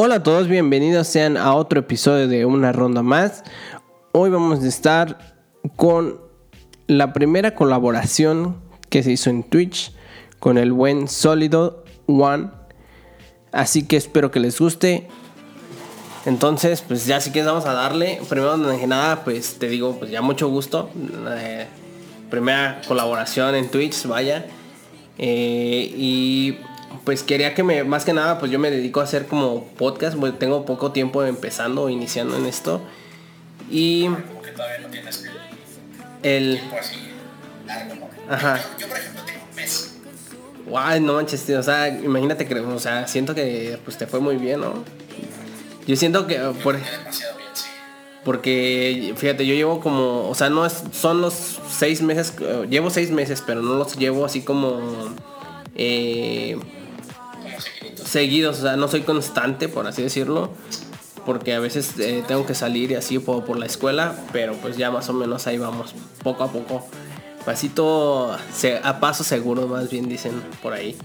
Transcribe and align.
Hola 0.00 0.14
a 0.14 0.22
todos, 0.22 0.46
bienvenidos 0.46 1.08
sean 1.08 1.36
a 1.36 1.54
otro 1.54 1.80
episodio 1.80 2.28
de 2.28 2.46
Una 2.46 2.70
Ronda 2.70 3.02
Más. 3.02 3.42
Hoy 4.12 4.30
vamos 4.30 4.62
a 4.62 4.68
estar 4.68 5.34
con 5.74 6.20
la 6.86 7.12
primera 7.12 7.56
colaboración 7.56 8.58
que 8.90 9.02
se 9.02 9.10
hizo 9.10 9.28
en 9.28 9.42
Twitch 9.42 9.92
con 10.38 10.56
el 10.56 10.70
buen 10.70 11.08
Sólido 11.08 11.82
One. 12.06 12.50
Así 13.50 13.88
que 13.88 13.96
espero 13.96 14.30
que 14.30 14.38
les 14.38 14.60
guste. 14.60 15.08
Entonces, 16.26 16.84
pues 16.86 17.04
ya 17.06 17.20
sí 17.20 17.32
que 17.32 17.42
vamos 17.42 17.66
a 17.66 17.72
darle. 17.72 18.20
Primero 18.28 18.56
de 18.56 18.86
nada, 18.86 19.24
pues 19.24 19.58
te 19.58 19.68
digo, 19.68 19.98
pues 19.98 20.12
ya 20.12 20.22
mucho 20.22 20.48
gusto. 20.48 20.90
Eh, 21.28 21.66
primera 22.30 22.82
colaboración 22.86 23.56
en 23.56 23.68
Twitch, 23.68 24.06
vaya. 24.06 24.46
Eh, 25.18 25.92
y 25.96 26.56
pues 27.08 27.22
quería 27.22 27.54
que 27.54 27.62
me, 27.62 27.84
más 27.84 28.04
que 28.04 28.12
nada, 28.12 28.38
pues 28.38 28.52
yo 28.52 28.58
me 28.58 28.70
dedico 28.70 29.00
a 29.00 29.04
hacer 29.04 29.24
como 29.24 29.64
podcast, 29.78 30.14
tengo 30.38 30.66
poco 30.66 30.92
tiempo 30.92 31.24
empezando, 31.24 31.88
iniciando 31.88 32.36
en 32.36 32.44
esto. 32.44 32.82
Y... 33.70 34.04
Como 34.04 34.42
que 34.42 34.50
todavía 34.50 34.80
no 34.80 34.88
tienes 34.88 35.24
el... 36.22 36.58
tiempo 36.58 36.76
así 36.78 36.96
largo, 37.66 37.94
¿no? 37.94 38.08
Ajá. 38.30 38.58
Yo, 38.58 38.80
yo, 38.80 38.88
por 38.88 38.98
ejemplo, 38.98 39.22
tengo 39.24 39.40
un 39.48 39.56
mes. 39.56 39.96
Guay, 40.66 41.00
no 41.00 41.14
manches, 41.14 41.46
tío, 41.46 41.60
o 41.60 41.62
sea, 41.62 41.88
imagínate 41.88 42.44
que, 42.44 42.54
o 42.60 42.78
sea, 42.78 43.08
siento 43.08 43.34
que 43.34 43.78
pues 43.86 43.96
te 43.96 44.06
fue 44.06 44.20
muy 44.20 44.36
bien, 44.36 44.60
¿no? 44.60 44.84
Yo 45.86 45.96
siento 45.96 46.26
que, 46.26 46.34
Yo 46.34 46.52
por, 46.62 46.74
creo 46.74 46.84
que 46.84 46.98
demasiado 46.98 47.38
bien, 47.38 47.48
sí. 47.54 47.68
porque, 48.22 49.14
fíjate, 49.16 49.46
yo 49.46 49.54
llevo 49.54 49.80
como, 49.80 50.28
o 50.28 50.34
sea, 50.34 50.50
no 50.50 50.66
es, 50.66 50.82
son 50.92 51.22
los 51.22 51.58
seis 51.70 52.02
meses, 52.02 52.34
llevo 52.68 52.90
seis 52.90 53.10
meses, 53.10 53.42
pero 53.46 53.62
no 53.62 53.76
los 53.76 53.96
llevo 53.96 54.26
así 54.26 54.42
como, 54.42 54.78
eh. 55.74 56.58
Seguidos, 58.08 58.58
o 58.58 58.62
sea, 58.62 58.76
no 58.76 58.88
soy 58.88 59.02
constante, 59.02 59.68
por 59.68 59.86
así 59.86 60.02
decirlo, 60.02 60.50
porque 61.24 61.54
a 61.54 61.60
veces 61.60 61.98
eh, 61.98 62.22
tengo 62.26 62.46
que 62.46 62.54
salir 62.54 62.90
y 62.92 62.94
así 62.94 63.18
por, 63.18 63.44
por 63.44 63.58
la 63.58 63.66
escuela, 63.66 64.16
pero 64.32 64.54
pues 64.54 64.76
ya 64.76 64.90
más 64.90 65.08
o 65.08 65.12
menos 65.12 65.46
ahí 65.46 65.58
vamos, 65.58 65.94
poco 66.22 66.44
a 66.44 66.52
poco, 66.52 66.86
pasito, 67.44 68.36
a 68.82 69.00
paso 69.00 69.24
seguro, 69.24 69.66
más 69.66 69.90
bien 69.90 70.08
dicen 70.08 70.42
por 70.62 70.72
ahí. 70.72 70.96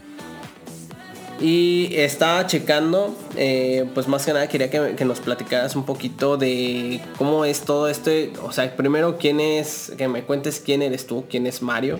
Y 1.41 1.89
estaba 1.93 2.47
checando, 2.47 3.13
eh, 3.35 3.89
pues 3.93 4.07
más 4.07 4.25
que 4.25 4.31
nada 4.31 4.47
quería 4.47 4.69
que, 4.69 4.95
que 4.95 5.03
nos 5.03 5.19
platicaras 5.19 5.75
un 5.75 5.83
poquito 5.83 6.37
de 6.37 7.01
cómo 7.17 7.43
es 7.43 7.61
todo 7.61 7.89
este, 7.89 8.31
o 8.43 8.51
sea, 8.51 8.75
primero 8.77 9.17
quién 9.17 9.39
es, 9.39 9.91
que 9.97 10.07
me 10.07 10.23
cuentes 10.23 10.61
quién 10.63 10.81
eres 10.81 11.05
tú, 11.05 11.25
quién 11.29 11.47
es 11.47 11.61
Mario, 11.61 11.99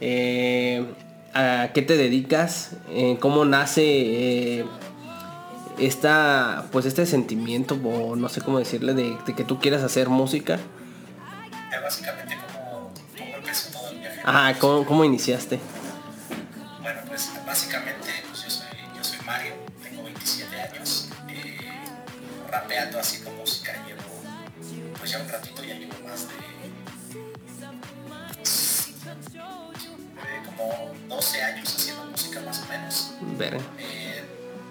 eh, 0.00 0.84
a 1.34 1.70
qué 1.74 1.82
te 1.82 1.96
dedicas, 1.96 2.70
eh, 2.90 3.18
cómo 3.20 3.44
nace 3.44 3.82
eh, 3.82 4.64
esta, 5.78 6.66
pues 6.72 6.86
este 6.86 7.04
sentimiento, 7.06 7.78
o 7.84 8.16
no 8.16 8.28
sé 8.28 8.40
cómo 8.40 8.58
decirle, 8.58 8.94
de, 8.94 9.16
de 9.26 9.34
que 9.34 9.44
tú 9.44 9.58
quieras 9.58 9.82
hacer 9.82 10.08
música. 10.08 10.58
Básicamente 11.82 12.36
como, 12.36 12.90
como 13.18 13.36
empezó 13.36 13.70
todo 13.72 13.90
el 13.90 13.98
viaje. 13.98 14.20
Ajá, 14.24 14.58
¿cómo, 14.58 14.86
cómo 14.86 15.04
iniciaste? 15.04 15.58
Bueno, 16.80 17.00
pues 17.08 17.30
básicamente 17.44 17.83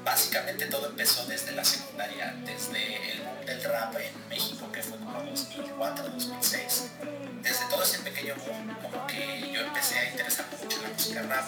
básicamente 0.03 0.66
todo 0.67 0.88
empezó 0.89 1.25
desde 1.25 1.52
la 1.53 1.64
secundaria, 1.64 2.36
desde 2.45 3.11
el 3.14 3.22
boom 3.22 3.45
del 3.45 3.64
rap 3.64 3.95
en 3.97 4.30
México 4.30 4.72
que 4.72 4.81
fue 4.81 4.97
como 4.97 5.22
2004, 5.23 6.09
2006. 6.09 6.83
Desde 7.42 7.66
todo 7.70 7.83
ese 7.83 8.00
pequeño 8.00 8.36
boom, 8.36 8.76
como 8.82 9.05
que 9.08 9.52
yo 9.54 9.61
empecé 9.61 9.99
a 9.99 10.10
interesarme 10.11 10.58
mucho 10.61 10.77
en 10.77 10.83
la 10.83 10.89
música 10.89 11.21
rap, 11.23 11.48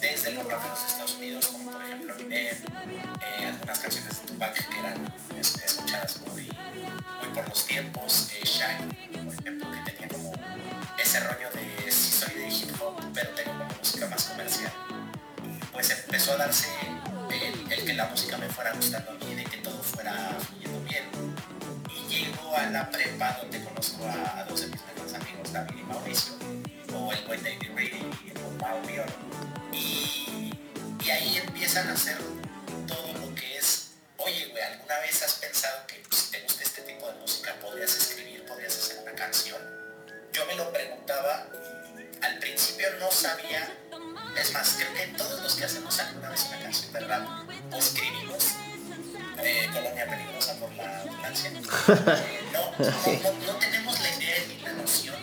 desde 0.00 0.32
los 0.32 0.44
raperos 0.46 0.80
de 0.80 0.86
Estados 0.86 1.14
Unidos, 1.16 1.46
como 1.48 1.70
por 1.72 1.82
ejemplo 1.82 2.14
Eminem, 2.14 2.56
eh, 2.56 3.44
algunas 3.46 3.78
canciones 3.78 4.20
de 4.20 4.26
Tupac 4.28 4.68
que 4.68 4.78
eran 4.78 5.14
es- 5.38 5.54
escuchadas 5.64 6.20
muy, 6.26 6.50
por 7.34 7.48
los 7.48 7.66
tiempos, 7.66 8.30
eh, 8.34 8.44
Shaggy, 8.44 9.18
por 9.18 9.34
ejemplo, 9.34 9.70
que 9.70 9.90
tenía 9.90 10.08
como 10.08 10.32
ese 10.98 11.20
rollo 11.20 11.50
de 11.52 11.89
pues 15.80 15.98
empezó 15.98 16.32
a 16.32 16.36
darse 16.36 16.68
el, 17.70 17.84
que 17.86 17.94
la 17.94 18.04
música 18.04 18.36
me 18.36 18.50
fuera 18.50 18.70
gustando 18.74 19.12
a 19.12 19.14
mí, 19.14 19.34
de 19.34 19.44
que 19.44 19.56
todo 19.58 19.82
fuera 19.82 20.36
fluyendo 20.38 20.78
bien. 20.82 21.04
Y 21.88 22.06
llego 22.06 22.54
a 22.54 22.66
la 22.66 22.90
prepa 22.90 23.38
donde 23.40 23.64
conozco 23.64 24.04
a, 24.04 24.40
a 24.40 24.44
dos 24.44 24.60
de 24.60 24.66
mis 24.66 24.84
mejores 24.84 25.14
amigos, 25.14 25.50
David 25.54 25.78
y 25.78 25.82
Mauricio, 25.84 26.34
o 26.94 27.10
el 27.10 27.24
buen 27.24 27.42
David 27.42 27.70
Reedy 27.74 28.10
y 28.26 28.30
el 28.30 28.56
Mau 28.58 28.82
Bion. 28.82 29.06
Y, 29.72 30.52
y 31.02 31.10
ahí 31.10 31.38
empiezan 31.38 31.88
a 31.88 31.94
hacer 31.94 32.18
todo 32.86 33.14
lo 33.14 33.34
que 33.34 33.56
es, 33.56 33.92
oye, 34.18 34.48
güey, 34.50 34.62
¿alguna 34.62 34.98
vez 34.98 35.22
has 35.22 35.32
pensado 35.36 35.86
que 35.86 36.02
pues, 36.06 36.20
si 36.20 36.30
te 36.30 36.42
gusta 36.42 36.62
este 36.62 36.82
tipo 36.82 37.06
de 37.06 37.14
música 37.20 37.54
podrías 37.54 37.96
escribir, 37.96 38.44
podrías 38.44 38.76
hacer 38.76 38.98
una 38.98 39.12
canción? 39.12 39.62
Yo 40.30 40.44
me 40.44 40.56
lo 40.56 40.70
preguntaba, 40.70 41.46
al 42.20 42.38
principio 42.38 42.86
no 42.98 43.10
sabía 43.10 43.66
es 44.36 44.52
más, 44.52 44.76
creo 44.76 44.94
que 44.94 45.06
todos 45.16 45.42
los 45.42 45.54
que 45.54 45.64
hacemos 45.64 45.98
alguna 45.98 46.30
vez 46.30 46.46
una 46.48 46.60
canción 46.60 46.92
de 46.92 47.00
rap 47.00 47.28
o 47.72 47.76
escribimos 47.76 48.44
eh, 49.38 49.68
Colonia 49.72 50.06
Peligrosa 50.06 50.54
por 50.56 50.72
la 50.74 51.00
ambulancia. 51.00 51.50
Eh, 51.50 51.62
no, 52.52 53.52
no, 53.52 53.58
tenemos 53.58 54.00
la 54.00 54.10
idea 54.16 54.36
ni 54.48 54.58
la 54.58 54.72
noción 54.72 55.16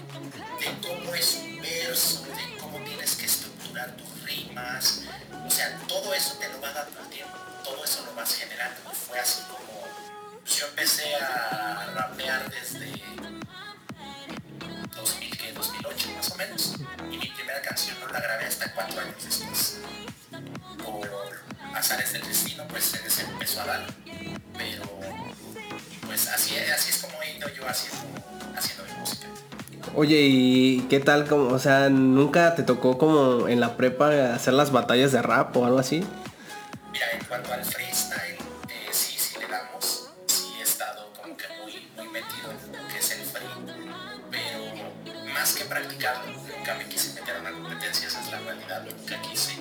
de 0.60 0.88
cómo 0.88 1.14
es 1.14 1.36
un 1.36 1.62
verso, 1.62 2.24
de 2.24 2.58
cómo 2.60 2.80
tienes 2.80 3.16
que 3.16 3.26
estructurar 3.26 3.96
tus 3.96 4.24
rimas. 4.24 5.02
O 5.46 5.50
sea, 5.50 5.78
todo 5.88 6.14
eso 6.14 6.36
te 6.38 6.50
lo 6.50 6.62
va 6.62 6.72
dando 6.74 7.00
el 7.00 7.08
tiempo, 7.08 7.38
todo 7.64 7.84
eso 7.84 8.04
lo 8.06 8.16
vas 8.16 8.34
generando. 8.36 8.80
Y 8.92 8.96
fue 8.96 9.20
así 9.20 9.42
como 9.44 9.88
yo 10.46 10.68
empecé 10.68 11.16
a 11.16 11.92
rapear 11.94 12.50
desde 12.50 12.92
2000, 14.96 15.38
que 15.38 15.47
2008 15.47 15.47
más 15.47 15.47
o 16.38 16.46
menos. 16.46 16.76
Y 17.12 17.18
mi 17.18 17.28
primera 17.28 17.62
canción 17.62 17.98
no 18.00 18.08
la 18.08 18.20
grabé 18.20 18.46
hasta 18.46 18.72
cuatro 18.74 19.00
años 19.00 19.16
después. 19.24 19.80
Por 20.84 21.10
azares 21.76 22.14
del 22.14 22.24
destino, 22.24 22.64
pues 22.68 22.84
se, 22.86 23.10
se 23.10 23.24
empezó 23.24 23.62
a 23.62 23.66
dar. 23.66 23.88
Pero, 24.58 24.84
pues 26.06 26.28
así, 26.28 26.58
así 26.58 26.92
es 26.92 26.98
como 26.98 27.22
he 27.22 27.38
ido 27.38 27.48
yo 27.50 27.68
haciendo, 27.68 28.06
haciendo 28.56 28.84
mi 28.86 29.00
música. 29.00 29.28
Oye, 29.96 30.22
¿y 30.22 30.88
qué 30.90 31.00
tal? 31.00 31.28
Como, 31.28 31.50
o 31.50 31.60
sea, 31.60 31.90
¿nunca 31.90 32.56
te 32.56 32.64
tocó 32.64 32.98
como 32.98 33.48
en 33.48 33.60
la 33.60 33.78
prepa 33.78 34.34
hacer 34.34 34.54
las 34.54 34.72
batallas 34.72 35.12
de 35.12 35.22
rap 35.22 35.56
o 35.58 35.66
algo 35.66 35.80
así? 35.80 36.04
Mira, 36.92 37.06
en 37.14 37.26
cuanto 37.26 37.54
al 37.54 37.64
freestyle, 37.64 38.37
nunca 46.26 46.74
me 46.76 46.86
quise 46.88 47.14
meter 47.14 47.36
a 47.36 47.40
una 47.40 47.52
competencia, 47.52 48.08
esa 48.08 48.22
es 48.22 48.32
la 48.32 48.40
realidad. 48.40 48.82
Nunca 48.84 49.22
quise 49.22 49.54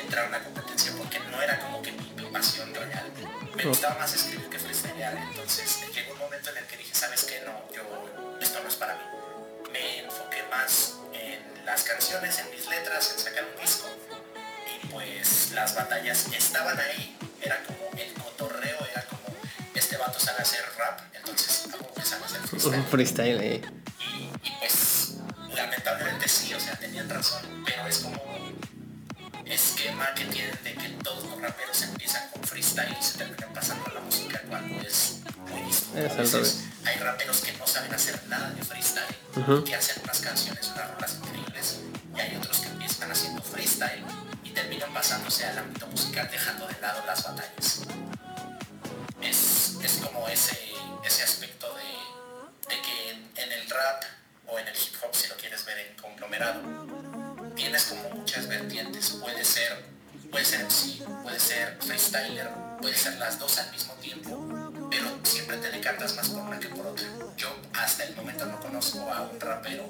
entrar 0.00 0.26
a 0.26 0.28
una 0.28 0.44
competencia 0.44 0.92
porque 0.96 1.18
no 1.30 1.40
era 1.42 1.58
como 1.60 1.82
que 1.82 1.92
mi, 1.92 2.12
mi 2.16 2.26
pasión 2.30 2.74
real. 2.74 3.12
Me 3.54 3.64
gustaba 3.64 3.98
más 3.98 4.14
escribir 4.14 4.48
que 4.48 4.58
freestylear. 4.58 5.16
Entonces 5.16 5.80
llegó 5.94 6.12
un 6.14 6.18
momento 6.18 6.50
en 6.50 6.58
el 6.58 6.64
que 6.66 6.76
dije, 6.76 6.94
¿sabes 6.94 7.24
qué? 7.24 7.42
No, 7.44 7.52
yo, 7.74 7.82
esto 8.40 8.60
no 8.62 8.68
es 8.68 8.76
para 8.76 8.94
mí. 8.94 9.02
Me 9.72 10.04
enfoqué 10.04 10.42
más 10.50 10.94
en 11.12 11.64
las 11.64 11.82
canciones, 11.82 12.38
en 12.38 12.50
mis 12.50 12.68
letras, 12.68 13.12
en 13.12 13.18
sacar 13.24 13.44
un 13.44 13.60
disco 13.60 13.88
y 14.66 14.86
pues 14.88 15.52
las 15.52 15.74
batallas 15.74 16.26
estaban 16.32 16.78
ahí, 16.78 17.16
era 17.40 17.62
como 17.64 17.90
el 17.96 18.12
cotorreo, 18.14 18.78
era 18.90 19.04
como 19.06 19.22
este 19.74 19.96
vato 19.96 20.18
sabe 20.18 20.42
hacer 20.42 20.60
rap, 20.78 21.00
entonces 21.14 21.68
algo 21.72 21.92
que 21.94 22.02
sabe 22.02 22.24
hacer 22.24 22.40
freestyle. 22.48 22.74
Un 22.78 22.86
freestyle, 22.86 23.40
eh. 23.40 23.62
Y, 24.00 24.48
y, 24.48 24.52
pues 24.60 24.72
tenían 26.92 27.08
razón, 27.08 27.40
pero 27.64 27.86
es 27.86 27.98
como 28.00 28.22
esquema 29.46 30.12
que 30.14 30.26
tienen 30.26 30.58
de 30.62 30.74
que 30.74 30.88
todos 31.02 31.24
los 31.24 31.40
raperos 31.40 31.80
empiezan 31.80 32.28
con 32.28 32.42
freestyle 32.42 32.94
y 33.00 33.02
se 33.02 33.16
terminan 33.16 33.50
pasando 33.54 33.86
a 33.86 33.94
la 33.94 34.00
música 34.00 34.42
cuando 34.46 34.78
es. 34.86 35.20
Es 35.96 36.12
A 36.12 36.16
veces 36.20 36.64
hay 36.84 36.96
raperos 36.98 37.40
que 37.40 37.52
no 37.54 37.66
saben 37.66 37.94
hacer 37.94 38.20
nada 38.28 38.50
de 38.50 38.62
freestyle, 38.62 39.64
que 39.64 39.74
hacen 39.74 40.02
unas 40.04 40.20
canciones, 40.20 40.68
unas 40.68 40.90
rolas 40.90 41.14
increíbles, 41.14 41.80
y 42.14 42.20
hay 42.20 42.36
otros 42.36 42.58
que 42.58 42.68
empiezan 42.68 43.10
haciendo 43.10 43.42
freestyle 43.42 44.04
y 44.44 44.50
terminan 44.50 44.92
pasándose 44.92 45.46
al 45.46 45.58
ámbito 45.58 45.86
musical 45.86 46.28
dejando 46.30 46.66
de 46.66 46.78
lado 46.78 47.02
las 47.06 47.24
batallas. 47.24 47.80
Es, 49.22 49.78
es 49.82 49.92
como 50.04 50.28
ese, 50.28 50.58
ese 51.06 51.22
aspecto 51.22 51.74
de, 51.74 52.74
de 52.74 52.82
que 52.82 53.10
en, 53.12 53.30
en 53.36 53.52
el 53.52 53.70
rap 53.70 54.04
en 54.58 54.68
el 54.68 54.74
hip 54.74 54.94
hop, 55.02 55.14
si 55.14 55.28
lo 55.28 55.36
quieres 55.36 55.64
ver 55.64 55.78
en 55.78 55.96
conglomerado, 55.96 56.60
tienes 57.54 57.84
como 57.84 58.08
muchas 58.10 58.48
vertientes. 58.48 59.10
Puede 59.20 59.44
ser 59.44 59.92
puede 60.32 60.46
ser 60.46 60.64
MC, 60.64 61.04
puede 61.22 61.38
ser 61.38 61.76
freestyler, 61.78 62.48
puede 62.80 62.96
ser 62.96 63.18
las 63.18 63.38
dos 63.38 63.58
al 63.58 63.70
mismo 63.70 63.92
tiempo, 63.94 64.88
pero 64.90 65.06
siempre 65.22 65.58
te 65.58 65.70
decantas 65.70 66.16
más 66.16 66.30
por 66.30 66.42
una 66.42 66.58
que 66.58 66.68
por 66.68 66.86
otra. 66.86 67.06
Yo 67.36 67.54
hasta 67.74 68.04
el 68.04 68.16
momento 68.16 68.46
no 68.46 68.58
conozco 68.58 69.00
a 69.12 69.20
un 69.20 69.38
rapero 69.38 69.86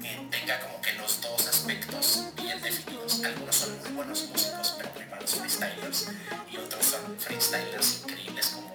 que 0.00 0.28
tenga 0.30 0.58
como 0.60 0.80
que 0.80 0.94
los 0.94 1.20
dos 1.20 1.46
aspectos 1.46 2.24
bien 2.36 2.60
definidos. 2.62 3.22
Algunos 3.22 3.54
son 3.54 3.78
muy 3.80 3.90
buenos 3.90 4.22
músicos, 4.28 4.74
pero 4.78 4.90
muy 4.94 5.04
malos 5.04 5.34
freestylers, 5.34 6.06
y 6.50 6.56
otros 6.56 6.86
son 6.86 7.18
freestylers 7.18 8.00
increíbles 8.02 8.46
como, 8.48 8.74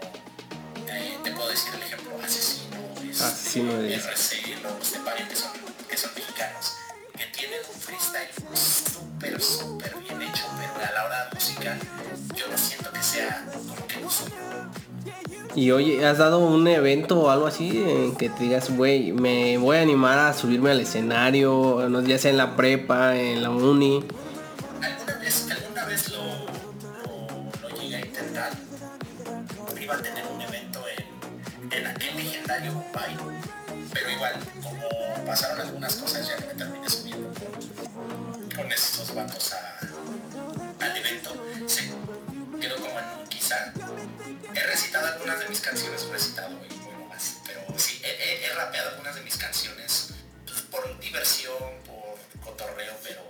eh, 0.95 1.18
te 1.24 1.31
puedo 1.31 1.50
decir 1.50 1.74
el 1.75 1.83
ejemplo, 1.83 2.12
Asesino, 2.24 2.77
Asesino 3.12 3.74
de 3.77 3.95
RC, 3.95 4.57
los 4.63 4.92
de 4.92 5.00
Pario, 5.00 5.27
que 5.27 5.36
son, 5.36 5.51
que 5.89 5.97
son 5.97 6.12
mexicanos, 6.15 6.74
que 7.18 7.25
tienen 7.38 7.59
un 7.74 7.80
freestyle 7.80 8.30
súper, 8.53 9.42
súper 9.42 9.95
bien 9.97 10.21
hecho, 10.21 10.44
pero 10.57 10.88
a 10.88 10.92
la 10.94 11.06
hora 11.06 11.25
de 11.25 11.36
música 11.36 11.77
yo 12.36 12.47
no 12.47 12.57
siento 12.57 12.92
que 12.92 13.03
sea 13.03 13.45
como 13.51 13.88
que 13.88 13.95
suyo. 14.09 14.36
Y 15.56 15.71
oye, 15.71 16.06
¿has 16.06 16.18
dado 16.18 16.39
un 16.39 16.68
evento 16.68 17.21
o 17.21 17.30
algo 17.30 17.48
así 17.48 17.81
en 17.88 18.15
que 18.15 18.30
te 18.30 18.44
digas, 18.44 18.75
güey, 18.75 19.13
me 19.13 19.57
voy 19.57 19.77
a 19.77 19.81
animar 19.81 20.19
a 20.19 20.33
subirme 20.33 20.71
al 20.71 20.81
escenario, 20.81 21.88
no, 21.89 22.01
ya 22.01 22.18
sea 22.18 22.31
en 22.31 22.38
la 22.38 22.57
prepa, 22.57 23.15
en 23.15 23.41
la 23.41 23.50
uni? 23.50 24.03
Pero 33.94 34.09
igual, 34.09 34.33
como 34.63 35.25
pasaron 35.25 35.59
algunas 35.62 35.95
cosas, 35.95 36.27
ya 36.27 36.38
que 36.38 36.45
me 36.47 36.53
terminé 36.53 36.89
subiendo 36.89 37.30
con, 37.33 38.50
con 38.56 38.71
estos 38.71 39.13
vatos 39.13 39.53
al 40.80 40.97
evento, 40.97 41.33
se 41.68 41.92
quedó 42.59 42.75
como 42.77 43.00
en 43.00 43.27
quizá. 43.30 43.74
He 44.53 44.63
recitado 44.63 45.07
algunas 45.07 45.39
de 45.39 45.50
mis 45.50 45.59
canciones, 45.59 46.06
he 46.07 46.12
recitado 46.12 46.51
y 46.69 46.74
bueno 46.83 47.06
más. 47.09 47.38
Pero 47.45 47.62
sí, 47.77 48.01
he, 48.03 48.53
rapeado 48.56 48.89
algunas 48.92 49.15
de 49.15 49.21
mis 49.21 49.36
canciones 49.38 50.13
pues, 50.45 50.62
por 50.62 51.00
diversión, 51.00 51.53
por 51.86 52.18
cotorreo, 52.44 52.94
pero 53.03 53.21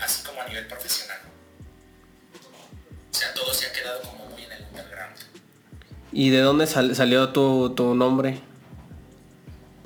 así 0.00 0.22
como 0.22 0.40
a 0.40 0.46
nivel 0.48 0.66
profesional. 0.66 1.18
O 3.10 3.14
sea, 3.14 3.34
todo 3.34 3.52
se 3.52 3.66
ha 3.66 3.72
quedado 3.72 4.00
como 4.02 4.26
muy 4.26 4.44
en 4.44 4.52
el 4.52 4.62
underground. 4.70 5.16
¿Y 6.12 6.30
de 6.30 6.40
dónde 6.40 6.66
sal- 6.66 6.96
salió 6.96 7.30
tu 7.30 7.94
nombre? 7.94 8.40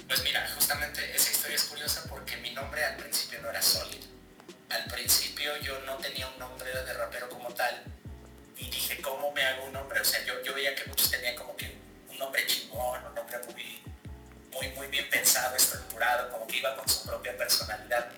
Pues 0.09 0.23
mira, 0.23 0.47
justamente 0.55 1.15
esa 1.17 1.31
historia 1.31 1.57
es 1.57 1.65
curiosa 1.65 2.05
porque 2.09 2.37
mi 2.39 2.51
nombre 2.51 2.85
al 2.85 2.97
principio 2.97 3.41
no 3.41 3.51
era 3.51 3.63
Solid. 3.63 4.03
Al 4.69 4.85
principio 4.85 5.57
yo 5.59 5.81
no 5.81 5.97
tenía 5.97 6.27
un 6.29 6.39
nombre 6.39 6.71
de 6.71 6.93
rapero 6.93 7.29
como 7.29 7.53
tal 7.55 7.83
y 8.57 8.71
dije, 8.71 9.01
¿cómo 9.01 9.33
me 9.33 9.43
hago 9.45 9.65
un 9.65 9.73
nombre? 9.73 10.01
O 10.01 10.05
sea, 10.05 10.23
yo, 10.25 10.43
yo 10.43 10.55
veía 10.55 10.75
que 10.75 10.85
muchos 10.85 11.11
tenían 11.11 11.35
como 11.37 11.57
que 11.57 11.77
un 12.11 12.19
nombre 12.19 12.47
chingón, 12.47 13.05
un 13.07 13.15
nombre 13.15 13.39
muy, 13.47 13.83
muy, 14.53 14.69
muy 14.77 14.87
bien 14.89 15.09
pensado, 15.09 15.57
estructurado, 15.57 16.31
como 16.31 16.47
que 16.47 16.59
iba 16.59 16.77
con 16.77 16.89
su 16.89 17.05
propia 17.07 17.37
personalidad. 17.37 18.11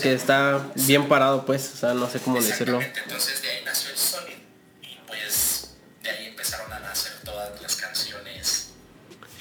Que 0.00 0.14
está 0.14 0.70
bien 0.74 1.08
parado, 1.08 1.46
pues, 1.46 1.72
o 1.74 1.76
sea, 1.76 1.94
no 1.94 2.08
sé 2.08 2.20
cómo 2.20 2.40
decirlo. 2.40 2.80
Entonces 2.80 3.42
de 3.42 3.50
ahí 3.50 3.64
nació 3.64 3.90
el 3.90 3.96
Solid 3.96 4.36
y 4.82 4.98
pues 5.06 5.70
de 6.02 6.10
ahí 6.10 6.26
empezaron 6.26 6.72
a 6.72 6.80
nacer 6.80 7.12
todas 7.24 7.60
las 7.60 7.76
canciones 7.76 8.70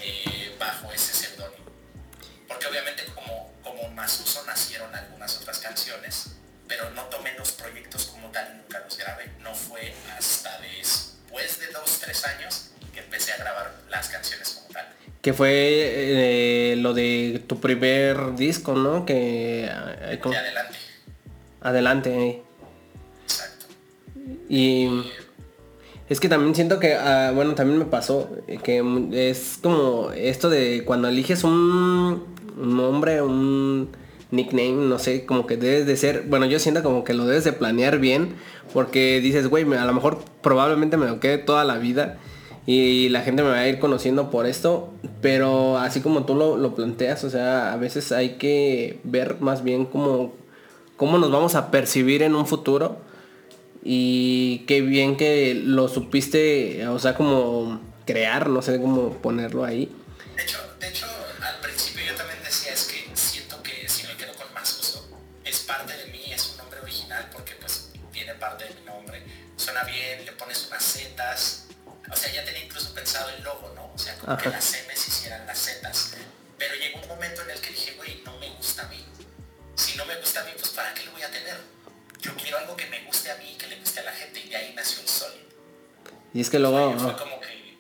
eh, 0.02 0.56
bajo 0.60 0.92
ese 0.92 1.14
seudónimo. 1.14 1.66
Porque 2.48 2.68
obviamente 2.68 3.06
como, 3.14 3.52
como 3.64 3.90
más 3.90 4.20
uso 4.20 4.44
nacieron 4.46 4.94
algunas 4.96 5.38
otras 5.38 5.60
canciones, 5.60 6.28
pero 6.68 6.90
no 6.92 7.04
tomé 7.04 7.34
los 7.38 7.52
proyectos 7.52 8.06
como 8.06 8.30
tal 8.32 8.48
y 8.54 8.58
nunca 8.58 8.80
los 8.80 8.98
grabé. 8.98 9.32
No 9.40 9.54
fue 9.54 9.94
hasta 10.18 10.60
después 10.60 11.60
de 11.60 11.68
dos, 11.68 12.00
tres 12.00 12.26
años 12.26 12.72
que 12.94 13.00
empecé 13.02 13.34
a 13.34 13.38
grabar 13.38 13.74
las 13.90 14.10
canciones 14.10 14.50
como 14.52 14.68
tal. 14.70 14.88
Que 15.22 15.34
fue 15.34 15.95
tu 17.48 17.60
primer 17.60 18.36
disco, 18.36 18.74
¿no? 18.76 19.06
Que... 19.06 19.66
eh, 19.66 20.20
¿cómo? 20.22 20.34
De 20.34 20.40
adelante. 20.40 20.78
Adelante. 21.62 22.28
eh. 22.28 22.42
Exacto. 23.24 23.66
Y 24.50 25.04
es 26.08 26.20
que 26.20 26.30
también 26.30 26.54
siento 26.54 26.80
que, 26.80 26.96
ah, 26.96 27.32
bueno, 27.34 27.56
también 27.56 27.80
me 27.80 27.86
pasó, 27.86 28.30
eh, 28.48 28.60
que 28.64 28.84
es 29.14 29.58
como 29.62 30.12
esto 30.12 30.50
de 30.50 30.84
cuando 30.86 31.08
eliges 31.08 31.44
un, 31.44 32.24
nombre, 32.58 33.22
un 33.24 33.90
nickname, 34.30 34.74
no 34.88 35.00
sé, 35.00 35.26
como 35.26 35.48
que 35.48 35.58
debes 35.58 35.88
de 35.88 35.98
ser, 35.98 36.24
bueno, 36.28 36.46
yo 36.46 36.60
siento 36.60 36.84
como 36.84 37.04
que 37.04 37.14
lo 37.14 37.26
debes 37.26 37.44
de 37.44 37.54
planear 37.54 37.98
bien, 37.98 38.36
porque 38.72 39.20
dices, 39.20 39.48
güey, 39.48 39.64
a 39.74 39.86
lo 39.86 39.94
mejor 39.94 40.24
probablemente 40.42 40.98
me 40.98 41.08
lo 41.08 41.20
quede 41.20 41.40
toda 41.40 41.64
la 41.64 41.78
vida 41.78 42.18
y 42.66 43.10
la 43.10 43.22
gente 43.22 43.44
me 43.44 43.50
va 43.50 43.60
a 43.60 43.68
ir 43.68 43.80
conociendo 43.80 44.32
por 44.32 44.46
esto, 44.46 44.90
pero 45.22 45.78
así 45.78 46.02
como 46.02 46.26
tú 46.26 46.36
lo, 46.36 46.58
lo 46.58 46.74
planteas, 46.74 47.24
o 47.24 47.30
sea, 47.30 47.74
a 47.74 47.78
veces 47.78 48.12
hay 48.12 48.38
que 48.38 49.00
ver 49.04 49.38
más 49.40 49.64
bien 49.64 49.86
cómo, 49.86 50.34
cómo 50.98 51.18
nos 51.18 51.32
vamos 51.32 51.56
a 51.56 51.70
percibir 51.70 52.24
en 52.24 52.36
un 52.36 52.48
futuro 52.48 52.98
y 53.84 54.64
qué 54.68 54.82
bien 54.82 55.16
que 55.16 55.54
lo 55.54 55.88
supiste, 55.88 56.88
o 56.88 56.98
sea, 56.98 57.16
como 57.16 57.80
crear, 58.06 58.50
no 58.50 58.62
sé 58.64 58.82
cómo 58.82 59.12
ponerlo 59.14 59.64
ahí. 59.64 59.90
Ya 72.36 72.46
tenía 72.46 72.64
incluso 72.66 72.94
pensado 72.94 73.30
el 73.30 73.44
logo, 73.44 73.72
¿no? 73.76 73.92
O 73.94 73.98
sea, 73.98 74.16
como 74.18 74.38
que 74.38 74.48
Ajá. 74.50 74.58
las 74.58 74.74
M's 74.88 75.08
hicieran 75.08 75.46
las 75.46 75.58
zetas. 75.60 76.14
Pero 76.58 76.76
llegó 76.76 77.00
un 77.02 77.08
momento 77.08 77.42
en 77.42 77.52
el 77.52 77.60
que 77.60 77.70
dije, 77.72 77.94
güey, 77.98 78.22
no 78.26 78.38
me 78.40 78.50
gusta 78.52 78.84
a 78.84 78.88
mí. 78.88 79.04
Si 79.76 79.98
no 79.98 80.06
me 80.06 80.16
gusta 80.18 80.42
a 80.42 80.44
mí, 80.46 80.52
pues 80.58 80.70
¿para 80.72 80.94
qué 80.94 81.04
lo 81.06 81.12
voy 81.12 81.22
a 81.24 81.30
tener? 81.32 81.58
Yo 82.22 82.34
quiero 82.36 82.58
algo 82.58 82.76
que 82.76 82.86
me 82.88 83.04
guste 83.06 83.32
a 83.32 83.36
mí 83.38 83.52
y 83.54 83.58
que 83.58 83.68
le 83.68 83.80
guste 83.80 84.00
a 84.00 84.04
la 84.04 84.12
gente 84.12 84.40
y 84.40 84.50
de 84.50 84.56
ahí 84.56 84.74
nació 84.76 85.02
el 85.02 85.08
Solid. 85.08 85.40
Y 86.34 86.42
es 86.42 86.50
que 86.50 86.60
luego, 86.60 86.92
Fue, 86.94 87.12
fue 87.12 87.18
como 87.18 87.40
que, 87.40 87.78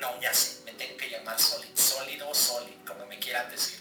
no, 0.00 0.20
ya 0.20 0.32
sé, 0.32 0.58
me 0.64 0.72
tengo 0.72 0.96
que 0.96 1.10
llamar 1.10 1.38
Solid, 1.40 1.68
sólido 1.74 2.28
o 2.30 2.34
Solid, 2.34 2.74
como 2.86 3.06
me 3.06 3.18
quieran 3.18 3.50
decir. 3.50 3.78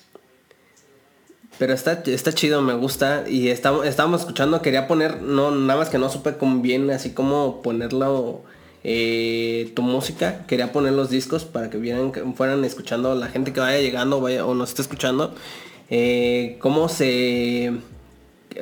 pero 1.60 1.74
está, 1.74 2.01
está 2.05 2.34
chido, 2.34 2.62
me 2.62 2.74
gusta. 2.74 3.24
Y 3.27 3.50
estamos, 3.50 3.86
estábamos 3.86 4.22
escuchando, 4.22 4.62
quería 4.62 4.88
poner, 4.88 5.22
no, 5.22 5.51
nada 5.51 5.79
más 5.79 5.89
que 5.89 5.98
no 5.98 6.10
supe 6.10 6.38
cómo 6.38 6.62
bien, 6.62 6.89
así 6.91 7.13
como 7.13 7.62
ponerlo 7.62 8.43
eh, 8.84 9.72
tu 9.75 9.81
música. 9.81 10.46
Quería 10.48 10.72
poner 10.72 10.93
los 10.93 11.10
discos 11.10 11.46
para 11.46 11.69
que 11.69 11.77
vieran, 11.77 12.13
fueran 12.36 12.63
escuchando 12.65 13.15
la 13.15 13.27
gente 13.27 13.53
que 13.53 13.60
vaya 13.60 13.79
llegando 13.79 14.22
vaya, 14.22 14.46
o 14.46 14.53
nos 14.55 14.69
esté 14.69 14.81
escuchando. 14.81 15.36
eh, 15.89 16.57
cómo 16.60 16.89
se. 16.89 17.74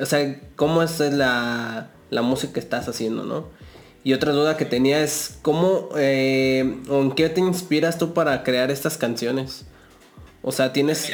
O 0.00 0.06
sea, 0.06 0.40
cómo 0.56 0.82
es 0.82 0.98
la, 1.00 1.90
la 2.10 2.22
música 2.22 2.54
que 2.54 2.60
estás 2.60 2.88
haciendo, 2.88 3.24
¿no? 3.24 3.48
Y 4.04 4.12
otra 4.12 4.32
duda 4.32 4.56
que 4.56 4.64
tenía 4.64 5.02
es 5.02 5.38
cómo 5.42 5.88
eh, 5.96 6.80
o 6.88 7.02
en 7.02 7.10
qué 7.12 7.28
te 7.28 7.40
inspiras 7.40 7.98
tú 7.98 8.14
para 8.14 8.44
crear 8.44 8.70
estas 8.70 8.96
canciones. 8.98 9.64
O 10.42 10.52
sea, 10.52 10.72
tienes. 10.72 11.10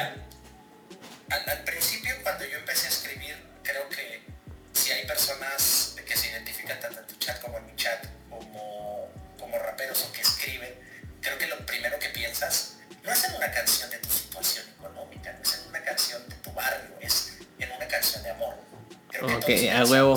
Ok, 19.42 19.50
a 19.70 19.84
huevo. 19.84 20.14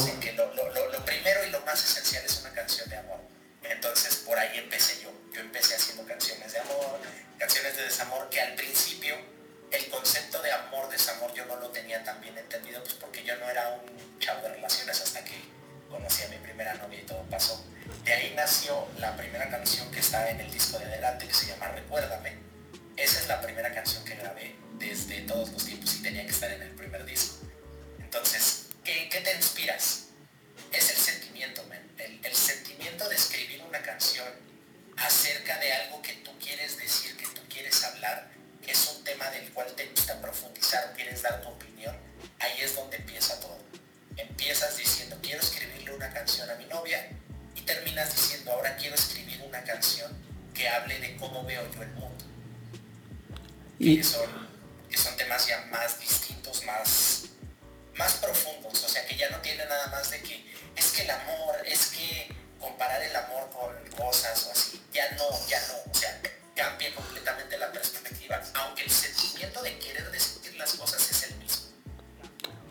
Que 60.96 61.04
el 61.04 61.12
amor, 61.12 61.56
es 61.66 61.88
que 61.88 62.34
comparar 62.60 63.02
el 63.02 63.16
amor 63.16 63.50
con 63.52 64.06
cosas 64.06 64.48
o 64.48 64.52
así, 64.52 64.82
ya 64.94 65.04
no, 65.12 65.25
ya 65.48 65.60
no, 65.68 65.92
o 65.92 65.94
sea, 65.94 66.22
cambia 66.56 66.94
completamente 66.96 67.58
la 67.58 67.72
perspectiva, 67.72 68.42
aunque 68.54 68.84
el 68.84 68.90
sentimiento 68.90 69.62
de 69.62 69.78
querer 69.78 70.10
decir 70.12 70.56
las 70.58 70.74
cosas 70.75 71.12
es 71.12 71.32
el 71.32 71.38
mismo. 71.40 71.66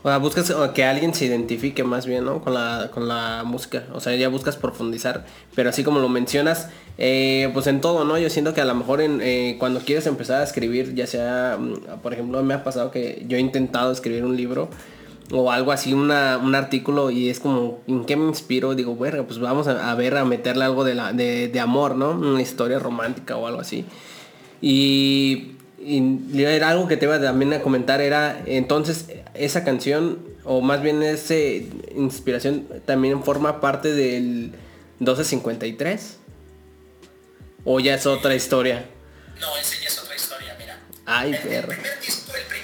O 0.03 0.09
sea, 0.09 0.19
buscas 0.19 0.53
que 0.75 0.85
alguien 0.85 1.15
se 1.15 1.27
identifique 1.27 1.85
más 1.85 2.07
bien, 2.07 2.25
¿no? 2.25 2.43
Con 2.43 2.55
la, 2.55 2.91
con 2.93 3.09
la 3.09 3.43
música. 3.45 3.85
O 3.93 4.01
sea, 4.01 4.15
ya 4.15 4.29
buscas 4.29 4.57
profundizar. 4.57 5.25
Pero 5.55 5.71
así 5.71 5.83
como 5.83 5.99
lo 5.99 6.11
mencionas, 6.11 6.69
eh, 6.99 7.51
pues 7.55 7.67
en 7.69 7.81
todo, 7.81 8.05
¿no? 8.05 8.19
Yo 8.19 8.29
siento 8.29 8.53
que 8.53 8.61
a 8.61 8.67
lo 8.67 8.75
mejor 8.75 9.01
en, 9.01 9.21
eh, 9.23 9.57
cuando 9.59 9.81
quieres 9.81 10.07
empezar 10.07 10.43
a 10.43 10.45
escribir, 10.45 10.95
ya 10.95 11.07
sea, 11.07 11.57
mm, 11.59 12.01
por 12.03 12.13
ejemplo, 12.13 12.43
me 12.43 12.53
ha 12.53 12.65
pasado 12.65 12.91
que 12.91 13.25
yo 13.27 13.39
he 13.39 13.41
intentado 13.41 13.93
escribir 13.93 14.25
un 14.25 14.37
libro 14.37 14.69
o 15.31 15.51
algo 15.51 15.73
así, 15.73 15.93
una, 15.93 16.39
un 16.39 16.55
artículo 16.55 17.11
y 17.11 17.31
es 17.31 17.41
como, 17.41 17.81
¿en 17.87 18.05
qué 18.05 18.17
me 18.17 18.27
inspiro? 18.27 18.75
Digo, 18.75 18.95
bueno, 18.95 19.25
pues 19.25 19.39
vamos 19.39 19.69
a, 19.69 19.95
ver, 19.95 20.17
a 20.17 20.25
meterle 20.25 20.65
algo 20.65 20.85
de, 20.85 20.95
la, 20.95 21.13
de, 21.13 21.49
de 21.49 21.61
amor, 21.61 21.97
¿no? 21.97 22.11
Una 22.11 22.43
historia 22.43 22.79
romántica 22.79 23.37
o 23.37 23.47
algo 23.47 23.61
así. 23.61 23.85
Y 24.61 25.55
y 25.85 26.43
era 26.43 26.71
algo 26.71 26.89
que 26.89 26.97
te 26.97 27.05
iba 27.05 27.21
también 27.21 27.53
a 27.53 27.61
comentar, 27.61 28.01
era 28.01 28.43
entonces 28.47 29.07
esa 29.35 29.65
canción, 29.65 30.19
o 30.43 30.63
más 30.63 30.81
bien 30.81 31.03
esa 31.03 31.35
inspiración, 31.95 32.67
también 32.87 33.23
forma 33.23 33.61
parte 33.61 33.93
del 33.93 34.53
1253. 35.01 36.19
¿O 37.67 37.81
ya 37.81 37.95
es 37.95 38.07
otra 38.07 38.35
historia? 38.35 38.87
No, 39.41 39.57
ese 39.59 39.83
ya 39.83 39.89
es 39.89 39.99
otra 39.99 40.17
historia, 40.17 40.57
mira. 40.59 40.79
Ay, 41.05 41.31
el, 41.31 41.53
el, 41.53 41.65
primer 41.67 42.01
disco, 42.01 42.33
el 42.35 42.45
primer 42.45 42.64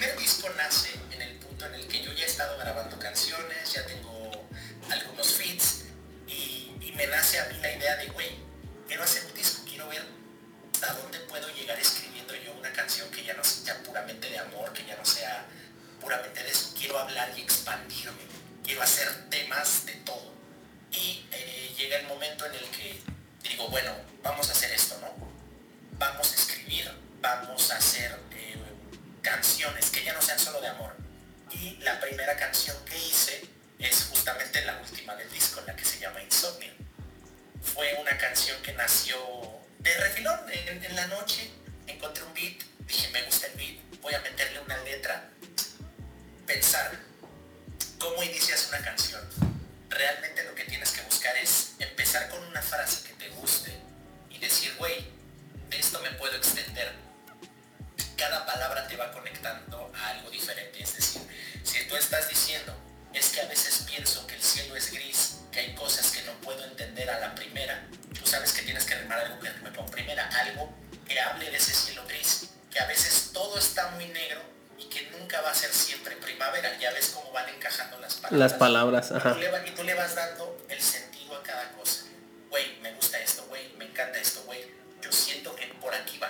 las 78.30 78.54
palabras. 78.54 79.10
Las 79.10 79.22
palabras, 79.22 79.52
ajá. 79.52 79.66
Y 79.66 79.70
tú 79.72 79.82
le, 79.82 79.94
vas 79.94 80.14
dando 80.14 80.56
el 80.68 80.80
sentido 80.80 81.36
a 81.36 81.42
cada 81.42 81.72
cosa. 81.72 82.04
Güey, 82.48 82.80
me 82.82 82.92
gusta 82.94 83.18
esto, 83.18 83.44
güey, 83.48 83.72
me 83.78 83.84
encanta 83.86 84.18
esto, 84.18 84.42
güey. 84.46 84.60
Yo 85.02 85.12
siento 85.12 85.54
que 85.54 85.66
por 85.80 85.94
aquí 85.94 86.18
va. 86.18 86.28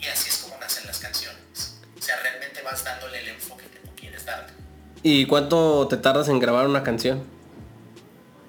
Y 0.00 0.06
así 0.06 0.28
es 0.28 0.38
como 0.38 0.56
nacen 0.58 0.86
las 0.86 0.98
canciones. 0.98 1.78
O 1.98 2.02
sea, 2.02 2.16
realmente 2.20 2.62
vas 2.62 2.84
dándole 2.84 3.20
el 3.20 3.28
enfoque 3.28 3.66
que 3.66 3.78
tú 3.78 3.94
quieres 3.96 4.24
darle. 4.24 4.52
¿Y 5.02 5.26
cuánto 5.26 5.86
te 5.88 5.96
tardas 5.96 6.28
en 6.28 6.38
grabar 6.38 6.66
una 6.66 6.82
canción? 6.82 7.24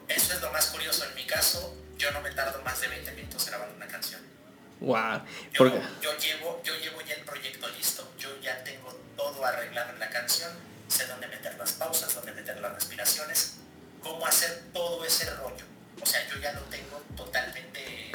Eso 0.07 0.33
es 0.33 0.41
lo 0.41 0.51
más 0.51 0.67
curioso. 0.67 1.05
En 1.05 1.15
mi 1.15 1.25
caso, 1.25 1.75
yo 1.97 2.11
no 2.11 2.21
me 2.21 2.31
tardo 2.31 2.61
más 2.63 2.79
de 2.81 2.87
20 2.87 3.11
minutos 3.13 3.45
grabando 3.47 3.75
una 3.75 3.87
canción. 3.87 4.21
Wow. 4.79 5.21
Yo, 5.53 5.65
llevo, 5.65 5.81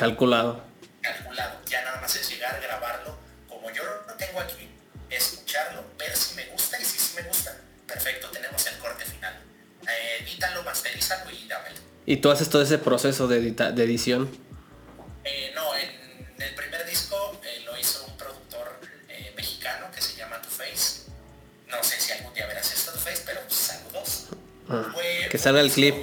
calculado. 0.01 0.65
Calculado. 1.03 1.61
Ya 1.67 1.85
nada 1.85 2.01
más 2.01 2.17
es 2.17 2.31
llegar, 2.31 2.59
grabarlo, 2.63 3.19
como 3.47 3.71
yo 3.71 3.83
lo 4.09 4.15
tengo 4.15 4.41
aquí, 4.41 4.71
escucharlo, 5.11 5.85
ver 5.99 6.17
si 6.17 6.35
me 6.37 6.47
gusta 6.47 6.81
y 6.81 6.85
si 6.87 6.99
sí 6.99 7.17
me 7.17 7.23
gusta. 7.29 7.55
Perfecto, 7.87 8.29
tenemos 8.29 8.67
el 8.67 8.79
corte 8.79 9.05
final. 9.05 9.35
Eh, 9.83 10.23
edítalo, 10.23 10.63
masterízalo 10.63 11.31
y 11.31 11.47
dámelo. 11.47 11.77
¿Y 12.07 12.17
tú 12.17 12.31
haces 12.31 12.49
todo 12.49 12.63
ese 12.63 12.79
proceso 12.79 13.29
de, 13.29 13.41
de 13.53 13.85
edición? 13.85 14.31
Eh, 15.25 15.53
no, 15.55 15.77
en 15.77 16.43
el 16.43 16.55
primer 16.55 16.87
disco 16.87 17.39
eh, 17.45 17.63
lo 17.67 17.77
hizo 17.79 18.07
un 18.07 18.17
productor 18.17 18.81
eh, 19.09 19.35
mexicano 19.37 19.91
que 19.95 20.01
se 20.01 20.17
llama 20.17 20.41
Two 20.41 20.51
Face. 20.51 21.11
No 21.69 21.83
sé 21.85 22.01
si 22.01 22.13
algún 22.13 22.33
día 22.33 22.47
verás 22.47 22.73
esto 22.73 22.93
Two 22.93 23.01
Face, 23.01 23.23
pero 23.27 23.41
saludos. 23.51 24.29
Ah, 24.71 24.95
que 25.31 25.37
salga 25.37 25.61
el 25.61 25.71
clip. 25.71 25.95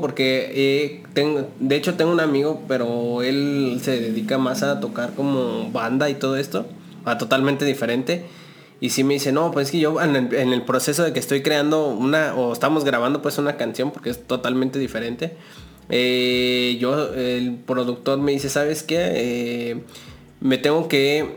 Porque 0.00 0.50
eh, 0.54 1.02
tengo, 1.14 1.48
de 1.60 1.76
hecho 1.76 1.94
tengo 1.94 2.12
un 2.12 2.20
amigo, 2.20 2.62
pero 2.68 3.22
él 3.22 3.80
se 3.82 4.00
dedica 4.00 4.38
más 4.38 4.62
a 4.62 4.80
tocar 4.80 5.14
como 5.14 5.70
banda 5.70 6.10
y 6.10 6.14
todo 6.14 6.36
esto, 6.36 6.66
a 7.04 7.18
totalmente 7.18 7.64
diferente. 7.64 8.24
Y 8.80 8.90
sí 8.90 9.04
me 9.04 9.14
dice, 9.14 9.32
no, 9.32 9.50
pues 9.52 9.68
es 9.68 9.72
que 9.72 9.78
yo 9.78 10.00
en 10.02 10.14
el, 10.16 10.62
proceso 10.62 11.02
de 11.02 11.12
que 11.12 11.18
estoy 11.18 11.42
creando 11.42 11.88
una, 11.88 12.34
o 12.34 12.52
estamos 12.52 12.84
grabando 12.84 13.22
pues 13.22 13.38
una 13.38 13.56
canción, 13.56 13.90
porque 13.90 14.10
es 14.10 14.26
totalmente 14.26 14.78
diferente. 14.78 15.34
Eh, 15.88 16.76
yo, 16.80 17.14
el 17.14 17.54
productor 17.54 18.18
me 18.18 18.32
dice, 18.32 18.50
¿sabes 18.50 18.82
qué? 18.82 19.12
Eh, 19.14 19.82
me 20.40 20.58
tengo 20.58 20.88
que 20.88 21.36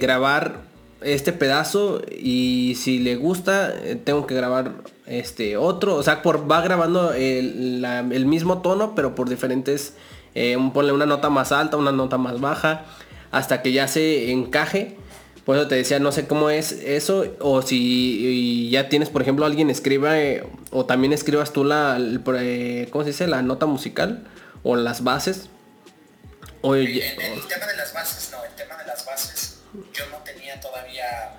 grabar 0.00 0.69
este 1.02 1.32
pedazo 1.32 2.02
y 2.10 2.76
si 2.78 2.98
le 2.98 3.16
gusta 3.16 3.74
tengo 4.04 4.26
que 4.26 4.34
grabar 4.34 4.74
este 5.06 5.56
otro. 5.56 5.96
O 5.96 6.02
sea 6.02 6.22
por 6.22 6.50
va 6.50 6.60
grabando 6.60 7.12
el, 7.12 8.26
mismo 8.26 8.62
tono 8.62 8.94
pero 8.94 9.14
por 9.14 9.28
diferentes 9.28 9.94
eh, 10.34 10.56
ponle 10.72 10.92
una 10.92 11.06
nota 11.06 11.30
más 11.30 11.52
alta 11.52 11.76
una 11.76 11.92
nota 11.92 12.18
más 12.18 12.40
baja 12.40 12.84
hasta 13.30 13.62
que 13.62 13.72
ya 13.72 13.88
se 13.88 14.30
encaje. 14.30 14.96
Por 15.44 15.56
eso 15.56 15.68
te 15.68 15.74
decía 15.74 15.98
no 15.98 16.12
sé 16.12 16.26
cómo 16.26 16.50
es 16.50 16.72
eso 16.72 17.24
o 17.40 17.62
si 17.62 18.68
ya 18.70 18.88
tienes 18.88 19.08
por 19.08 19.22
ejemplo 19.22 19.46
alguien 19.46 19.70
escriba 19.70 20.18
eh, 20.20 20.46
o 20.70 20.86
también 20.86 21.12
escribas 21.12 21.52
tú 21.52 21.64
la 21.64 21.98
eh, 21.98 22.88
cómo 22.90 23.04
se 23.04 23.10
dice 23.10 23.26
la 23.26 23.42
nota 23.42 23.66
musical 23.66 24.26
o 24.62 24.76
las 24.76 25.02
bases. 25.02 25.48
O, 26.62 26.74
el, 26.74 26.88
el 26.88 27.40
tema 27.48 27.66
de 27.66 27.76
las 27.78 27.94
bases 27.94 28.30
no 28.32 28.44
el 28.44 28.54
tema 28.54 28.76
de 28.76 28.86
las 28.86 29.06
bases 29.06 29.49
yo 29.92 30.06
no 30.06 30.18
tenía 30.18 30.60
todavía 30.60 31.32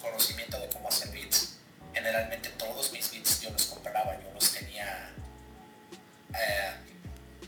conocimiento 0.00 0.58
de 0.60 0.68
cómo 0.68 0.88
hacer 0.88 1.08
beats. 1.10 1.56
Generalmente 1.92 2.50
todos 2.50 2.92
mis 2.92 3.10
beats 3.10 3.40
yo 3.40 3.50
los 3.50 3.66
compraba, 3.66 4.18
yo 4.20 4.30
los 4.32 4.52
tenía, 4.52 5.10
eh, 6.34 6.72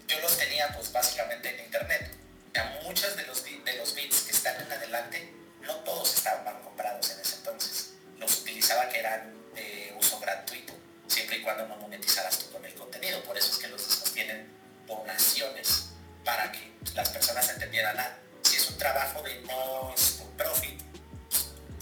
yo 0.06 0.20
los 0.20 0.36
tenía 0.38 0.68
pues 0.74 0.92
básicamente 0.92 1.54
en 1.54 1.64
internet. 1.64 2.10
Ya 2.54 2.80
muchos 2.82 3.16
de 3.16 3.26
los, 3.26 3.44
de 3.44 3.76
los 3.76 3.94
beats 3.94 4.22
que 4.22 4.32
están 4.32 4.60
en 4.60 4.72
adelante, 4.72 5.32
no 5.62 5.74
todos 5.76 6.14
estaban 6.14 6.62
comprados 6.62 7.10
en 7.10 7.20
ese 7.20 7.36
entonces. 7.36 7.90
Los 8.18 8.40
utilizaba 8.40 8.88
que 8.88 8.98
eran 8.98 9.34
de 9.54 9.94
uso 9.98 10.18
gratuito, 10.18 10.74
siempre 11.06 11.38
y 11.38 11.42
cuando 11.42 11.66
no 11.66 11.76
monetizaras 11.76 12.38
tú 12.38 12.50
con 12.50 12.64
el 12.64 12.74
contenido. 12.74 13.22
Por 13.24 13.36
eso 13.36 13.52
es 13.52 13.58
que 13.58 13.68
los 13.68 13.86
discos 13.86 14.12
tienen 14.12 14.48
donaciones 14.86 15.90
para 16.24 16.50
que 16.50 16.72
las 16.94 17.10
personas 17.10 17.48
entendieran, 17.50 17.98
ah, 17.98 18.16
si 18.48 18.56
es 18.56 18.70
un 18.70 18.78
trabajo 18.78 19.20
de 19.22 19.42
no 19.42 19.94
profit, 20.38 20.80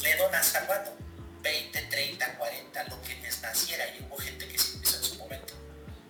le 0.03 0.17
donas 0.17 0.53
al 0.57 0.67
20, 1.41 1.81
30, 1.83 2.39
40, 2.39 2.85
lo 2.85 3.03
que 3.03 3.15
les 3.23 3.41
naciera 3.41 3.87
y 3.87 4.03
hubo 4.03 4.17
gente 4.17 4.49
que 4.49 4.59
se 4.59 4.79
hizo 4.79 4.97
en 4.97 5.05
su 5.05 5.15
momento. 5.15 5.55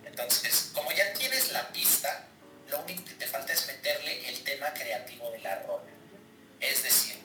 Entonces, 0.03 0.71
como 0.73 0.91
ya 0.91 1.13
tienes 1.13 1.51
la 1.51 1.67
pista, 1.71 2.25
lo 2.69 2.79
único 2.79 3.05
que 3.05 3.13
te 3.13 3.27
falta 3.27 3.53
es 3.53 3.67
meterle 3.67 4.29
el 4.29 4.43
tema 4.43 4.73
creativo 4.73 5.29
de 5.29 5.39
la 5.41 5.59
rola. 5.59 5.91
Es 6.59 6.81
decir, 6.81 7.19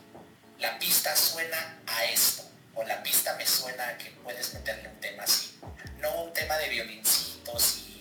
la 0.58 0.78
pista 0.78 1.16
suena 1.16 1.80
a 1.86 2.04
esto, 2.04 2.44
o 2.74 2.84
la 2.84 3.02
pista 3.02 3.34
me 3.36 3.46
suena 3.46 3.88
a 3.88 3.96
que 3.96 4.10
puedes 4.10 4.52
meterle 4.52 4.90
un 4.90 5.00
tema 5.00 5.22
así. 5.22 5.58
No 6.00 6.24
un 6.24 6.34
tema 6.34 6.58
de 6.58 6.68
violincitos 6.68 7.78
y 7.78 7.91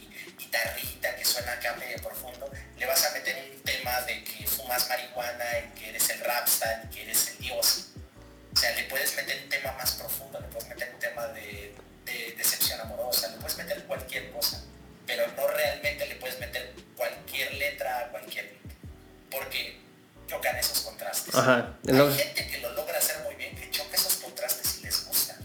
guitarrita 0.52 1.16
que 1.16 1.24
suena 1.24 1.54
acá 1.54 1.76
medio 1.76 1.98
profundo, 2.02 2.52
le 2.78 2.86
vas 2.86 3.06
a 3.06 3.12
meter 3.12 3.52
un 3.54 3.62
tema 3.64 4.02
de 4.02 4.24
que 4.24 4.46
fumas 4.46 4.88
marihuana 4.90 5.46
y 5.60 5.80
que 5.80 5.90
eres 5.90 6.10
el 6.10 6.20
rapstar 6.20 6.84
y 6.86 6.94
que 6.94 7.04
eres 7.04 7.30
el 7.30 7.38
dios. 7.38 7.88
O 8.54 8.60
sea, 8.60 8.76
le 8.76 8.84
puedes 8.84 9.16
meter 9.16 9.42
un 9.44 9.50
tema 9.50 9.72
más 9.74 9.94
profundo, 9.94 10.40
le 10.42 10.48
puedes 10.48 10.68
meter 10.68 10.92
un 10.94 11.00
tema 11.00 11.28
de, 11.28 11.74
decepción 12.36 12.82
amorosa, 12.82 13.30
le 13.30 13.38
puedes 13.38 13.56
meter 13.58 13.84
cualquier 13.86 14.32
cosa, 14.32 14.62
pero 15.08 15.26
no 15.38 15.48
realmente 15.48 16.06
le 16.06 16.16
puedes 16.16 16.38
meter 16.40 16.74
cualquier 16.98 17.54
letra 17.54 18.00
a 18.00 18.08
cualquier 18.10 18.52
porque 19.30 19.80
chocan 20.28 20.58
esos 20.58 20.82
contrastes. 20.82 21.34
Hay 21.34 22.18
gente 22.18 22.48
que 22.48 22.58
lo 22.58 22.74
logra 22.74 22.98
hacer 22.98 23.20
muy 23.24 23.36
bien, 23.36 23.56
que 23.56 23.70
choca 23.72 23.96
esos 23.96 24.16
contrastes 24.16 24.80
y 24.80 24.84
les 24.84 25.06
gusta, 25.06 25.38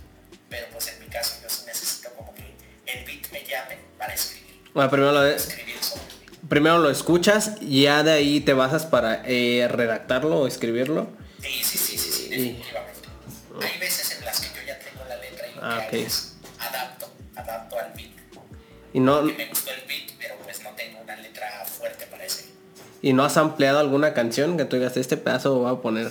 pero 0.50 0.66
pues 0.70 0.88
en 0.88 0.98
mi 0.98 1.06
caso 1.06 1.36
yo 1.40 1.66
necesito 1.66 2.12
como 2.14 2.34
que 2.34 2.42
el 2.86 3.04
beat 3.04 3.30
me 3.30 3.44
llame 3.44 3.78
para 3.96 4.14
escribir. 4.14 4.55
Bueno, 4.76 4.90
primero 4.90 5.12
lo, 5.12 5.22
de 5.22 5.38
primero 6.50 6.76
lo 6.76 6.90
escuchas 6.90 7.52
y 7.62 7.84
ya 7.84 8.02
de 8.02 8.12
ahí 8.12 8.40
te 8.42 8.52
basas 8.52 8.84
para 8.84 9.22
eh, 9.24 9.66
redactarlo 9.70 10.40
o 10.40 10.46
escribirlo. 10.46 11.08
Sí, 11.40 11.48
sí, 11.64 11.78
sí, 11.78 11.96
sí, 11.96 12.28
definitivamente. 12.28 13.08
Hay 13.62 13.80
veces 13.80 14.18
en 14.18 14.26
las 14.26 14.38
que 14.38 14.48
yo 14.48 14.66
ya 14.66 14.78
tengo 14.78 15.02
la 15.08 15.16
letra 15.16 15.48
y 15.48 15.54
lo 15.54 15.62
ah, 15.62 15.86
que 15.88 15.96
hago 15.96 16.06
es 16.06 16.36
adapto, 16.58 17.08
adapto 17.36 17.78
al 17.78 17.92
beat. 17.94 18.10
Y 18.92 19.00
no... 19.00 19.22
me 19.22 19.46
gustó 19.46 19.70
el 19.70 19.80
beat, 19.88 20.10
pero 20.18 20.34
pues 20.44 20.62
no 20.62 20.68
tengo 20.72 21.00
una 21.02 21.16
letra 21.16 21.64
fuerte 21.64 22.04
para 22.10 22.26
ese. 22.26 22.44
¿Y 23.00 23.14
no 23.14 23.24
has 23.24 23.38
ampliado 23.38 23.78
alguna 23.78 24.12
canción 24.12 24.58
que 24.58 24.66
tú 24.66 24.76
digas, 24.76 24.94
este 24.98 25.16
pedazo 25.16 25.58
voy 25.58 25.72
a 25.72 25.80
poner? 25.80 26.10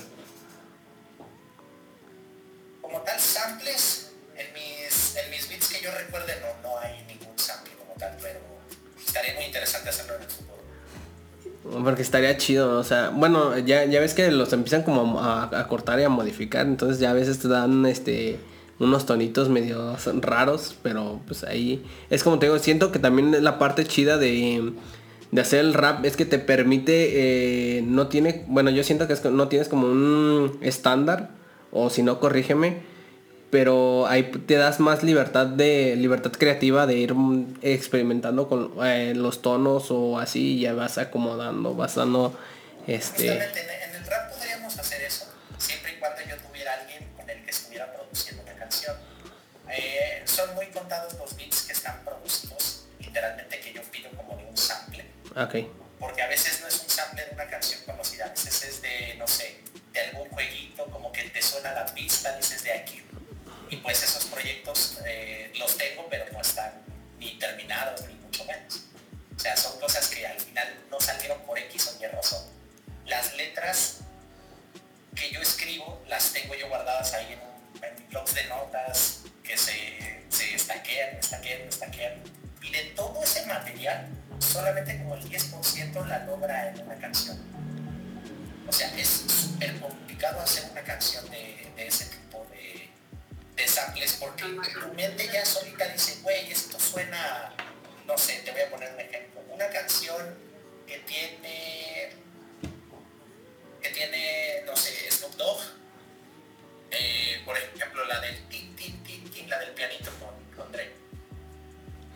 Estaría 12.26 12.38
chido, 12.38 12.78
o 12.78 12.84
sea, 12.84 13.10
bueno, 13.10 13.58
ya, 13.60 13.86
ya 13.86 14.00
ves 14.00 14.14
que 14.14 14.30
los 14.32 14.52
empiezan 14.54 14.84
como 14.84 15.20
a, 15.22 15.68
cortar 15.68 16.00
y 16.00 16.04
a 16.04 16.10
modificar, 16.10 16.66
entonces 16.66 17.00
ya 17.00 17.12
a 17.12 17.14
veces 17.14 17.40
te 17.40 17.48
dan 17.48 17.86
este 17.86 18.40
unos 18.78 19.06
tonitos 19.06 19.48
medio 19.48 19.96
raros, 20.22 20.76
pero 20.84 21.22
pues 21.28 21.46
ahí 21.46 21.86
es 22.10 22.24
como 22.24 22.40
te 22.40 22.48
digo, 22.48 22.60
siento 22.60 22.92
que 22.92 23.00
también 23.00 23.34
es 23.34 23.42
la 23.42 23.58
parte 23.58 23.86
chida 23.86 24.18
de, 24.18 24.74
de 25.32 25.42
hacer 25.42 25.62
el 25.62 25.74
rap, 25.74 26.04
es 26.04 26.18
que 26.18 26.26
te 26.26 26.40
permite, 26.40 27.78
eh, 27.78 27.82
no 27.84 28.08
tiene, 28.08 28.44
bueno, 28.48 28.70
yo 28.72 28.84
siento 28.84 29.08
que 29.08 29.14
es, 29.14 29.24
no 29.24 29.48
tienes 29.48 29.70
como 29.70 29.88
un 29.88 30.58
estándar, 30.62 31.30
o 31.72 31.90
si 31.90 32.04
no, 32.04 32.20
corrígeme, 32.20 32.82
pero 33.52 34.08
ahí 34.08 34.24
te 34.24 34.56
das 34.56 34.80
más 34.80 35.04
libertad 35.04 35.46
de 35.46 35.96
libertad 35.96 36.32
creativa 36.32 36.86
de 36.86 36.96
ir 36.96 37.16
experimentando 37.62 38.48
con 38.50 38.74
eh, 38.86 39.14
los 39.16 39.42
tonos 39.42 39.92
o 39.92 40.20
así 40.20 40.58
y 40.58 40.62
ya 40.62 40.74
vas 40.74 40.98
acomodando 40.98 41.76
vas 41.76 41.96
dando 41.96 42.38
este 42.88 43.28
en 43.28 43.96
el 43.96 44.06
rap 44.08 44.34
podríamos 44.34 44.78
hacer 44.78 45.02
eso 45.04 45.32
siempre 45.58 45.94
y 45.94 46.00
cuando 46.00 46.22
yo 46.28 46.38
tuviera 46.38 46.74
alguien 46.74 47.08
con 47.16 47.30
el 47.30 47.44
que 47.44 47.52
estuviera 47.52 47.92
produciendo 47.94 48.44
una 48.44 48.54
canción 48.54 48.96
eh, 49.70 50.22
son 50.26 50.54
muy 50.56 50.66
contados 50.68 51.14
los 51.18 51.36
beats 51.38 51.64
que 51.64 51.74
están 51.74 52.04
producidos 52.04 52.88
literalmente 53.00 53.60
que 53.60 53.74
yo 53.74 53.82
pido 53.84 54.10
como 54.18 54.36
de 54.38 54.46
un 54.46 54.58
sample 54.58 55.06
okay. 55.38 55.72
porque 56.00 56.22
a 56.22 56.28
veces 56.28 56.62
no 56.62 56.68
es 56.68 56.82
un 56.82 56.90
sample 56.90 57.24
de 57.26 57.34
una 57.34 57.46
canción 57.46 57.80
conocida 57.86 58.26
a 58.26 58.30
veces 58.30 58.64
es 58.64 58.82
de 58.82 59.16
no 59.18 59.28
sé 59.28 59.62
de 59.94 60.00
algún 60.02 60.30
jueguito 60.30 60.86
como 60.86 61.12
que 61.12 61.24
te 61.30 61.42
suena 61.42 61.74
la 61.74 61.86
pista 61.86 62.36
dices 62.36 62.64
de 62.64 62.74
aquí 62.74 63.05
pues 63.86 64.02
esos 64.02 64.26
proyectos 64.26 64.98
eh, 65.06 65.52
los 65.60 65.78
tengo, 65.78 66.08
pero 66.10 66.26
no 66.34 66.42
están 66.42 66.74
ni 67.20 67.38
terminados, 67.38 68.04
ni 68.08 68.16
mucho 68.16 68.44
menos. 68.46 68.82
O 69.36 69.40
sea, 69.40 69.56
son 69.56 69.80
cosas 69.80 70.08
que 70.08 70.26
al 70.26 70.40
final 70.40 70.68
no 70.90 71.00
salieron 71.00 71.40
por 71.44 71.60
X 71.60 71.94
o 71.94 72.04
Y 72.04 72.08
razón. 72.08 72.44
Las 73.06 73.36
letras 73.38 74.00
que 75.16 75.30
yo 75.30 75.40
escribo 75.40 76.04
las 76.08 76.34
tengo 76.34 76.56
yo 76.56 76.68
guardadas 76.68 77.14
ahí 77.14 77.34
en, 77.34 77.40
un, 77.40 78.10
blogs 78.10 78.34
de 78.34 78.46
notas 78.46 79.20
que 79.44 79.56
se, 79.56 80.24
se 80.30 80.56
estaquean, 80.56 81.18
estaquean, 81.18 81.62
estaquean. 81.68 82.24
Y 82.64 82.72
de 82.72 82.86
todo 82.96 83.22
ese 83.24 83.46
material, 83.46 84.08
solamente 84.40 84.98
como 84.98 85.14
el 85.14 85.30
10% 85.30 86.08
la 86.08 86.26
logra 86.26 86.70
en 86.70 86.82
una 86.82 86.96
canción. 86.96 87.38
O 88.68 88.72
sea, 88.72 88.88
es 88.98 89.08
súper 89.28 89.80
complicado 89.80 90.42
hacer 90.42 90.72
una 90.72 90.82
canción 90.82 91.30
de, 91.30 91.72
de 91.76 91.88
ese 91.88 92.06
tipo 92.06 92.48
de 93.56 93.68
samples, 93.68 94.18
porque 94.20 94.44
tu 94.44 94.94
mente 94.94 95.30
ya 95.32 95.46
solita 95.46 95.88
dice, 95.88 96.20
güey, 96.22 96.52
esto 96.52 96.80
suena, 96.80 97.54
no 98.06 98.18
sé, 98.18 98.42
te 98.44 98.52
voy 98.52 98.62
a 98.62 98.70
poner 98.70 98.94
un 98.94 99.00
ejemplo, 99.00 99.42
una 99.50 99.70
canción 99.70 100.38
que 100.86 101.00
tiene, 101.00 102.12
que 103.82 103.90
tiene, 103.90 104.64
no 104.66 104.76
sé, 104.76 105.10
Snoop 105.10 105.36
Dogg, 105.36 105.62
eh, 106.92 107.42
por 107.46 107.58
ejemplo, 107.58 108.06
la 108.06 108.20
del 108.20 108.48
tin, 108.50 108.76
tin, 108.76 109.02
tin, 109.04 109.30
tin, 109.32 109.50
la 109.50 109.60
del 109.60 109.72
pianito 109.72 110.12
con, 110.20 110.36
con 110.56 110.72
Dre. 110.72 110.92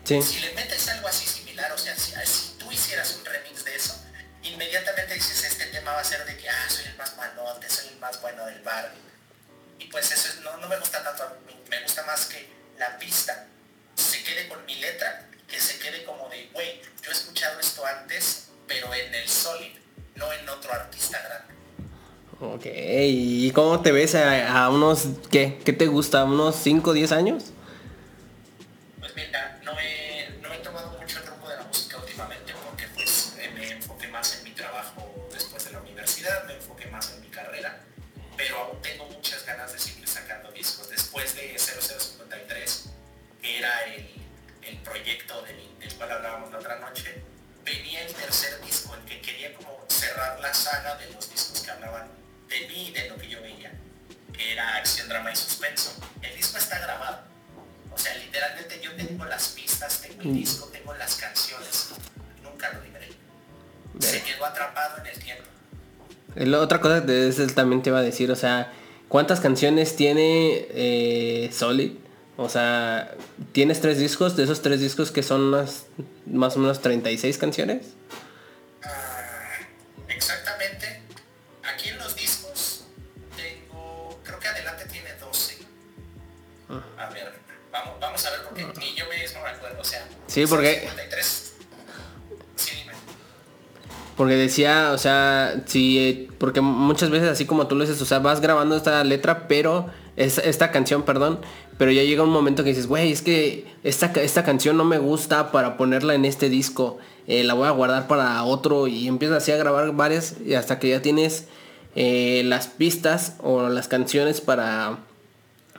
Si 0.04 0.40
le 0.40 0.52
metes 0.54 0.88
algo 0.88 1.08
así 1.08 1.26
similar, 1.26 1.70
o 1.72 1.78
sea, 1.78 1.96
si, 1.96 2.12
si, 2.24 2.58
tú 2.58 2.70
hicieras 2.70 3.16
un 3.16 3.24
remix 3.24 3.64
de 3.64 3.76
eso, 3.76 4.04
inmediatamente 4.42 5.14
dices, 5.14 5.44
este 5.44 5.66
tema 5.66 5.92
va 5.92 6.00
a 6.00 6.04
ser 6.04 6.24
de 6.26 6.36
que, 6.36 6.48
ah, 6.48 6.68
soy 6.68 6.86
el 6.86 6.96
más 6.96 7.16
malote, 7.16 7.70
soy 7.70 7.88
el 7.88 7.98
más 7.98 8.20
bueno 8.20 8.44
del 8.46 8.60
bar 8.60 8.92
y 9.80 9.84
pues 9.86 10.12
eso 10.12 10.40
no, 10.42 10.56
no 10.58 10.68
me 10.68 10.78
gusta 10.78 11.02
tanto 11.02 11.22
a 11.22 11.28
mí. 11.46 11.56
Me 11.70 11.82
gusta 11.82 12.04
más 12.04 12.26
que 12.26 12.48
la 12.78 12.98
pista 12.98 13.46
se 13.94 14.22
quede 14.22 14.48
con 14.48 14.64
mi 14.66 14.76
letra, 14.76 15.28
que 15.48 15.60
se 15.60 15.78
quede 15.78 16.04
como 16.04 16.28
de, 16.28 16.48
güey, 16.52 16.80
yo 17.02 17.10
he 17.10 17.12
escuchado 17.12 17.58
esto 17.58 17.84
antes, 17.84 18.48
pero 18.66 18.92
en 18.94 19.14
el 19.14 19.28
Solid, 19.28 19.72
no 20.16 20.32
en 20.32 20.48
otro 20.48 20.72
artista 20.72 21.18
grande. 21.18 21.54
Ok, 22.40 22.66
¿y 22.74 23.50
cómo 23.52 23.80
te 23.80 23.92
ves 23.92 24.14
a, 24.14 24.64
a 24.64 24.70
unos, 24.70 25.06
qué, 25.30 25.60
qué 25.64 25.72
te 25.72 25.86
gusta, 25.86 26.24
unos 26.24 26.56
5 26.56 26.90
o 26.90 26.92
10 26.92 27.12
años? 27.12 27.44
La 66.46 66.58
otra 66.60 66.80
cosa 66.80 67.04
que 67.04 67.28
es- 67.28 67.54
también 67.54 67.82
te 67.82 67.90
iba 67.90 67.98
a 67.98 68.02
decir, 68.02 68.30
o 68.30 68.36
sea, 68.36 68.72
¿cuántas 69.08 69.40
canciones 69.40 69.96
tiene 69.96 70.66
eh, 70.70 71.50
Solid? 71.52 71.92
O 72.36 72.48
sea, 72.48 73.14
¿tienes 73.52 73.80
tres 73.80 73.98
discos? 73.98 74.36
De 74.36 74.44
esos 74.44 74.62
tres 74.62 74.80
discos 74.80 75.10
que 75.10 75.22
son 75.22 75.42
unas, 75.42 75.86
más 76.26 76.56
o 76.56 76.60
menos 76.60 76.80
36 76.80 77.36
canciones. 77.36 77.88
Ah, 78.82 79.58
exactamente. 80.08 81.02
Aquí 81.74 81.90
en 81.90 81.98
los 81.98 82.16
discos 82.16 82.84
tengo, 83.36 84.18
creo 84.24 84.38
que 84.38 84.48
adelante 84.48 84.86
tiene 84.90 85.10
12. 85.20 85.58
A 86.96 87.10
ver, 87.10 87.32
vamos, 87.70 88.00
vamos 88.00 88.24
a 88.24 88.30
ver 88.30 88.40
porque 88.44 88.64
ni 88.80 88.94
yo 88.94 89.04
mismo 89.10 89.42
me 89.42 89.48
acuerdo. 89.50 89.80
O 89.80 89.84
sea, 89.84 90.06
Sí, 90.26 90.46
porque- 90.46 90.88
Porque 94.20 94.36
decía, 94.36 94.92
o 94.92 94.98
sea, 94.98 95.62
sí, 95.64 95.98
eh, 95.98 96.28
porque 96.36 96.60
muchas 96.60 97.08
veces 97.08 97.30
así 97.30 97.46
como 97.46 97.68
tú 97.68 97.74
lo 97.74 97.86
dices, 97.86 98.02
o 98.02 98.04
sea, 98.04 98.18
vas 98.18 98.42
grabando 98.42 98.76
esta 98.76 99.02
letra, 99.02 99.48
pero, 99.48 99.86
es, 100.14 100.36
esta 100.36 100.70
canción, 100.70 101.04
perdón, 101.04 101.40
pero 101.78 101.90
ya 101.90 102.02
llega 102.02 102.22
un 102.22 102.28
momento 102.28 102.62
que 102.62 102.68
dices, 102.68 102.86
güey, 102.86 103.12
es 103.12 103.22
que 103.22 103.66
esta, 103.82 104.12
esta 104.20 104.44
canción 104.44 104.76
no 104.76 104.84
me 104.84 104.98
gusta 104.98 105.50
para 105.50 105.78
ponerla 105.78 106.14
en 106.14 106.26
este 106.26 106.50
disco, 106.50 106.98
eh, 107.28 107.44
la 107.44 107.54
voy 107.54 107.66
a 107.66 107.70
guardar 107.70 108.08
para 108.08 108.44
otro 108.44 108.88
y 108.88 109.08
empiezas 109.08 109.38
así 109.38 109.52
a 109.52 109.56
grabar 109.56 109.90
varias 109.92 110.34
y 110.44 110.52
hasta 110.52 110.78
que 110.78 110.90
ya 110.90 111.00
tienes 111.00 111.46
eh, 111.96 112.42
las 112.44 112.66
pistas 112.66 113.36
o 113.38 113.70
las 113.70 113.88
canciones 113.88 114.42
para 114.42 114.98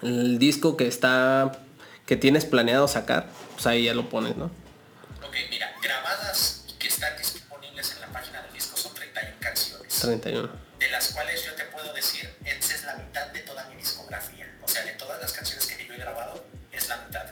el 0.01 0.39
disco 0.39 0.77
que 0.77 0.87
está, 0.87 1.59
que 2.07 2.17
tienes 2.17 2.45
planeado 2.45 2.87
sacar, 2.87 3.29
pues 3.53 3.67
ahí 3.67 3.83
ya 3.83 3.93
lo 3.93 4.09
pones, 4.09 4.35
¿no? 4.35 4.45
Ok, 4.45 5.35
mira, 5.51 5.67
grabadas 5.83 6.50
31. 10.01 10.49
de 10.79 10.89
las 10.89 11.09
cuales 11.09 11.43
yo 11.45 11.53
te 11.53 11.63
puedo 11.65 11.93
decir, 11.93 12.35
esa 12.43 12.73
es 12.73 12.83
la 12.85 12.95
mitad 12.95 13.27
de 13.27 13.39
toda 13.41 13.65
mi 13.65 13.75
discografía. 13.75 14.51
O 14.63 14.67
sea, 14.67 14.83
de 14.83 14.93
todas 14.93 15.21
las 15.21 15.31
canciones 15.31 15.67
que 15.67 15.85
yo 15.85 15.93
he 15.93 15.97
grabado, 15.97 16.43
es 16.71 16.87
la 16.89 16.97
mitad. 16.97 17.25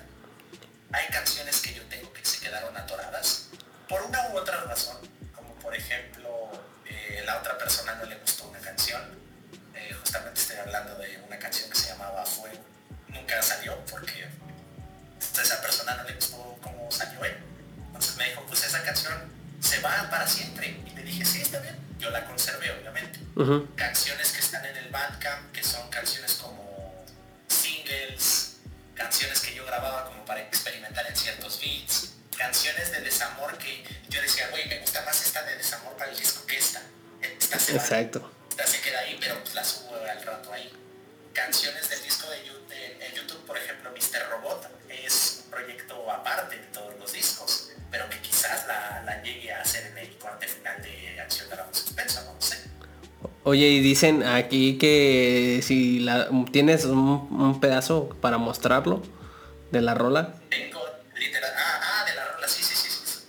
Hay 0.92 1.08
canciones 1.08 1.60
que 1.62 1.74
yo 1.74 1.84
tengo 1.86 2.14
que 2.14 2.24
se 2.24 2.40
quedaron 2.40 2.76
atoradas 2.78 3.48
por 3.88 4.04
una 4.04 4.30
u 4.30 4.38
otra 4.38 4.64
razón, 4.66 4.98
como 5.36 5.56
por 5.56 5.76
ejemplo, 5.76 6.52
eh, 6.86 7.24
la 7.26 7.40
otra 7.40 7.58
persona 7.58 7.96
no 7.96 8.06
le 8.06 8.18
gustó 8.18 8.48
una 8.48 8.60
canción. 8.60 9.02
Eh, 9.74 9.96
justamente 10.00 10.40
estoy 10.40 10.58
hablando 10.58 10.96
de 10.96 11.18
una 11.26 11.40
canción 11.40 11.72
que 11.72 11.76
se 11.76 11.88
llamaba 11.90 12.24
Fuego. 12.26 12.64
Nunca 13.08 13.42
salió 13.42 13.84
porque 13.86 14.26
a 14.26 15.42
esa 15.42 15.60
persona 15.62 15.96
no 15.96 16.04
le 16.04 16.14
gustó 16.14 16.56
cómo 16.62 16.92
salió 16.92 17.26
él. 17.26 17.36
Entonces 17.88 18.16
me 18.16 18.26
dijo, 18.30 18.46
pues 18.48 18.64
esa 18.64 18.84
canción 18.84 19.39
se 19.62 19.80
va 19.82 20.08
para 20.10 20.28
siempre. 20.28 20.78
Y 20.86 20.92
le 20.96 21.04
dije, 21.04 21.26
sí, 21.26 21.42
está 21.42 21.60
bien. 21.60 21.76
Yo 22.00 22.10
la 22.12 22.26
conservé, 22.26 22.72
obviamente. 22.72 23.20
Canciones 23.76 24.32
que 24.32 24.40
están 24.40 24.66
en 24.66 24.76
el 24.78 24.90
Bandcamp, 24.90 25.52
que 25.54 25.64
son 25.64 25.90
canciones 25.90 26.34
como 26.36 27.06
singles, 27.48 28.58
canciones 28.96 29.40
que 29.42 29.54
yo 29.56 29.66
grababa 29.66 30.06
como 30.06 30.24
para 30.26 30.42
experimentar 30.42 31.06
en 31.08 31.16
ciertos 31.16 31.60
beats, 31.60 32.14
canciones 32.38 32.92
de 32.92 33.02
desamor 33.02 33.58
que 33.58 33.84
yo 34.10 34.22
decía, 34.22 34.48
güey, 34.50 34.68
me 34.68 34.80
gusta 34.80 35.02
más 35.06 35.22
esta 35.26 35.44
de 35.44 35.56
desamor 35.58 35.96
para 35.98 36.12
el 36.12 36.18
disco 36.18 36.46
que 36.46 36.58
esta. 36.58 36.82
Esta 37.22 37.60
se 37.60 37.74
va, 37.74 37.80
Exacto. 37.84 38.32
esta 38.50 38.66
se 38.68 38.82
queda 38.82 39.00
ahí, 39.00 39.18
pero 39.20 39.40
pues 39.42 39.54
la 39.56 39.64
subo 39.64 39.96
al 39.96 40.24
rato 40.24 40.52
ahí. 40.54 40.72
Canciones 41.34 41.90
del 41.90 42.02
disco 42.04 42.30
de, 42.30 42.38
Yu- 42.46 42.68
de- 42.68 43.06
en 43.08 43.14
YouTube, 43.14 43.46
por 43.46 43.58
ejemplo, 43.58 43.92
Mr. 43.92 44.30
Robot, 44.30 44.68
es 44.90 45.42
un 45.46 45.52
proyecto 45.52 46.12
aparte 46.12 46.58
quizás 48.50 48.68
la, 48.68 49.04
la 49.06 49.22
llegue 49.22 49.52
a 49.54 49.62
hacer 49.62 49.92
en 49.92 49.98
el 49.98 50.18
corte 50.18 50.48
final 50.48 50.82
de 50.82 51.22
Acción 51.22 51.50
de 51.50 51.56
la 51.56 51.68
Suspensa, 51.72 52.24
no 52.24 52.34
lo 52.34 52.42
sé. 52.42 52.58
Oye, 53.44 53.68
y 53.68 53.80
dicen 53.80 54.24
aquí 54.24 54.78
que 54.78 55.62
si 55.64 56.00
la, 56.00 56.30
tienes 56.52 56.86
un, 56.86 57.28
un 57.32 57.60
pedazo 57.60 58.10
para 58.22 58.38
mostrarlo 58.38 59.04
de 59.72 59.82
la 59.82 59.94
rola. 59.94 60.34
Tengo 60.50 60.82
literal. 61.18 61.52
Ah, 61.56 61.82
ah, 61.82 62.06
de 62.10 62.16
la 62.16 62.26
rola, 62.34 62.48
sí, 62.48 62.64
sí, 62.64 62.76
sí. 62.76 62.90
sí. 62.90 63.20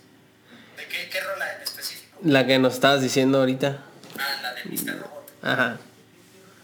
¿De 0.77 0.87
qué, 0.87 1.09
qué 1.09 1.19
rola 1.21 1.55
en 1.55 1.61
específico? 1.61 2.17
La 2.23 2.45
que 2.45 2.59
nos 2.59 2.73
estabas 2.73 3.01
diciendo 3.01 3.39
ahorita. 3.39 3.83
Ah, 4.17 4.39
la 4.41 4.53
de 4.53 4.63
Mr. 4.65 5.01
Robot. 5.01 5.31
Ajá. 5.43 5.77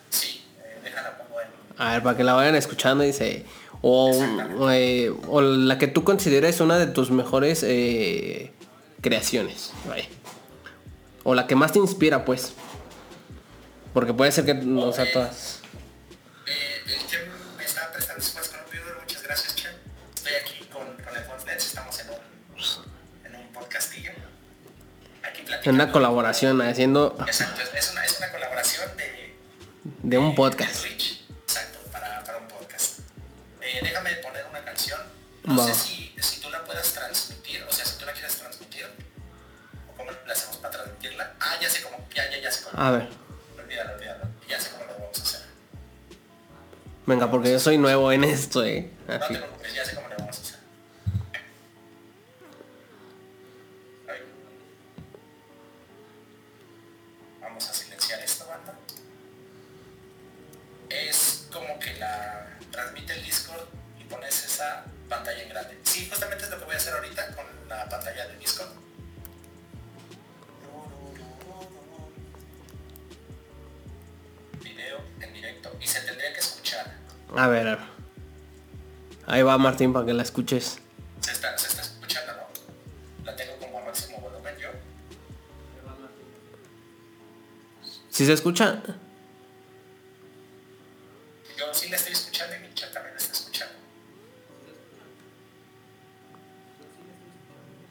Sí, 0.09 0.43
eh, 0.63 0.79
déjala 0.83 1.17
pongo 1.17 1.41
en. 1.41 1.47
A 1.77 1.93
ver, 1.93 2.03
para 2.03 2.17
que 2.17 2.23
la 2.23 2.33
vayan 2.33 2.55
escuchando, 2.55 3.03
dice. 3.03 3.45
O, 3.81 4.69
eh, 4.71 5.11
o 5.27 5.41
la 5.41 5.77
que 5.77 5.87
tú 5.87 6.03
consideres 6.03 6.59
una 6.61 6.77
de 6.77 6.87
tus 6.87 7.11
mejores 7.11 7.63
eh, 7.63 8.51
creaciones. 9.01 9.71
vaya. 9.87 10.05
O 11.23 11.35
la 11.35 11.45
que 11.47 11.55
más 11.55 11.71
te 11.73 11.79
inspira, 11.79 12.25
pues. 12.25 12.53
Porque 13.93 14.13
puede 14.13 14.31
ser 14.31 14.45
que 14.45 14.53
no 14.53 14.91
sea 14.93 15.11
todas. 15.11 15.59
Eh, 16.45 16.51
el 16.87 17.07
Chem 17.07 17.21
me 17.57 17.63
está 17.63 17.91
prestando 17.91 18.23
su 18.23 18.35
más 18.37 18.47
computer, 18.49 18.95
muchas 19.01 19.23
gracias, 19.23 19.55
Chem. 19.55 19.71
Estoy 20.15 20.33
aquí 20.41 20.65
con, 20.71 20.83
con 20.85 21.15
el 21.17 21.23
Fonflets, 21.23 21.65
estamos 21.67 21.99
en 21.99 22.07
un, 22.09 22.15
en 23.25 23.35
un 23.41 23.47
podcastillo. 23.53 24.11
Aquí 25.23 25.39
En 25.41 25.45
platicando. 25.45 25.83
una 25.83 25.91
colaboración, 25.91 26.61
haciendo 26.61 27.15
Exacto, 27.27 27.61
es- 27.77 27.91
una, 27.91 28.05
es 28.05 28.17
una 28.17 28.31
colaboración 28.31 28.89
de, 28.97 29.35
de 30.03 30.17
un 30.17 30.29
de 30.31 30.35
podcast. 30.35 30.85
No 35.47 35.55
Va. 35.57 35.65
sé 35.65 35.73
si, 35.75 36.13
si 36.19 36.41
tú 36.41 36.49
la 36.49 36.61
puedas 36.65 36.91
transmitir, 36.93 37.63
o 37.63 37.71
sea, 37.71 37.85
si 37.85 37.97
tú 37.97 38.05
la 38.05 38.11
quieres 38.11 38.35
transmitir. 38.35 38.85
O 39.89 39.95
cómo 39.97 40.11
la 40.11 40.33
hacemos 40.33 40.57
para 40.57 40.73
transmitirla. 40.73 41.35
Ah, 41.39 41.55
ya 41.61 41.69
sé 41.69 41.81
cómo, 41.83 42.05
ya, 42.13 42.29
ya, 42.29 42.39
ya 42.41 42.51
sé 42.51 42.65
cómo. 42.65 42.83
A 42.83 42.91
ver. 42.91 43.07
Olvídalo, 43.57 43.93
olvídalo. 43.95 44.25
Ya 44.49 44.59
sé 44.59 44.71
cómo 44.71 44.83
lo 44.85 44.93
vamos 44.99 45.17
a 45.19 45.23
hacer. 45.23 45.41
Venga, 47.05 47.31
porque 47.31 47.51
yo 47.51 47.59
soy 47.61 47.77
nuevo 47.77 48.11
en 48.11 48.25
esto, 48.25 48.65
eh. 48.65 48.91
No 49.07 49.19
te 49.19 49.25
preocupes, 49.37 49.73
ya 49.73 49.85
sé 49.85 49.95
cómo 49.95 50.06
A 77.37 77.47
ver, 77.47 77.67
a 77.67 77.75
ver. 77.75 77.85
Ahí 79.27 79.41
va 79.43 79.57
Martín 79.57 79.93
para 79.93 80.05
que 80.05 80.13
la 80.13 80.23
escuches. 80.23 80.79
Se 81.21 81.31
está, 81.31 81.57
se 81.57 81.67
está 81.67 81.81
escuchando, 81.83 82.33
¿no? 82.33 83.25
La 83.25 83.35
tengo 83.35 83.57
como 83.57 83.79
a 83.79 83.85
máximo 83.85 84.19
volumen 84.19 84.55
yo. 84.59 84.69
¿Sí 88.09 88.25
se 88.25 88.33
escucha? 88.33 88.81
Yo 91.57 91.65
sí 91.73 91.89
la 91.89 91.97
estoy 91.97 92.13
escuchando 92.13 92.55
y 92.55 92.67
mi 92.67 92.73
chat 92.73 92.91
también 92.93 93.13
la 93.13 93.19
está 93.21 93.33
escuchando. 93.33 93.73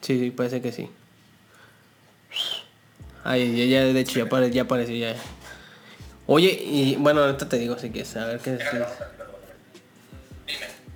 Sí, 0.01 0.19
sí, 0.19 0.31
parece 0.31 0.61
que 0.61 0.71
sí. 0.71 0.89
Ay, 3.23 3.55
ya, 3.57 3.65
ya, 3.65 3.85
de 3.93 3.99
hecho, 3.99 4.19
ya, 4.19 4.25
apare- 4.25 4.51
ya 4.51 4.63
apareció 4.63 4.95
ya. 4.95 5.15
Oye, 6.25 6.51
y 6.51 6.95
bueno, 6.97 7.21
ahorita 7.23 7.47
te 7.47 7.57
digo 7.57 7.77
si 7.77 7.89
quieres, 7.91 8.15
a 8.17 8.25
ver 8.25 8.39
qué 8.39 8.55
es. 8.55 8.61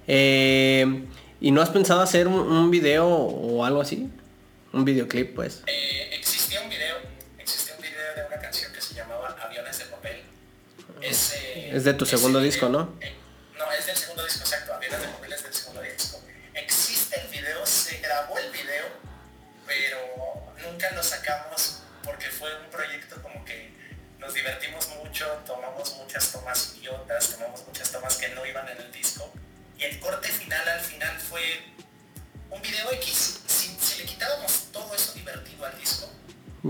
Eh, 0.07 1.05
¿Y 1.39 1.51
no 1.51 1.61
has 1.61 1.69
pensado 1.69 2.01
hacer 2.01 2.27
un, 2.27 2.35
un 2.35 2.69
video 2.71 3.07
o 3.07 3.65
algo 3.65 3.81
así? 3.81 4.09
Un 4.73 4.85
videoclip, 4.85 5.35
pues. 5.35 5.63
Eh, 5.67 6.09
existía 6.17 6.61
un 6.61 6.69
video, 6.69 6.95
existía 7.39 7.75
un 7.75 7.81
video 7.81 7.99
de 8.15 8.27
una 8.27 8.41
canción 8.41 8.71
que 8.73 8.81
se 8.81 8.93
llamaba 8.95 9.35
Aviones 9.43 9.79
de 9.79 9.85
papel, 9.85 10.17
Es, 11.01 11.33
eh, 11.33 11.71
es 11.73 11.83
de 11.83 11.93
tu 11.93 12.05
segundo 12.05 12.39
ese 12.39 12.45
disco, 12.47 12.67
video- 12.67 12.83
¿no? 12.83 12.93
eh, 13.01 13.13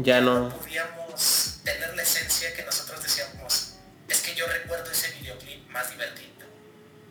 Ya 0.04 0.20
no. 0.20 0.50
podíamos 0.50 1.60
tener 1.64 1.96
la 1.96 2.02
esencia 2.02 2.54
que 2.56 2.64
nosotros 2.64 3.04
decíamos, 3.04 3.74
es 4.08 4.22
que 4.22 4.34
yo 4.34 4.48
recuerdo 4.48 4.90
ese 4.90 5.12
videoclip 5.20 5.70
más 5.70 5.92
divertido. 5.92 6.48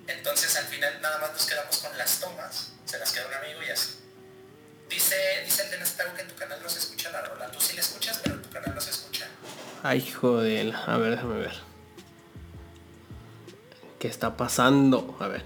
Entonces 0.08 0.56
al 0.56 0.64
final 0.64 1.00
nada 1.00 1.18
más 1.18 1.32
nos 1.32 1.46
quedamos 1.46 1.76
con 1.78 1.96
las 1.96 2.18
tomas, 2.18 2.72
se 2.84 2.98
las 2.98 3.12
quedó 3.12 3.28
un 3.28 3.34
amigo 3.34 3.62
y 3.62 3.70
así. 3.70 4.00
Dice, 4.88 5.14
dice 5.44 5.62
el 5.64 5.70
de 5.70 5.78
Nestago 5.78 6.14
que 6.14 6.22
en 6.22 6.28
tu 6.28 6.34
canal 6.34 6.60
no 6.60 6.68
se 6.68 6.80
escucha 6.80 7.10
la 7.12 7.22
rola. 7.22 7.48
Tú 7.52 7.60
sí 7.60 7.76
la 7.76 7.80
escuchas, 7.80 8.18
pero 8.24 8.34
en 8.34 8.42
tu 8.42 8.50
canal 8.50 8.74
no 8.74 8.80
se 8.80 8.90
escucha. 8.90 9.28
Ay, 9.84 10.04
joder. 10.10 10.74
A 10.74 10.96
ver, 10.96 11.10
déjame 11.12 11.38
ver. 11.38 11.54
¿Qué 14.00 14.08
está 14.08 14.36
pasando? 14.36 15.16
A 15.20 15.28
ver. 15.28 15.44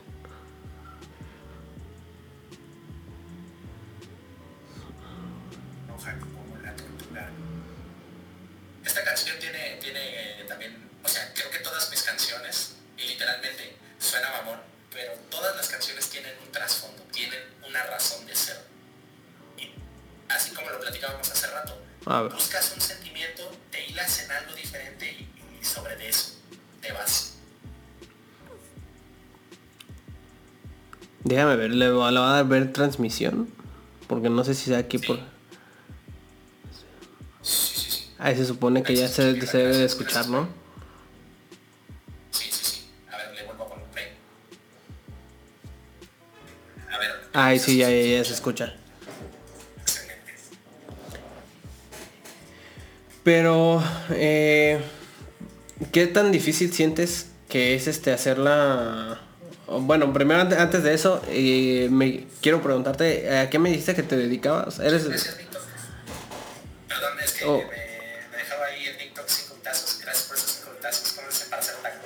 ¿Le 31.85 31.91
va 31.91 32.11
le 32.11 32.19
va 32.19 32.39
a 32.39 32.43
ver 32.43 32.73
transmisión? 32.73 33.47
Porque 34.09 34.31
no 34.31 34.43
sé 34.43 34.55
si 34.55 34.71
sea 34.71 34.79
aquí 34.79 34.99
Sí. 34.99 35.07
por... 35.07 35.19
Sí, 37.43 37.63
sí, 37.75 37.91
sí. 37.91 38.11
Ahí 38.19 38.35
se 38.37 38.47
supone 38.47 38.83
que 38.83 38.97
ya 38.97 39.07
se, 39.07 39.39
se 39.47 39.59
debe 39.59 39.77
de 39.77 39.85
escuchar, 39.85 40.29
¿no? 40.31 40.49
Sí, 42.31 42.49
sí, 42.51 42.65
sí. 42.65 42.87
A 43.13 43.19
ver, 43.19 43.35
le 43.35 43.43
vuelvo 43.45 43.65
a 43.65 43.69
poner 43.69 43.85
play. 43.89 44.05
A 46.91 46.99
ver. 46.99 47.11
Ay, 47.35 47.59
sí, 47.59 47.77
ya, 47.77 47.91
ya, 47.91 48.17
ya 48.19 48.25
se 48.25 48.33
escucha. 48.33 48.75
Pero, 53.25 53.83
eh, 54.11 54.81
¿qué 55.93 56.07
tan 56.07 56.33
difícil 56.33 56.73
sientes 56.73 57.31
que 57.51 57.75
es 57.75 57.89
este 57.89 58.11
hacerla? 58.13 59.21
o, 59.21 59.34
Bueno, 59.67 60.13
primero 60.13 60.41
ante- 60.43 60.57
antes 60.59 60.83
de 60.83 60.93
eso, 60.95 61.23
eh, 61.29 61.89
me 61.91 62.27
quiero 62.43 62.63
preguntarte, 62.63 63.37
¿a 63.39 63.49
qué 63.51 63.59
me 63.59 63.71
dijiste 63.71 63.95
que 63.95 64.03
te 64.03 64.17
dedicabas? 64.17 64.79
¿Eres 64.79 65.09
Gracias, 65.09 65.39
Víctor. 65.39 65.63
Perdón, 66.89 67.19
es 67.25 67.33
que 67.33 67.45
Oh. 67.47 67.59
me, 67.59 67.65
me 67.65 68.37
dejaba 68.37 68.67
ahí 68.67 68.85
el 68.87 68.99
TikTok 68.99 69.27
sin 69.27 69.49
puntazos. 69.49 70.01
Gracias 70.03 70.25
por 70.29 70.37
esos 70.37 70.51
cinco 70.53 70.71
puntazos. 70.73 71.13
¿Cómo 71.13 71.29
dicen 71.29 71.49
para 71.51 71.63
hacer 71.63 71.75
tango? 71.77 71.97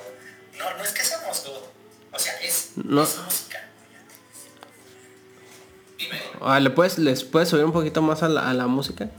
No, 0.57 0.77
no 0.77 0.83
es 0.83 0.91
que 0.91 1.03
seamos 1.03 1.43
good. 1.45 1.67
O 2.13 2.19
sea, 2.19 2.33
es, 2.41 2.71
No. 2.75 3.03
es 3.03 3.17
música. 3.17 3.59
Dime. 5.97 6.19
ah, 6.41 6.59
¿le 6.61 6.69
puedes, 6.69 6.97
les 6.97 7.23
puedes 7.25 7.49
subir 7.49 7.65
un 7.65 7.73
poquito 7.73 8.01
más 8.01 8.23
a 8.23 8.29
la, 8.29 8.49
a 8.49 8.53
la 8.53 8.67
música? 8.67 9.09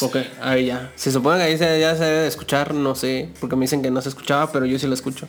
Ok, 0.00 0.16
ahí 0.42 0.66
ya. 0.66 0.90
Se 0.96 1.10
supone 1.12 1.38
que 1.38 1.44
ahí 1.44 1.58
se, 1.58 1.80
ya 1.80 1.94
se 1.96 2.04
debe 2.04 2.20
de 2.22 2.28
escuchar, 2.28 2.74
no 2.74 2.94
sé, 2.94 3.30
porque 3.40 3.56
me 3.56 3.62
dicen 3.62 3.82
que 3.82 3.90
no 3.90 4.00
se 4.02 4.08
escuchaba, 4.10 4.50
pero 4.52 4.64
yo 4.66 4.78
sí 4.78 4.86
lo 4.86 4.94
escucho. 4.94 5.26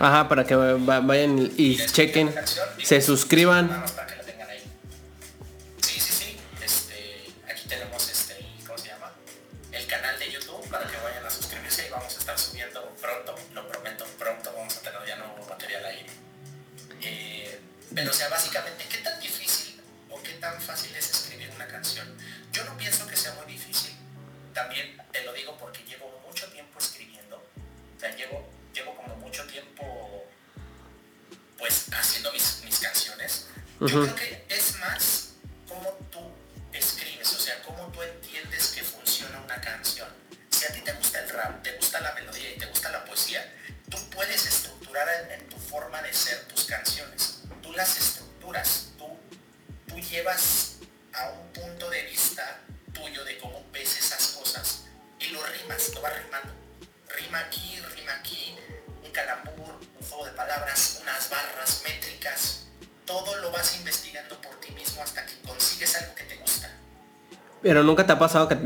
Ajá, 0.00 0.28
para 0.28 0.44
que 0.44 0.54
va- 0.56 1.00
vayan 1.00 1.50
y, 1.58 1.76
chequen, 1.76 2.32
se 2.82 3.00
suscriban. 3.02 3.84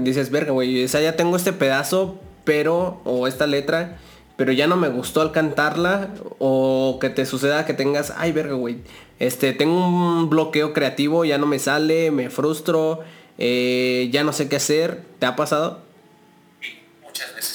Dices, 0.04 0.30
verga, 0.30 0.52
güey, 0.52 0.84
o 0.84 0.88
sea, 0.88 1.00
ya 1.00 1.16
tengo 1.16 1.36
este 1.36 1.52
pedazo, 1.52 2.18
pero, 2.44 3.00
o 3.04 3.26
esta 3.26 3.46
letra, 3.46 3.98
pero 4.36 4.52
ya 4.52 4.66
no 4.66 4.76
me 4.76 4.88
gustó 4.88 5.20
al 5.20 5.32
cantarla, 5.32 6.10
o 6.38 6.98
que 7.00 7.10
te 7.10 7.26
suceda 7.26 7.66
que 7.66 7.74
tengas, 7.74 8.12
ay, 8.16 8.32
verga, 8.32 8.54
güey, 8.54 8.78
este, 9.18 9.52
tengo 9.52 9.86
un 9.86 10.28
bloqueo 10.28 10.72
creativo, 10.72 11.24
ya 11.24 11.38
no 11.38 11.46
me 11.46 11.58
sale, 11.58 12.10
me 12.10 12.30
frustro, 12.30 13.00
eh, 13.38 14.08
ya 14.12 14.24
no 14.24 14.32
sé 14.32 14.48
qué 14.48 14.56
hacer, 14.56 15.02
¿te 15.18 15.26
ha 15.26 15.36
pasado? 15.36 15.80
Muchas 17.04 17.34
veces. 17.34 17.53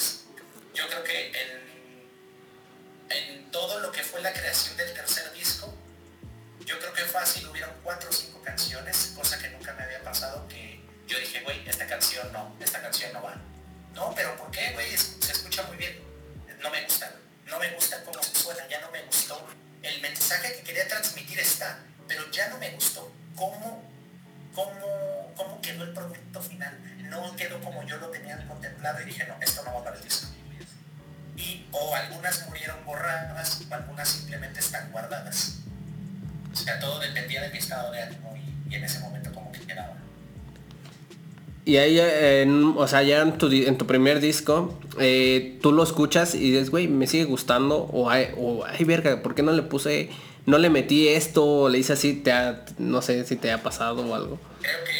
Y 41.70 41.78
ahí, 41.78 42.00
eh, 42.00 42.42
en- 42.42 42.74
o 42.76 42.88
sea, 42.88 43.04
ya 43.04 43.22
en 43.22 43.38
tu, 43.38 43.48
en 43.52 43.78
tu 43.78 43.86
primer 43.86 44.20
disco, 44.22 44.74
eh, 45.00 45.60
tú 45.62 45.72
lo 45.72 45.84
escuchas 45.84 46.34
y 46.34 46.40
dices, 46.50 46.72
güey, 46.72 46.88
me 46.88 47.06
sigue 47.06 47.26
gustando, 47.26 47.88
o 47.94 48.10
ay, 48.10 48.30
o, 48.38 48.64
ay, 48.66 48.84
verga, 48.86 49.22
¿por 49.22 49.36
qué 49.36 49.44
no 49.44 49.52
le 49.52 49.62
puse, 49.62 50.10
no 50.48 50.58
le 50.58 50.72
metí 50.72 51.08
esto, 51.10 51.46
o 51.46 51.70
le 51.70 51.78
hice 51.78 51.94
así, 51.94 52.14
te 52.16 52.32
ha- 52.32 52.66
no 52.80 53.04
sé 53.04 53.24
si 53.24 53.36
te 53.36 53.52
ha 53.52 53.62
pasado 53.62 54.02
o 54.04 54.16
algo? 54.16 54.40
Creo 54.62 54.74
que 54.84 54.99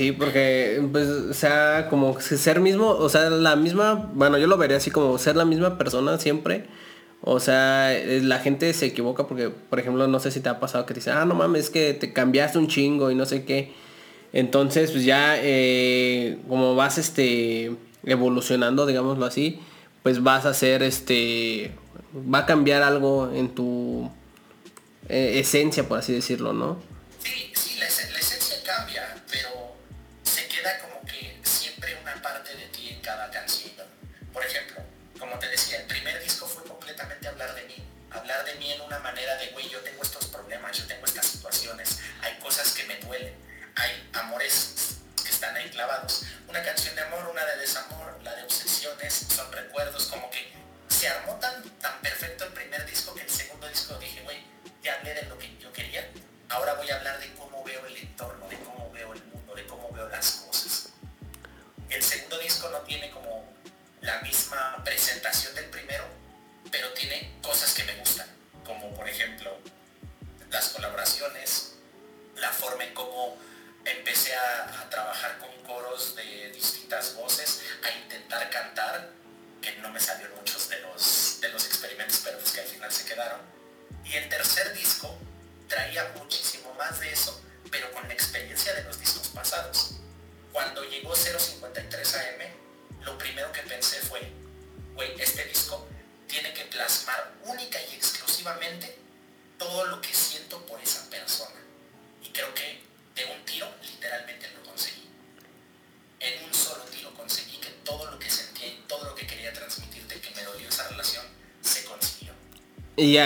Sí, 0.00 0.12
porque, 0.12 0.82
pues, 0.92 1.06
o 1.08 1.34
sea, 1.34 1.88
como 1.90 2.18
ser 2.22 2.60
mismo, 2.60 2.88
o 2.88 3.10
sea, 3.10 3.28
la 3.28 3.54
misma, 3.54 4.10
bueno, 4.14 4.38
yo 4.38 4.46
lo 4.46 4.56
vería 4.56 4.78
así 4.78 4.90
como 4.90 5.18
ser 5.18 5.36
la 5.36 5.44
misma 5.44 5.76
persona 5.76 6.16
siempre. 6.16 6.64
O 7.20 7.38
sea, 7.38 7.94
eh, 7.94 8.22
la 8.22 8.38
gente 8.38 8.72
se 8.72 8.86
equivoca 8.86 9.26
porque, 9.26 9.50
por 9.50 9.78
ejemplo, 9.78 10.08
no 10.08 10.18
sé 10.18 10.30
si 10.30 10.40
te 10.40 10.48
ha 10.48 10.58
pasado 10.58 10.86
que 10.86 10.94
te 10.94 11.00
dicen, 11.00 11.12
ah, 11.18 11.26
no 11.26 11.34
mames, 11.34 11.64
es 11.64 11.70
que 11.70 11.92
te 11.92 12.14
cambiaste 12.14 12.56
un 12.56 12.66
chingo 12.66 13.10
y 13.10 13.14
no 13.14 13.26
sé 13.26 13.44
qué. 13.44 13.74
Entonces, 14.32 14.90
pues 14.90 15.04
ya, 15.04 15.34
eh, 15.36 16.38
como 16.48 16.74
vas, 16.74 16.96
este, 16.96 17.76
evolucionando, 18.02 18.86
digámoslo 18.86 19.26
así, 19.26 19.60
pues 20.02 20.22
vas 20.22 20.46
a 20.46 20.54
ser, 20.54 20.82
este, 20.82 21.72
va 22.16 22.38
a 22.38 22.46
cambiar 22.46 22.82
algo 22.82 23.30
en 23.34 23.50
tu 23.50 24.10
eh, 25.10 25.40
esencia, 25.40 25.86
por 25.86 25.98
así 25.98 26.14
decirlo, 26.14 26.54
¿no? 26.54 26.78
Sí, 27.22 27.50
sí 27.52 27.69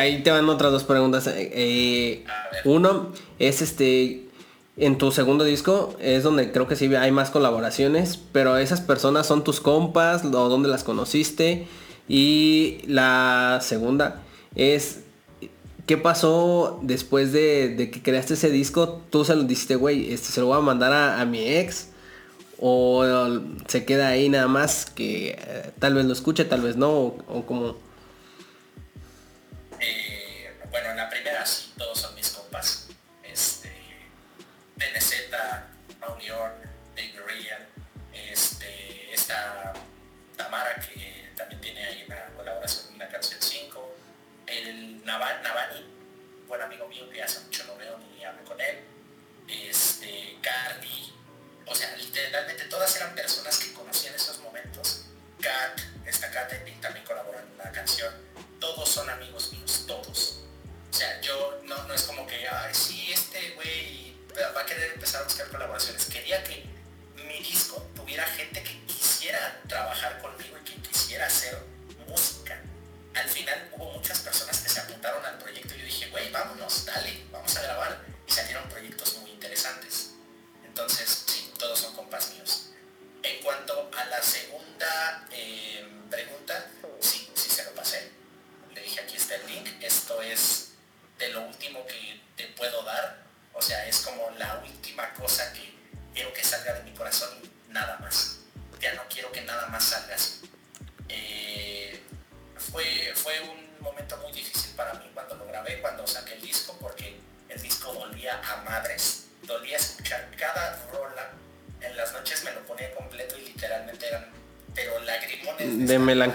ahí 0.04 0.22
te 0.22 0.30
van 0.30 0.48
otras 0.48 0.72
dos 0.72 0.84
preguntas. 0.84 1.26
Eh, 1.26 1.50
eh, 1.52 2.24
uno 2.64 3.10
es 3.38 3.62
este. 3.62 4.20
En 4.76 4.98
tu 4.98 5.12
segundo 5.12 5.44
disco 5.44 5.94
es 6.00 6.24
donde 6.24 6.50
creo 6.50 6.66
que 6.66 6.74
sí 6.74 6.92
hay 6.96 7.12
más 7.12 7.30
colaboraciones, 7.30 8.18
pero 8.32 8.56
esas 8.56 8.80
personas 8.80 9.24
son 9.24 9.44
tus 9.44 9.60
compas 9.60 10.24
o 10.24 10.48
dónde 10.48 10.68
las 10.68 10.82
conociste. 10.82 11.68
Y 12.08 12.78
la 12.86 13.60
segunda 13.62 14.22
es, 14.56 15.04
¿qué 15.86 15.96
pasó 15.96 16.80
después 16.82 17.32
de, 17.32 17.88
que 17.92 18.02
creaste 18.02 18.34
ese 18.34 18.50
disco? 18.50 19.00
Tú 19.10 19.24
se 19.24 19.36
lo 19.36 19.44
dijiste, 19.44 19.76
güey, 19.76 20.12
este, 20.12 20.32
se 20.32 20.40
lo 20.40 20.46
voy 20.46 20.58
a 20.58 20.60
mandar 20.60 20.92
a, 20.92 21.24
mi 21.24 21.38
ex. 21.38 21.90
O, 22.60 23.04
se 23.68 23.84
queda 23.84 24.08
ahí 24.08 24.28
nada 24.28 24.48
más 24.48 24.86
que 24.86 25.36
eh, 25.38 25.70
tal 25.78 25.94
vez 25.94 26.04
lo 26.04 26.12
escuche, 26.12 26.44
tal 26.44 26.62
vez 26.62 26.76
no, 26.76 26.90
o, 26.90 27.16
o 27.28 27.46
como... 27.46 27.76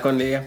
con 0.01 0.17
liga. 0.17 0.43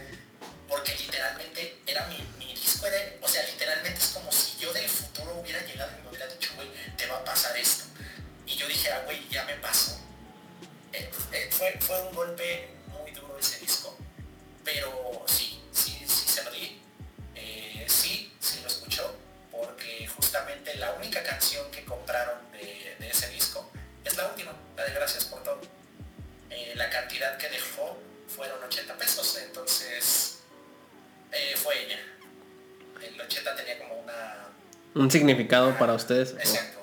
significado 35.13 35.77
para 35.77 35.93
ustedes. 35.93 36.31
Exacto. 36.31 36.79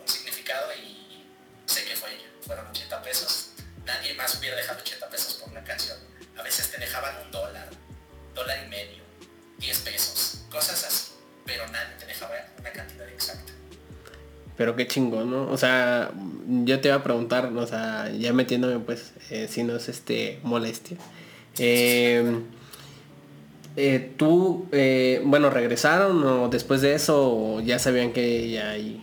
Un 0.00 0.08
significado 0.08 0.68
y 0.74 1.26
sé 1.66 1.84
que 1.84 1.96
fue, 1.96 2.10
fueron 2.46 2.66
80 2.68 3.02
pesos. 3.02 3.50
Nadie 3.84 4.14
más 4.14 4.38
hubiera 4.38 4.56
dejado 4.56 4.78
80 4.80 5.08
pesos 5.08 5.34
por 5.34 5.48
una 5.50 5.64
canción. 5.64 5.98
A 6.36 6.42
veces 6.42 6.70
te 6.70 6.78
dejaban 6.78 7.14
un 7.24 7.32
dólar, 7.32 7.68
dólar 8.34 8.58
y 8.64 8.68
medio, 8.68 9.02
10 9.58 9.78
pesos, 9.80 10.44
cosas 10.50 10.84
así. 10.84 11.12
Pero 11.44 11.66
nadie 11.68 11.96
te 11.98 12.06
dejaba 12.06 12.34
una 12.60 12.70
cantidad 12.70 13.08
exacta. 13.08 13.52
Pero 14.56 14.76
qué 14.76 14.86
chingón, 14.86 15.30
¿no? 15.30 15.50
O 15.50 15.56
sea, 15.56 16.12
yo 16.46 16.80
te 16.80 16.88
iba 16.88 16.96
a 16.98 17.02
preguntar, 17.02 17.46
o 17.46 17.66
sea, 17.66 18.10
ya 18.10 18.32
metiéndome 18.32 18.78
pues, 18.78 19.12
eh, 19.30 19.48
si 19.50 19.64
no 19.64 19.74
es 19.74 19.88
este 19.88 20.38
molestia. 20.42 20.98
Eh, 21.58 22.22
sí, 22.22 22.38
sí, 22.38 22.42
sí, 22.44 22.61
eh, 23.76 24.12
¿Tú, 24.16 24.66
bueno, 25.24 25.50
regresaron 25.50 26.22
o 26.24 26.48
después 26.48 26.80
de 26.80 26.94
eso 26.94 27.60
ya 27.60 27.78
sabían 27.78 28.12
que 28.12 28.50
ya 28.50 28.70
ahí? 28.70 29.02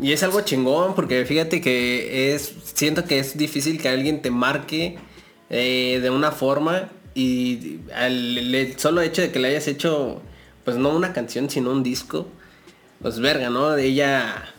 Y... 0.00 0.12
Es 0.12 0.22
algo 0.22 0.40
chingón, 0.42 0.94
porque 0.94 1.24
fíjate 1.24 1.60
que 1.60 2.34
es, 2.34 2.54
siento 2.74 3.04
que 3.04 3.18
es 3.18 3.36
difícil 3.36 3.80
que 3.80 3.88
alguien 3.88 4.22
te 4.22 4.30
marque 4.30 4.98
eh, 5.50 6.00
de 6.02 6.10
una 6.10 6.30
forma 6.30 6.90
y 7.14 7.80
el, 7.96 8.74
solo 8.76 9.00
hecho 9.00 9.22
de 9.22 9.32
que 9.32 9.38
le 9.38 9.48
hayas 9.48 9.66
hecho, 9.66 10.22
pues 10.64 10.76
no 10.76 10.90
una 10.90 11.12
canción, 11.12 11.50
sino 11.50 11.72
un 11.72 11.82
disco, 11.82 12.26
pues 13.02 13.18
verga, 13.18 13.50
¿no? 13.50 13.70
De 13.70 13.86
ella 13.86 14.54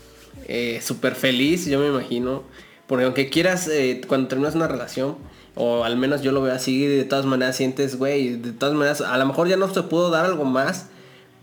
eh, 0.48 0.82
súper 0.84 1.16
feliz, 1.16 1.66
yo 1.66 1.80
me 1.80 1.88
imagino. 1.88 2.44
Porque 2.88 3.06
aunque 3.06 3.30
quieras, 3.30 3.68
eh, 3.68 4.02
cuando 4.08 4.28
terminas 4.28 4.56
una 4.56 4.68
relación, 4.68 5.18
o 5.56 5.84
al 5.84 5.96
menos 5.96 6.22
yo 6.22 6.32
lo 6.32 6.42
veo 6.42 6.54
así, 6.54 6.86
de 6.86 7.04
todas 7.06 7.26
maneras 7.26 7.56
sientes, 7.56 7.98
güey, 7.98 8.38
de 8.38 8.52
todas 8.52 8.74
maneras, 8.76 9.02
a 9.02 9.18
lo 9.18 9.26
mejor 9.26 9.48
ya 9.48 9.58
no 9.58 9.72
se 9.74 9.84
pudo 9.84 10.10
dar 10.10 10.26
algo 10.26 10.44
más, 10.44 10.88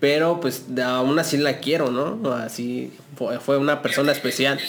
pero 0.00 0.40
pues 0.40 0.64
aún 0.84 1.18
así 1.18 1.36
la 1.36 1.58
quiero, 1.58 1.90
¿no? 1.90 2.32
Así 2.32 2.92
fue, 3.40 3.56
una 3.56 3.82
persona 3.82 4.12
especial. 4.12 4.60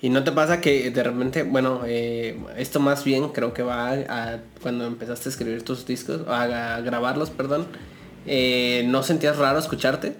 ¿Y 0.00 0.10
no 0.10 0.22
te 0.22 0.30
pasa 0.30 0.60
que 0.60 0.90
de 0.90 1.02
repente, 1.02 1.42
bueno, 1.42 1.82
eh, 1.84 2.38
esto 2.56 2.78
más 2.78 3.04
bien 3.04 3.30
creo 3.30 3.52
que 3.52 3.62
va 3.62 3.90
a, 3.92 4.38
cuando 4.62 4.86
empezaste 4.86 5.28
a 5.28 5.32
escribir 5.32 5.64
tus 5.64 5.86
discos, 5.86 6.26
a, 6.28 6.76
a 6.76 6.80
grabarlos, 6.82 7.30
perdón, 7.30 7.66
eh, 8.26 8.84
¿no 8.86 9.02
sentías 9.02 9.38
raro 9.38 9.58
escucharte? 9.58 10.14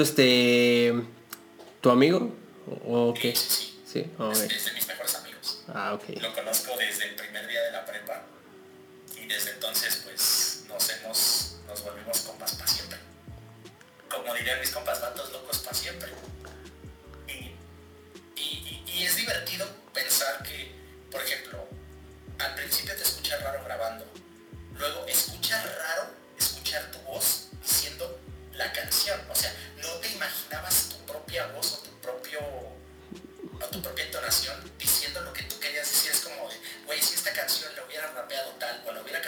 Es 0.00 0.08
este 0.08 0.94
tu 1.80 1.90
amigo? 1.90 2.32
¿O 2.86 3.12
qué? 3.12 3.34
Sí, 3.34 3.80
sí. 3.86 4.10
Es, 4.32 4.64
de 4.64 4.72
mis 4.72 4.86
mejores 4.86 5.14
amigos. 5.16 5.62
Ah, 5.68 5.94
ok. 5.94 6.20
Lo 6.20 6.32
conozco 6.34 6.76
desde 6.78 7.08
el 7.08 7.14
primer 7.16 7.46
día 7.46 7.60
de 7.62 7.72
la 7.72 7.84
prepa 7.84 8.22
y 9.16 9.26
desde 9.26 9.50
entonces 9.50 10.02
pues 10.04 10.64
nos 10.68 10.88
hemos, 10.90 11.56
nos 11.66 11.82
volvimos 11.82 12.20
compas 12.20 12.54
para 12.54 12.66
siempre. 12.68 12.98
Como 14.08 14.34
dirían 14.34 14.60
mis 14.60 14.70
compas, 14.70 15.00
vatos 15.00 15.32
locos 15.32 15.58
para 15.58 15.76
siempre. 15.76 16.10
Y, 17.28 18.40
y, 18.40 18.84
y 18.86 19.04
es 19.04 19.16
divertido 19.16 19.66
pensar 19.92 20.42
que, 20.42 20.72
por 21.10 21.20
ejemplo, 21.22 21.66
al 22.38 22.54
principio 22.54 22.94
te 22.96 23.02
escuchas 23.02 23.42
raro 23.42 23.64
grabando, 23.64 24.04
luego 24.78 25.06
escuchas 25.06 25.64
raro 25.64 26.10
escuchar 26.38 26.90
tu 26.90 26.98
voz 27.00 27.48
diciendo 27.62 28.18
la 28.54 28.72
canción. 28.72 29.20
O 29.30 29.34
sea, 29.34 29.52
no 29.82 29.88
te 30.00 30.08
imaginabas 30.08 30.90
tu 30.90 30.96
propia 31.06 31.46
voz 31.48 31.74
o 31.74 31.76
tu 31.78 31.90
propio 32.00 32.40
o 32.40 33.64
tu 33.70 33.82
propia 33.82 34.04
entonación 34.04 34.56
diciendo 34.78 35.20
lo 35.22 35.32
que 35.32 35.42
tú 35.44 35.58
querías 35.58 35.88
decir. 35.88 36.10
Es 36.12 36.20
como, 36.20 36.48
güey, 36.86 37.00
si 37.00 37.14
esta 37.14 37.32
canción 37.32 37.74
la 37.76 37.84
hubiera 37.84 38.06
rapeado 38.12 38.50
tal 38.58 38.82
o 38.86 38.92
la 38.92 39.02
hubiera 39.02 39.21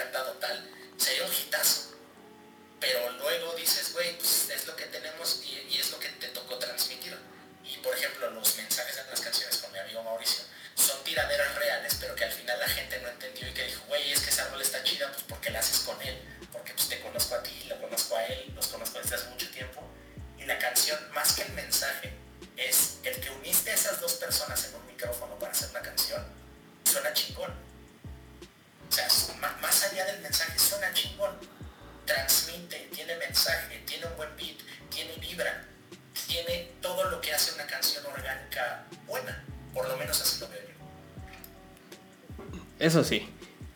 Eso 42.95 43.03
sí. 43.03 43.27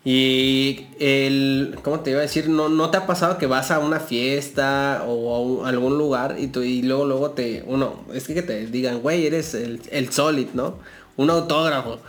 Y 0.06 0.88
el, 0.98 1.78
¿cómo 1.84 2.00
te 2.00 2.12
iba 2.12 2.20
a 2.20 2.22
decir? 2.22 2.48
¿No, 2.48 2.70
no 2.70 2.90
te 2.90 2.96
ha 2.96 3.06
pasado 3.06 3.38
que 3.38 3.48
vas 3.48 3.70
a 3.70 3.80
una 3.80 4.00
fiesta 4.00 5.04
o 5.06 5.66
a 5.66 5.70
algún 5.70 5.98
lugar 5.98 6.38
y, 6.40 6.48
tú, 6.48 6.64
y 6.64 6.84
luego 6.84 7.06
luego 7.06 7.32
te, 7.32 7.64
uno, 7.68 8.06
es 8.14 8.26
que, 8.28 8.42
te 8.42 8.66
digan, 8.68 9.02
güey, 9.02 9.28
eres 9.28 9.54
el, 9.56 9.82
el 9.92 10.14
Solid, 10.14 10.48
¿no? 10.54 10.80
Un 11.18 11.30
autógrafo. 11.30 12.00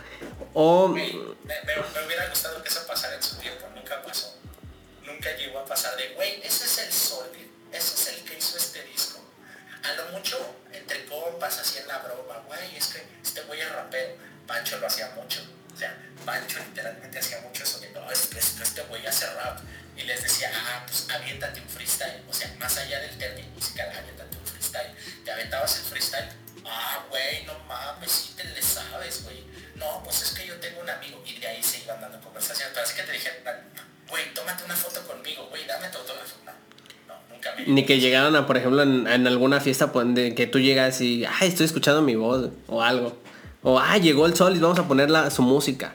Ni 37.71 37.85
que 37.85 38.01
llegaran 38.01 38.35
a, 38.37 38.47
por 38.47 38.57
ejemplo, 38.57 38.83
en, 38.83 39.07
en 39.07 39.27
alguna 39.27 39.61
fiesta 39.61 39.93
pues, 39.93 40.13
de 40.15 40.35
que 40.35 40.47
tú 40.47 40.59
llegas 40.59 41.01
y, 41.01 41.25
ay, 41.25 41.49
estoy 41.49 41.67
escuchando 41.67 42.03
mi 42.03 42.15
voz 42.15 42.51
o 42.67 42.83
algo. 42.83 43.17
O, 43.63 43.79
ah, 43.79 43.99
llegó 43.99 44.27
el 44.27 44.35
sol 44.35 44.57
y 44.57 44.59
vamos 44.59 44.79
a 44.79 44.89
poner 44.89 45.11
su 45.31 45.43
música. 45.43 45.95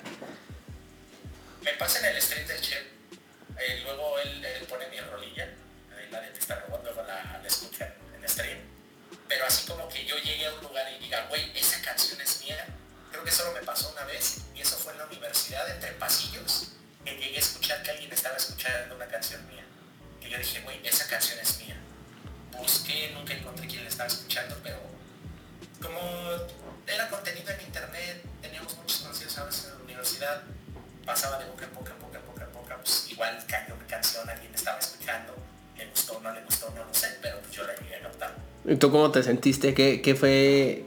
Cómo 38.92 39.12
te 39.12 39.24
sentiste? 39.24 39.74
¿Qué, 39.74 40.02
qué 40.02 40.16
fue 40.16 40.84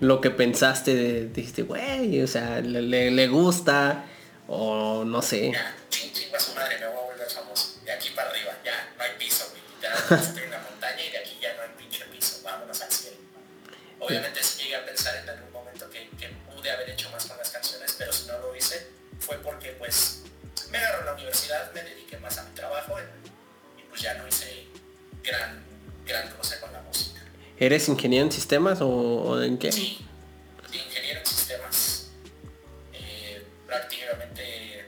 lo 0.00 0.20
que 0.20 0.30
pensaste? 0.30 0.94
De, 0.94 1.28
dijiste, 1.28 1.62
güey, 1.62 2.22
o 2.22 2.26
sea, 2.26 2.60
le, 2.60 3.10
le, 3.10 3.28
gusta, 3.28 4.04
o 4.46 5.04
no 5.04 5.22
sé. 5.22 5.52
¿Eres 27.68 27.86
ingeniero 27.90 28.24
en 28.24 28.32
sistemas 28.32 28.78
o, 28.80 29.42
en 29.42 29.58
qué? 29.58 29.70
Sí, 29.70 29.98
ingeniero 30.72 31.20
en 31.20 31.26
sistemas. 31.26 32.06
Eh, 32.94 33.44
prácticamente, 33.66 34.86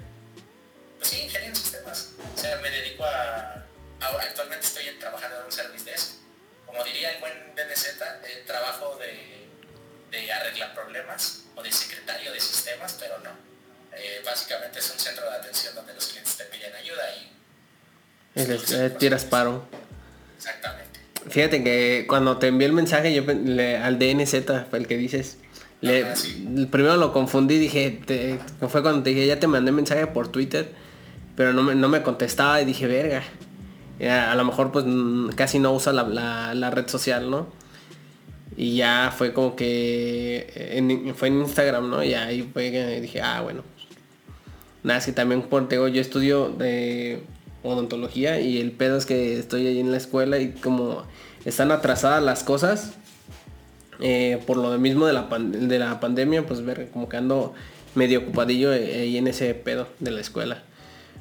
pues 0.96 1.10
sí, 1.10 1.20
ingeniero 1.24 1.48
en 1.48 1.56
sistemas. 1.56 2.12
O 2.34 2.38
sea, 2.38 2.56
me 2.62 2.70
dedico 2.70 3.04
a, 3.04 3.66
ahora 4.00 4.24
actualmente 4.24 4.64
estoy 4.64 4.84
trabajando 4.98 5.40
en 5.40 5.44
un 5.44 5.52
servicio 5.52 5.84
de 5.84 5.92
eso 5.92 6.12
como 6.64 6.82
diría 6.82 7.10
el 7.10 7.20
buen 7.20 7.34
DNZ, 7.54 8.00
el 8.34 8.46
trabajo 8.46 8.96
de, 8.96 10.16
de, 10.16 10.32
arreglar 10.32 10.72
problemas 10.72 11.42
o 11.56 11.62
de 11.62 11.70
secretario 11.70 12.32
de 12.32 12.40
sistemas, 12.40 12.96
pero 12.98 13.18
no. 13.18 13.30
Eh, 13.92 14.22
básicamente 14.24 14.78
es 14.78 14.90
un 14.90 14.98
centro 14.98 15.28
de 15.30 15.36
atención 15.36 15.74
donde 15.74 15.92
los 15.92 16.06
clientes 16.06 16.34
te 16.34 16.44
piden 16.44 16.74
ayuda 16.74 17.02
y... 17.14 18.40
y 18.40 18.46
les 18.46 18.72
eh, 18.72 18.88
tiras 18.88 19.26
paro. 19.26 19.59
Fíjate 21.41 21.64
que 21.64 22.05
cuando 22.07 22.36
te 22.36 22.49
envié 22.49 22.66
el 22.66 22.74
mensaje 22.74 23.14
yo 23.14 23.22
le, 23.22 23.78
al 23.78 23.99
DNZ, 23.99 24.45
fue 24.68 24.78
el 24.78 24.86
que 24.86 24.99
dices, 24.99 25.38
le, 25.80 26.05
primero 26.70 26.99
lo 26.99 27.14
confundí, 27.14 27.59
dije, 27.59 27.99
fue 28.68 28.82
cuando 28.82 29.03
te 29.03 29.09
dije, 29.09 29.26
ya 29.26 29.41
te 29.41 29.47
mandé 29.47 29.72
mensaje 29.72 30.07
por 30.07 30.28
Twitter, 30.28 30.70
pero 31.36 31.55
no 31.55 31.62
me, 31.62 31.74
no 31.74 31.88
me 31.88 32.03
contestaba 32.03 32.61
y 32.61 32.66
dije, 32.66 32.86
verga. 32.86 33.22
A 34.07 34.34
lo 34.34 34.45
mejor 34.45 34.70
pues 34.70 34.84
casi 35.34 35.59
no 35.59 35.72
usa 35.72 35.95
la, 35.95 36.70
red 36.72 36.88
social, 36.88 37.30
¿no? 37.30 37.47
Y 38.55 38.76
ya 38.76 39.11
fue 39.16 39.32
como 39.32 39.57
que 39.57 41.14
fue 41.16 41.28
en 41.28 41.41
Instagram, 41.41 41.88
¿no? 41.88 42.05
Y 42.05 42.12
ahí 42.12 42.47
fue 42.53 42.70
que 42.70 43.01
dije, 43.01 43.22
ah, 43.22 43.41
bueno. 43.41 43.62
Nada, 44.82 44.99
es 44.99 45.07
que 45.07 45.12
también 45.12 45.41
por, 45.41 45.70
yo 45.70 46.03
estudio 46.03 46.51
de 46.51 47.22
odontología 47.62 48.41
y 48.41 48.59
el 48.59 48.72
pedo 48.72 48.99
es 48.99 49.07
que 49.07 49.38
estoy 49.38 49.66
ahí 49.66 49.80
en 49.80 49.91
la 49.91 49.97
escuela 49.97 50.38
y 50.38 50.51
como 50.51 51.05
están 51.45 51.72
atrasadas 51.72 52.22
las 52.22 52.45
cosas, 52.45 52.93
eh, 54.01 54.43
por 54.47 54.57
lo 54.57 54.76
mismo 54.78 55.07
de 55.07 55.12
la, 55.12 55.28
de 55.38 55.78
la 55.78 56.01
pandemia, 56.01 56.47
pues 56.47 56.64
ver 56.64 56.91
como 56.91 57.09
que 57.09 57.16
ando 57.16 57.55
medio 57.95 58.20
ocupadillo 58.20 58.72
eh, 58.72 59.01
ahí 59.01 59.18
en 59.18 59.26
ese 59.26 59.55
pedo 59.55 59.88
de 59.99 60.11
la 60.11 60.20
escuela. 60.20 60.62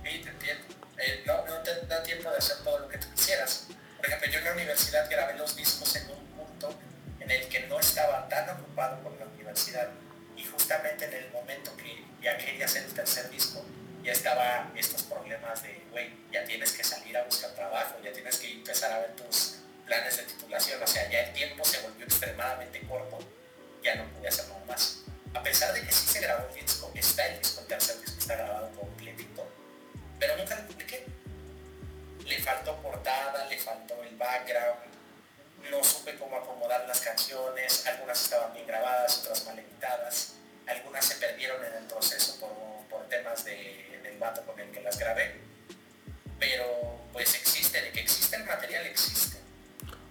Sí, 0.03 0.21
te 0.23 0.29
entiendo. 0.29 1.45
no, 1.47 1.61
te 1.63 1.85
da 1.87 2.03
tiempo 2.03 2.29
de 2.29 2.37
hacer 2.37 2.57
por 3.99 4.07
ejemplo, 4.07 4.29
yo 4.31 4.39
en 4.39 4.45
la 4.45 4.53
universidad 4.53 5.09
grabé 5.09 5.37
los 5.37 5.55
discos 5.55 5.95
en 5.97 6.09
un 6.09 6.25
punto 6.27 6.73
en 7.19 7.29
el 7.29 7.47
que 7.47 7.67
no 7.67 7.79
estaba 7.79 8.27
tan 8.29 8.49
ocupado 8.49 9.03
con 9.03 9.19
la 9.19 9.25
universidad 9.25 9.89
y 10.35 10.45
justamente 10.45 11.05
en 11.05 11.13
el 11.13 11.31
momento 11.31 11.75
que 11.75 12.03
ya 12.23 12.37
quería 12.37 12.65
hacer 12.65 12.85
el 12.85 12.93
tercer 12.93 13.29
disco, 13.29 13.63
ya 14.03 14.13
estaba 14.13 14.71
estos 14.75 15.03
problemas 15.03 15.61
de, 15.63 15.83
güey, 15.91 16.09
ya 16.31 16.43
tienes 16.45 16.71
que 16.71 16.83
salir 16.83 17.17
a 17.17 17.23
buscar 17.25 17.51
trabajo, 17.51 17.95
ya 18.03 18.11
tienes 18.13 18.37
que 18.37 18.51
empezar 18.51 18.91
a 18.93 18.99
ver 18.99 19.15
tus 19.15 19.57
planes 19.89 20.17
de 20.17 20.23
titulación, 20.23 20.83
o 20.83 20.87
sea, 20.87 21.09
ya 21.09 21.21
el 21.21 21.33
tiempo 21.33 21.65
se 21.65 21.81
volvió 21.81 22.05
extremadamente 22.05 22.79
corto, 22.87 23.17
ya 23.81 23.95
no 23.95 24.05
pude 24.13 24.27
hacer 24.27 24.47
nada 24.47 24.63
más. 24.67 24.99
A 25.33 25.41
pesar 25.41 25.73
de 25.73 25.81
que 25.81 25.91
sí 25.91 26.07
se 26.07 26.21
grabó 26.21 26.47
el 26.47 26.53
disco, 26.63 26.91
está 26.93 27.25
el 27.25 27.39
disco, 27.39 27.61
tercer 27.61 27.99
disco 27.99 28.19
está 28.19 28.35
grabado 28.35 28.69
completito, 28.79 29.47
pero 30.19 30.37
nunca 30.37 30.55
lo 30.55 30.67
publiqué 30.67 31.05
le 32.29 32.39
faltó 32.39 32.75
portada, 32.81 33.47
le 33.47 33.57
faltó 33.57 34.03
el 34.03 34.15
background, 34.15 34.79
no 35.71 35.83
supe 35.83 36.15
cómo 36.17 36.37
acomodar 36.37 36.87
las 36.87 37.01
canciones, 37.01 37.85
algunas 37.87 38.21
estaban 38.23 38.53
bien 38.53 38.67
grabadas, 38.67 39.17
otras 39.19 39.45
mal 39.45 39.57
editadas, 39.57 40.33
algunas 40.67 41.03
se 41.03 41.15
perdieron 41.15 41.65
en 41.65 41.73
el 41.73 41.83
proceso 41.85 42.39
por, 42.39 42.59
temas 43.09 43.43
de, 43.43 43.99
del 44.03 44.19
vato 44.19 44.45
con 44.45 44.59
el 44.59 44.69
que 44.69 44.81
las 44.81 44.99
grabé, 44.99 45.39
pero 46.37 47.01
pues 47.11 47.33
existe, 47.33 47.81
de 47.81 47.91
que 47.91 48.01
existe 48.01 48.35
el 48.35 48.43
material, 48.43 48.85
existe. 48.85 49.38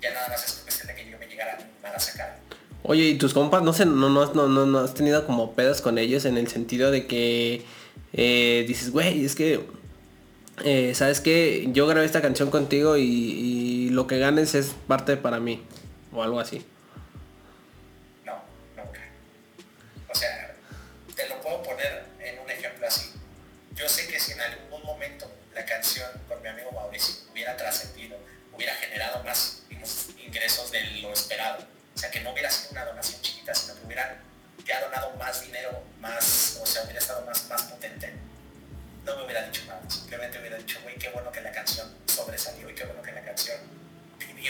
Ya 0.02 0.12
nada 0.12 0.28
más 0.28 0.44
es 0.44 0.52
cuestión 0.62 0.88
de 0.88 0.94
que 0.94 1.10
yo 1.10 1.18
me 1.18 1.26
llegara 1.26 1.58
a 1.82 2.00
sacar. 2.00 2.38
Oye, 2.82 3.04
¿y 3.04 3.18
tus 3.18 3.34
compas 3.34 3.62
no, 3.62 3.72
sé, 3.72 3.84
no, 3.86 4.78
has 4.78 4.94
tenido 4.94 5.26
como 5.26 5.52
pedos 5.52 5.80
con 5.80 5.98
ellos 5.98 6.24
en 6.24 6.38
el 6.38 6.48
sentido 6.48 6.90
de 6.90 7.06
que 7.06 7.64
eh, 8.12 8.64
dices, 8.66 8.92
güey, 8.92 9.24
es 9.24 9.34
que 9.34 9.66
eh, 10.64 10.92
¿sabes 10.94 11.20
qué? 11.20 11.68
Yo 11.72 11.86
grabé 11.86 12.06
esta 12.06 12.22
canción 12.22 12.50
contigo 12.50 12.96
y, 12.96 13.90
lo 13.90 14.06
que 14.06 14.18
ganes 14.18 14.54
es 14.54 14.74
parte 14.86 15.16
para 15.16 15.40
mí. 15.40 15.60
O 16.12 16.22
algo 16.22 16.38
así. 16.40 16.62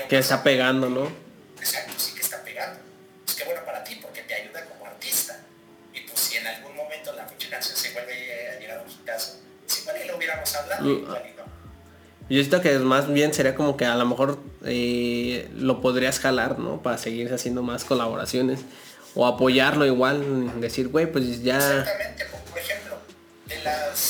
Que 0.09 0.19
está 0.19 0.43
pegando, 0.43 0.89
¿no? 0.89 1.11
Exacto, 1.59 1.93
sí 1.99 2.15
que 2.15 2.21
está 2.21 2.43
pegando. 2.43 2.79
Es 2.79 2.85
pues 3.25 3.37
qué 3.37 3.45
bueno 3.45 3.61
para 3.65 3.85
ti 3.85 3.99
porque 4.01 4.23
te 4.23 4.35
ayuda 4.35 4.65
como 4.65 4.87
artista. 4.87 5.41
Y 5.93 6.01
pues 6.01 6.19
si 6.19 6.37
en 6.37 6.47
algún 6.47 6.75
momento 6.77 7.13
la 7.15 7.27
pinche 7.27 7.49
canción 7.49 7.77
se 7.77 7.93
vuelve 7.93 8.51
a 8.51 8.59
llegar 8.59 8.79
a 8.79 8.83
un 8.83 8.91
hitazo, 8.91 9.37
si 9.67 9.83
igual 9.83 9.97
y 10.03 10.09
lo 10.09 10.17
hubiéramos 10.17 10.55
hablado, 10.55 10.85
mm. 10.85 10.99
igual 10.99 11.23
y 11.27 11.37
no. 11.37 11.45
Yo 12.31 12.43
siento 12.43 12.61
que 12.61 12.79
más 12.79 13.11
bien 13.13 13.33
sería 13.33 13.55
como 13.55 13.77
que 13.77 13.87
a 13.87 13.95
lo 13.97 14.07
mejor 14.07 14.39
eh, 14.65 15.49
lo 15.55 15.81
podrías 15.81 16.21
jalar, 16.21 16.59
¿no? 16.59 16.83
Para 16.83 16.99
seguir 16.99 17.33
haciendo 17.33 17.63
más 17.63 17.85
colaboraciones. 17.85 18.61
O 19.15 19.27
apoyarlo 19.27 19.87
igual, 19.87 20.61
decir, 20.61 20.89
güey, 20.89 21.11
pues 21.11 21.43
ya... 21.43 21.57
Exactamente, 21.57 22.27
por 22.51 22.59
ejemplo, 22.59 22.99
de 23.47 23.59
las... 23.63 24.08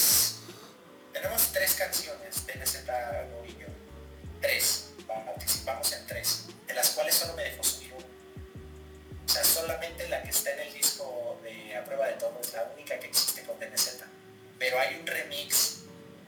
Pero 14.68 14.80
hay 14.80 14.96
un 15.00 15.06
remix 15.06 15.78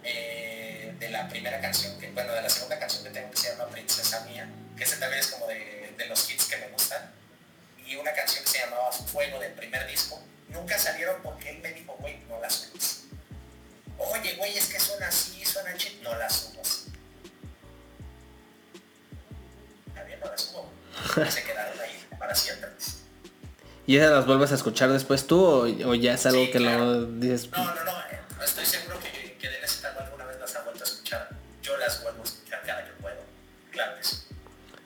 eh, 0.03 0.95
de 0.99 1.11
la 1.11 1.29
primera 1.29 1.61
canción, 1.61 2.01
que, 2.01 2.11
bueno, 2.13 2.33
de 2.33 2.41
la 2.41 2.49
segunda 2.49 2.79
canción 2.79 3.05
que 3.05 3.11
tengo 3.11 3.31
que 3.31 3.37
se 3.37 3.51
llama 3.51 3.69
Princesa 3.69 4.25
Mía, 4.25 4.49
que 4.79 4.85
ese 4.85 4.97
también 4.97 5.21
es 5.21 5.27
como 5.27 5.47
de, 5.47 5.93
de 5.99 6.07
los 6.07 6.31
hits 6.31 6.47
que 6.47 6.57
me 6.57 6.69
gustan 6.69 7.13
y 7.87 7.97
una 7.97 8.15
canción 8.15 8.43
que 8.43 8.51
se 8.51 8.61
llamaba 8.61 8.91
Fuego 8.93 9.39
del 9.41 9.53
primer 9.53 9.87
disco, 9.87 10.23
nunca 10.49 10.79
salieron 10.79 11.21
porque 11.23 11.51
él 11.51 11.59
me 11.59 11.71
dijo, 11.75 11.95
güey, 12.01 12.17
no 12.31 12.41
las 12.41 12.55
subes. 12.55 13.03
Oye, 13.99 14.37
güey, 14.37 14.57
es 14.57 14.69
que 14.69 14.81
suena 14.81 15.09
así, 15.09 15.45
suena 15.45 15.77
chit, 15.77 16.01
no 16.03 16.17
las 16.17 16.35
subas. 16.35 16.85
Bien, 20.07 20.19
no 20.19 20.31
las 20.31 20.41
subo. 20.41 20.73
Se 21.31 21.43
quedaron 21.43 21.79
ahí 21.79 22.07
para 22.19 22.35
siempre. 22.35 22.71
¿Y 23.91 23.97
esas 23.97 24.13
las 24.13 24.25
vuelves 24.25 24.53
a 24.53 24.55
escuchar 24.55 24.93
después 24.93 25.27
tú 25.27 25.45
o, 25.45 25.95
ya 25.97 26.15
es 26.15 26.25
algo 26.25 26.49
que 26.53 26.61
lo 26.61 27.07
dices? 27.07 27.51
No, 27.51 27.65
no, 27.65 27.85
no, 27.85 28.00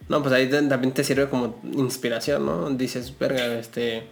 No, 0.09 0.23
pues 0.23 0.35
ahí 0.35 0.49
también 0.49 0.93
te 0.93 1.03
sirve 1.03 1.29
como 1.29 1.61
inspiración, 1.73 2.45
¿no? 2.47 2.71
Dices, 2.71 3.17
verga, 3.19 3.47
este... 3.59 4.09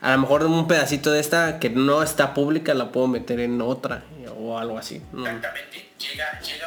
A 0.00 0.12
lo 0.12 0.18
mejor 0.22 0.44
un 0.44 0.66
pedacito 0.66 1.12
de 1.12 1.20
esta 1.20 1.60
que 1.60 1.70
no 1.70 2.02
está 2.02 2.34
pública 2.34 2.74
la 2.74 2.90
puedo 2.90 3.06
meter 3.06 3.38
en 3.38 3.60
otra 3.62 4.02
o 4.36 4.58
algo 4.58 4.76
así. 4.76 4.96
Exactamente. 5.16 5.90
Llega, 5.96 6.40
llega 6.40 6.61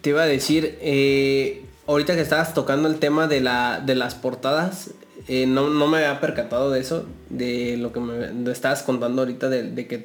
Te 0.00 0.10
iba 0.10 0.22
a 0.22 0.26
decir, 0.26 0.78
eh, 0.80 1.64
ahorita 1.86 2.14
que 2.14 2.22
estabas 2.22 2.54
tocando 2.54 2.88
el 2.88 2.98
tema 2.98 3.26
de, 3.26 3.40
la, 3.40 3.80
de 3.84 3.94
las 3.94 4.14
portadas, 4.14 4.90
eh, 5.28 5.46
no, 5.46 5.68
me 5.68 5.98
había 5.98 6.20
percatado 6.20 6.70
de 6.70 6.80
eso, 6.80 7.06
de 7.28 7.76
lo 7.76 7.92
que 7.92 8.00
me 8.00 8.50
estabas 8.50 8.82
contando 8.82 9.22
ahorita, 9.22 9.48
de, 9.48 9.86
que 9.86 9.98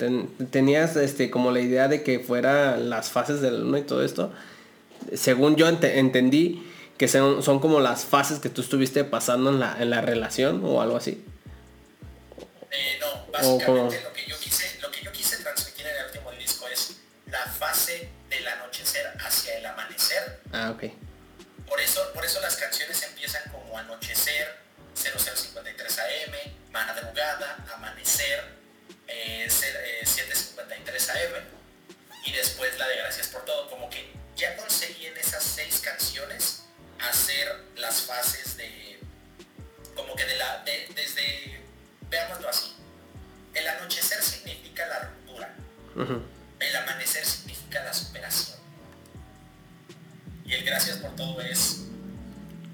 tenías 0.52 0.96
este, 0.98 1.30
como 1.32 1.52
la 1.52 1.62
idea 1.62 1.88
de 1.88 2.04
que 2.04 2.20
fuera 2.20 2.78
las 2.78 3.10
fases 3.10 3.42
del 3.42 3.64
uno 3.64 3.78
y 3.78 3.84
todo 3.84 4.04
esto. 4.04 4.32
Según 5.14 5.56
yo 5.56 5.68
entendí, 5.68 6.64
que 6.98 7.08
son, 7.08 7.44
son 7.44 7.60
como 7.60 7.80
las 7.80 8.06
fases 8.06 8.40
que 8.40 8.50
tú 8.50 8.62
estuviste 8.62 9.04
pasando 9.04 9.50
en 9.50 9.60
la, 9.60 9.78
en 9.80 9.90
la 9.90 10.02
relación 10.02 10.62
o 10.64 10.82
algo 10.82 10.98
así. 10.98 11.24
Eh, 12.72 13.00
no, 13.00 13.32
básicamente 13.32 14.02
lo, 14.04 14.14
que 14.14 14.25
Ah, 20.56 20.72
ok. 20.72 20.84
Por 21.68 21.82
eso, 21.82 22.14
por 22.14 22.24
eso 22.24 22.40
las 22.40 22.56
canciones 22.56 23.04
empiezan 23.04 23.44
como 23.52 23.78
anochecer, 23.78 24.58
0053 24.96 26.00
AM, 26.00 26.54
madrugada, 26.72 27.58
amanecer, 27.76 28.42
eh, 29.08 29.48
753 29.50 31.10
AM 31.10 31.44
y 32.24 32.32
después 32.32 32.78
la 32.80 32.88
de 32.88 32.96
Gracias 32.98 33.28
por 33.28 33.44
todo. 33.44 33.70
Como 33.70 33.90
que 33.90 34.14
ya 34.38 34.56
conseguí 34.56 35.08
en 35.08 35.18
esas 35.18 35.44
seis 35.44 35.82
canciones 35.82 36.64
hacer 37.02 37.66
las 37.76 38.04
fases 38.04 38.56
de, 38.56 39.00
como 39.94 40.16
que 40.16 40.24
de 40.24 40.38
la, 40.38 40.64
desde, 40.64 41.62
veámoslo 42.10 42.48
así, 42.48 42.74
el 43.54 43.68
anochecer 43.68 44.24
significa 44.24 44.88
la 44.88 45.00
ruptura, 45.00 45.54
todo 51.16 51.42
es 51.42 51.82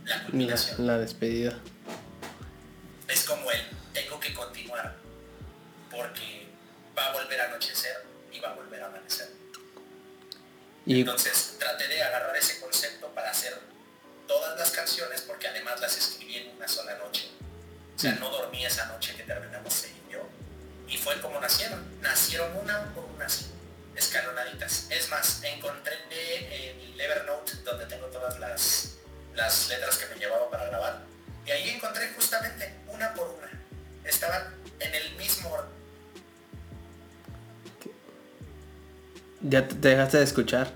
la 0.05 0.23
culminación. 0.25 0.87
La, 0.87 0.97
despedida. 0.97 1.59
Es 3.07 3.23
como 3.25 3.49
el, 3.51 3.59
tengo 3.93 4.19
que 4.19 4.33
continuar, 4.33 4.95
porque 5.89 6.47
va 6.97 7.07
a 7.07 7.13
volver 7.13 7.41
a 7.41 7.45
anochecer 7.45 8.05
y 8.31 8.39
va 8.39 8.49
a 8.51 8.55
volver 8.55 8.81
a 8.81 8.87
amanecer. 8.87 9.29
Y... 10.85 11.01
Entonces 11.01 11.50
te 39.81 39.89
dejaste 39.89 40.17
de 40.17 40.23
escuchar? 40.23 40.71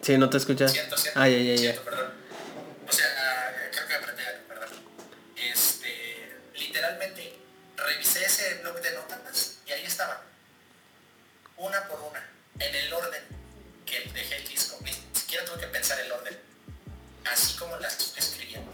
Sí, 0.00 0.18
no 0.18 0.28
te 0.28 0.38
escuchas. 0.38 0.72
Siento, 0.72 0.96
siento. 0.96 1.20
Ah, 1.20 1.28
ya, 1.28 1.38
ya, 1.38 1.54
ya. 1.54 1.80
perdón. 1.80 2.12
O 2.88 2.92
sea, 2.92 3.06
creo 3.70 3.86
que 3.86 3.94
aprendí 3.94 4.22
algo, 4.22 4.48
perdón. 4.48 4.68
Este, 5.36 6.32
literalmente, 6.56 7.34
revisé 7.76 8.24
ese 8.24 8.54
blog 8.62 8.80
de 8.80 8.92
notas 8.92 9.58
y 9.66 9.72
ahí 9.72 9.84
estaban. 9.84 10.16
Una 11.58 11.86
por 11.86 12.00
una, 12.10 12.28
en 12.58 12.74
el 12.74 12.92
orden 12.92 13.22
que 13.86 14.10
dejé 14.12 14.36
el 14.36 14.48
disco. 14.48 14.76
Ni 14.82 14.90
siquiera 15.12 15.44
tuve 15.44 15.60
que 15.60 15.66
pensar 15.66 16.00
el 16.00 16.10
orden. 16.10 16.36
Así 17.30 17.56
como 17.58 17.76
las 17.76 18.16
escribiendo. 18.16 18.72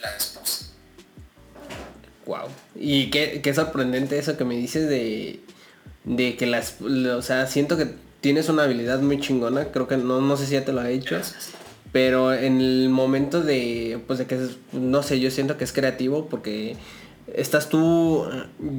Las 0.00 0.26
puse. 0.26 0.66
Wow. 2.26 2.50
Y 2.74 3.10
qué, 3.10 3.40
qué 3.40 3.54
sorprendente 3.54 4.18
eso 4.18 4.36
que 4.36 4.44
me 4.44 4.56
dices 4.56 4.88
de, 4.88 5.40
de 6.10 6.36
que 6.36 6.46
las, 6.46 6.80
o 6.82 7.22
sea, 7.22 7.46
siento 7.46 7.76
que 7.76 7.86
tienes 8.20 8.48
una 8.48 8.64
habilidad 8.64 9.00
muy 9.00 9.20
chingona, 9.20 9.66
creo 9.66 9.86
que 9.86 9.96
no, 9.96 10.20
no 10.20 10.36
sé 10.36 10.46
si 10.46 10.54
ya 10.54 10.64
te 10.64 10.72
lo 10.72 10.80
ha 10.80 10.90
hecho. 10.90 11.16
Pero 11.92 12.32
en 12.32 12.60
el 12.60 12.88
momento 12.88 13.42
de, 13.42 14.00
pues 14.06 14.18
de 14.18 14.26
que, 14.26 14.38
no 14.72 15.02
sé, 15.02 15.20
yo 15.20 15.30
siento 15.30 15.56
que 15.56 15.64
es 15.64 15.72
creativo 15.72 16.26
porque 16.26 16.76
estás 17.32 17.68
tú, 17.68 18.26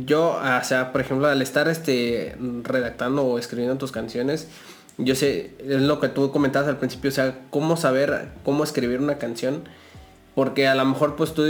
yo, 0.05 0.39
o 0.39 0.63
sea, 0.63 0.91
por 0.91 1.01
ejemplo, 1.01 1.27
al 1.27 1.41
estar 1.41 1.69
este, 1.69 2.35
redactando 2.63 3.23
o 3.23 3.39
escribiendo 3.39 3.77
tus 3.77 3.93
canciones, 3.93 4.47
yo 4.97 5.15
sé, 5.15 5.51
es 5.59 5.81
lo 5.81 6.01
que 6.01 6.09
tú 6.09 6.31
comentabas 6.31 6.67
al 6.67 6.77
principio, 6.77 7.09
o 7.09 7.13
sea, 7.13 7.39
cómo 7.49 7.77
saber 7.77 8.29
cómo 8.43 8.63
escribir 8.63 8.99
una 8.99 9.17
canción, 9.17 9.63
porque 10.35 10.67
a 10.67 10.75
lo 10.75 10.85
mejor 10.85 11.15
pues 11.15 11.33
tú, 11.33 11.45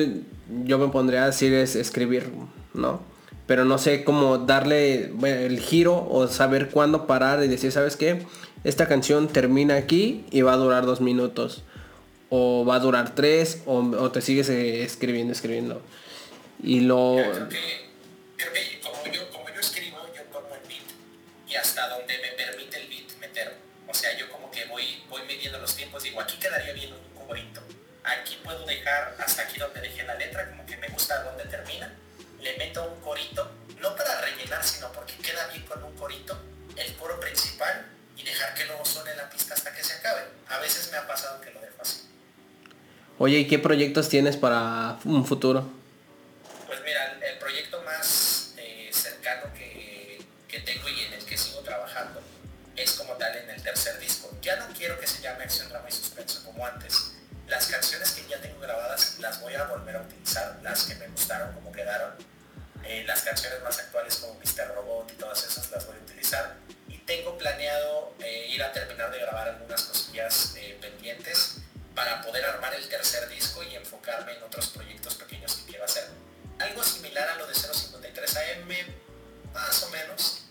yo 0.63 0.77
me 0.77 0.87
pondría 0.89 1.23
a 1.23 1.27
decir 1.27 1.53
es 1.53 1.75
escribir, 1.75 2.29
¿no? 2.73 3.10
Pero 3.51 3.65
no 3.65 3.77
sé 3.77 4.05
cómo 4.05 4.37
darle 4.37 5.11
el 5.25 5.59
giro 5.59 6.07
o 6.09 6.25
saber 6.29 6.69
cuándo 6.69 7.05
parar 7.05 7.43
y 7.43 7.49
decir, 7.49 7.73
¿sabes 7.73 7.97
qué? 7.97 8.25
Esta 8.63 8.87
canción 8.87 9.27
termina 9.27 9.75
aquí 9.75 10.23
y 10.31 10.41
va 10.41 10.53
a 10.53 10.55
durar 10.55 10.85
dos 10.85 11.01
minutos. 11.01 11.61
O 12.29 12.63
va 12.63 12.75
a 12.75 12.79
durar 12.79 13.13
tres, 13.13 13.61
o, 13.65 14.09
te 14.09 14.21
sigues 14.21 14.47
eh, 14.47 14.83
escribiendo, 14.83 15.33
escribiendo. 15.33 15.81
Y 16.63 16.79
lo... 16.79 17.17
Creo 17.17 17.49
que, 17.49 18.79
como, 18.81 19.13
yo, 19.13 19.29
como 19.31 19.49
yo 19.49 19.59
escribo, 19.59 19.97
yo 20.15 20.23
pongo 20.31 20.55
el 20.55 20.65
beat 20.69 21.49
y 21.49 21.55
hasta 21.55 21.89
donde 21.89 22.13
me 22.19 22.29
permite 22.29 22.77
el 22.77 22.87
beat 22.87 23.19
meter. 23.19 23.57
O 23.85 23.93
sea, 23.93 24.17
yo 24.17 24.31
como 24.31 24.49
que 24.49 24.63
voy, 24.67 25.03
voy 25.09 25.23
midiendo 25.27 25.59
los 25.59 25.75
tiempos, 25.75 26.03
digo, 26.03 26.21
aquí 26.21 26.37
quedaría 26.39 26.71
bien 26.71 26.91
un 26.93 27.21
cubrito. 27.21 27.59
Aquí 28.05 28.37
puedo 28.45 28.65
dejar 28.65 29.17
hasta 29.19 29.41
aquí 29.41 29.59
donde 29.59 29.81
dejé 29.81 30.03
la 30.05 30.15
letra, 30.15 30.49
como 30.51 30.65
que 30.65 30.77
me 30.77 30.87
gusta 30.87 31.21
donde 31.23 31.43
termina 31.43 31.93
le 32.41 32.57
meto 32.57 32.83
un 32.83 32.99
corito, 33.01 33.51
no 33.79 33.95
para 33.95 34.21
rellenar, 34.21 34.63
sino 34.63 34.91
porque 34.91 35.13
queda 35.15 35.47
bien 35.47 35.63
con 35.65 35.83
un 35.83 35.95
corito, 35.95 36.37
el 36.75 36.95
coro 36.95 37.19
principal 37.19 37.85
y 38.15 38.23
dejar 38.23 38.53
que 38.53 38.65
luego 38.65 38.83
suene 38.85 39.15
la 39.15 39.29
pista 39.29 39.53
hasta 39.53 39.73
que 39.73 39.83
se 39.83 39.93
acabe. 39.93 40.21
A 40.49 40.59
veces 40.59 40.91
me 40.91 40.97
ha 40.97 41.07
pasado 41.07 41.41
que 41.41 41.51
lo 41.51 41.61
dejo 41.61 41.81
así. 41.81 42.01
Oye, 43.17 43.39
¿y 43.39 43.47
qué 43.47 43.59
proyectos 43.59 44.09
tienes 44.09 44.37
para 44.37 44.97
un 45.05 45.25
futuro? 45.25 45.69
Pues 46.67 46.79
mira, 46.83 47.19
el 47.21 47.37
proyecto 47.37 47.81
más 47.83 48.53
eh, 48.57 48.89
cercano 48.91 49.53
que, 49.53 50.23
que 50.47 50.59
tengo 50.59 50.89
y 50.89 51.01
en 51.01 51.13
el 51.13 51.25
que 51.25 51.37
sigo 51.37 51.59
trabajando 51.59 52.21
es 52.75 52.93
como 52.93 53.13
tal 53.13 53.35
en 53.35 53.49
el 53.49 53.61
tercer 53.61 53.99
disco. 53.99 54.35
Ya 54.41 54.55
no 54.55 54.65
quiero 54.75 54.99
que 54.99 55.07
se 55.07 55.21
llame 55.21 55.43
Acción, 55.43 55.69
Drama 55.69 55.87
y 55.87 55.91
Suspenso 55.91 56.43
como 56.43 56.65
antes. 56.65 57.13
Las 57.47 57.67
canciones 57.67 58.11
que 58.11 58.27
ya 58.27 58.39
tengo 58.41 58.59
grabadas 58.59 59.19
las 59.19 59.41
voy 59.41 59.53
a 59.55 59.65
volver 59.65 59.97
a 59.97 60.01
utilizar, 60.01 60.59
las 60.63 60.85
que 60.85 60.95
me 60.95 61.07
gustaron, 61.09 61.53
como 61.53 61.71
quedaron. 61.71 62.30
Eh, 62.91 63.05
las 63.07 63.21
canciones 63.21 63.63
más 63.63 63.79
actuales 63.79 64.17
como 64.17 64.33
Mr. 64.33 64.75
Robot 64.75 65.09
y 65.13 65.15
todas 65.15 65.45
esas 65.45 65.71
las 65.71 65.87
voy 65.87 65.95
a 65.95 65.99
utilizar. 65.99 66.57
Y 66.89 66.97
tengo 66.97 67.37
planeado 67.37 68.13
eh, 68.19 68.47
ir 68.49 68.61
a 68.61 68.73
terminar 68.73 69.09
de 69.09 69.19
grabar 69.19 69.47
algunas 69.47 69.83
cosillas 69.83 70.55
eh, 70.57 70.77
pendientes 70.81 71.59
para 71.95 72.21
poder 72.21 72.43
armar 72.43 72.75
el 72.75 72.85
tercer 72.89 73.29
disco 73.29 73.63
y 73.63 73.75
enfocarme 73.75 74.33
en 74.33 74.43
otros 74.43 74.67
proyectos 74.71 75.15
pequeños 75.15 75.55
que 75.55 75.71
quiero 75.71 75.85
hacer. 75.85 76.03
Algo 76.59 76.83
similar 76.83 77.29
a 77.29 77.35
lo 77.35 77.47
de 77.47 77.55
053 77.55 78.35
AM, 78.35 78.69
más 79.53 79.83
o 79.83 79.89
menos, 79.91 80.43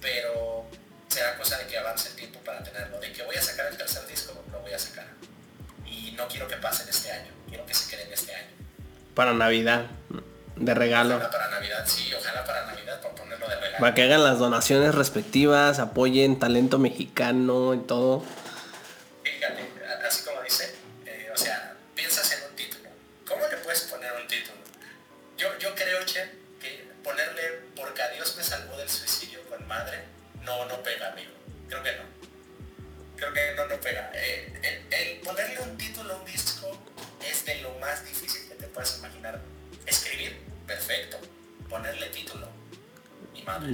pero 0.00 0.66
será 1.06 1.36
cosa 1.38 1.58
de 1.58 1.68
que 1.68 1.78
avance 1.78 2.08
el 2.08 2.16
tiempo 2.16 2.40
para 2.40 2.60
tenerlo. 2.64 2.98
De 2.98 3.12
que 3.12 3.22
voy 3.22 3.36
a 3.36 3.42
sacar 3.42 3.68
el 3.68 3.76
tercer 3.76 4.04
disco, 4.08 4.34
lo 4.50 4.58
voy 4.58 4.72
a 4.72 4.78
sacar. 4.80 5.06
Y 5.86 6.10
no 6.16 6.26
quiero 6.26 6.48
que 6.48 6.56
pase 6.56 6.82
en 6.82 6.88
este 6.88 7.12
año, 7.12 7.30
quiero 7.48 7.64
que 7.64 7.74
se 7.74 7.88
quede 7.88 8.02
en 8.02 8.12
este 8.12 8.34
año. 8.34 8.50
Para 9.14 9.32
Navidad, 9.32 9.86
de 10.56 10.74
regalo. 10.74 11.16
Ojalá 11.16 11.30
para 11.30 11.50
Navidad, 11.50 11.84
sí, 11.86 12.12
ojalá 12.14 12.44
para 12.44 12.66
Navidad, 12.66 13.00
por 13.00 13.12
ponerlo 13.12 13.48
de 13.48 13.56
regalo. 13.56 13.78
Para 13.78 13.94
que 13.94 14.02
hagan 14.02 14.24
las 14.24 14.38
donaciones 14.38 14.94
respectivas, 14.94 15.78
apoyen 15.78 16.38
talento 16.38 16.78
mexicano 16.78 17.74
y 17.74 17.78
todo. 17.78 18.22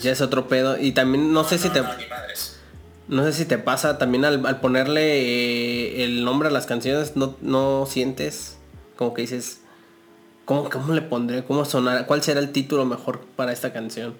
Ya 0.01 0.13
es 0.13 0.21
otro 0.21 0.49
pedo. 0.49 0.79
Y 0.79 0.93
también 0.93 1.33
no 1.33 1.45
sé 1.45 1.59
si 1.59 1.69
te... 1.69 1.83
No, 1.83 1.97
ni 1.97 2.07
madres. 2.07 2.57
No 3.09 3.25
sé 3.25 3.33
si 3.33 3.45
te 3.45 3.59
pasa 3.59 3.99
también 3.99 4.25
al, 4.25 4.47
al 4.47 4.61
ponerle 4.61 5.03
eh, 5.03 6.05
el 6.05 6.25
nombre 6.25 6.49
a 6.49 6.53
las 6.53 6.67
canciones, 6.67 7.17
no, 7.17 7.37
no 7.41 7.87
sientes 7.89 8.57
como 9.01 9.15
que 9.15 9.23
dices, 9.23 9.63
¿cómo, 10.45 10.69
¿cómo 10.69 10.93
le 10.93 11.01
pondré? 11.01 11.43
¿Cómo 11.43 11.65
sonar? 11.65 12.05
¿Cuál 12.05 12.23
será 12.23 12.39
el 12.39 12.53
título 12.53 12.85
mejor 12.85 13.21
para 13.35 13.51
esta 13.51 13.73
canción? 13.73 14.15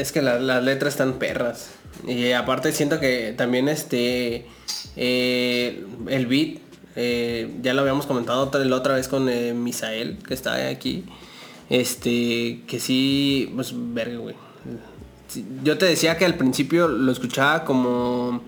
Es 0.00 0.12
que 0.12 0.22
la- 0.22 0.38
las 0.38 0.62
letras 0.64 0.94
están 0.94 1.14
perras. 1.14 1.70
Y 2.06 2.32
aparte 2.32 2.72
siento 2.72 3.00
que 3.00 3.34
también 3.36 3.68
este 3.68 4.46
eh, 4.96 5.84
el 6.08 6.26
beat, 6.26 6.58
eh, 6.96 7.50
ya 7.62 7.74
lo 7.74 7.82
habíamos 7.82 8.06
comentado 8.06 8.42
otra, 8.42 8.64
la 8.64 8.76
otra 8.76 8.94
vez 8.94 9.08
con 9.08 9.28
eh, 9.28 9.52
Misael, 9.54 10.18
que 10.26 10.34
está 10.34 10.68
aquí. 10.68 11.04
Este, 11.68 12.62
que 12.66 12.80
sí, 12.80 13.52
pues 13.54 13.72
verga, 13.74 14.18
güey. 14.18 14.34
Yo 15.62 15.78
te 15.78 15.86
decía 15.86 16.16
que 16.18 16.24
al 16.24 16.34
principio 16.34 16.88
lo 16.88 17.12
escuchaba 17.12 17.64
como 17.64 18.42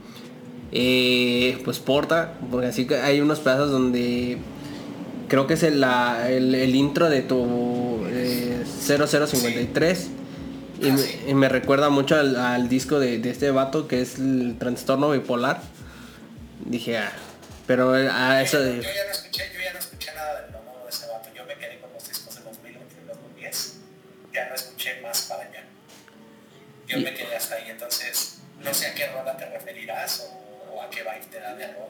pues 1.65 1.79
porta, 1.79 2.35
porque 2.51 2.67
así 2.67 2.87
que 2.87 2.97
hay 2.97 3.21
unos 3.21 3.41
pedazos 3.41 3.71
donde 3.71 4.39
creo 5.29 5.47
que 5.47 5.55
es 5.55 5.63
el, 5.63 5.85
el, 5.85 6.75
intro 6.75 7.09
de 7.09 7.23
tu 7.23 8.01
eh, 8.07 8.65
0053 8.81 10.11
y, 10.83 10.89
Ah, 10.91 10.93
me, 10.93 10.99
sí. 10.99 11.25
y 11.29 11.35
me 11.35 11.49
recuerda 11.49 11.89
mucho 11.91 12.17
al, 12.17 12.37
al 12.37 12.69
disco 12.69 12.99
de, 13.01 13.19
de 13.19 13.31
este 13.31 13.51
vato 13.51 13.89
que 13.89 14.03
es 14.03 14.19
el 14.19 14.57
trastorno 14.59 15.11
bipolar. 15.11 15.61
Dije, 16.65 16.99
ah, 16.99 17.13
pero 17.67 17.93
a 17.93 18.43
eso 18.43 18.59
yo, 18.59 18.65
de... 18.65 18.77
yo 18.77 18.83
ya 18.83 19.05
no 19.07 19.11
escuché, 19.13 19.45
yo 19.55 19.61
ya 19.61 19.73
no 19.73 19.79
escuché 19.79 20.13
nada 20.15 20.43
del 20.43 20.53
nuevo 20.53 20.81
de 20.85 20.91
ese 20.91 21.07
vato. 21.07 21.29
Yo 21.35 21.45
me 21.47 21.55
quedé 21.57 21.79
con 21.81 21.93
los 21.93 22.09
discos 22.09 22.35
de 22.35 22.43
2011 22.43 22.97
y 23.03 23.07
2010. 23.09 23.77
Ya 24.33 24.49
no 24.49 24.55
escuché 24.55 25.01
más 25.01 25.23
para 25.23 25.43
allá. 25.45 25.65
Yo 26.89 26.99
Y- 26.99 27.05
me 27.05 27.15
quedé 27.15 27.37
hasta 27.37 27.55
ahí, 27.57 27.71
entonces 27.71 28.39
no 28.63 28.73
sé 28.75 28.87
a 28.89 28.95
qué 28.95 29.07
rola 29.09 29.37
te 29.37 29.47
referirás 29.51 30.21
o, 30.21 30.75
o 30.75 30.83
a 30.83 30.91
qué 30.91 31.03
vibe 31.03 31.27
te 31.31 31.41
da 31.41 31.55
de 31.55 31.65
algo. 31.65 31.89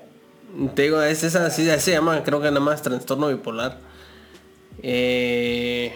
Te 0.74 0.82
digo, 0.82 1.02
es 1.02 1.22
esa, 1.24 1.48
sí, 1.50 1.68
así 1.70 1.86
se 1.86 1.90
llama, 1.92 2.22
creo 2.24 2.40
que 2.40 2.48
nada 2.48 2.60
más 2.60 2.82
trastorno 2.82 3.28
bipolar. 3.28 3.78
Eh, 4.82 5.94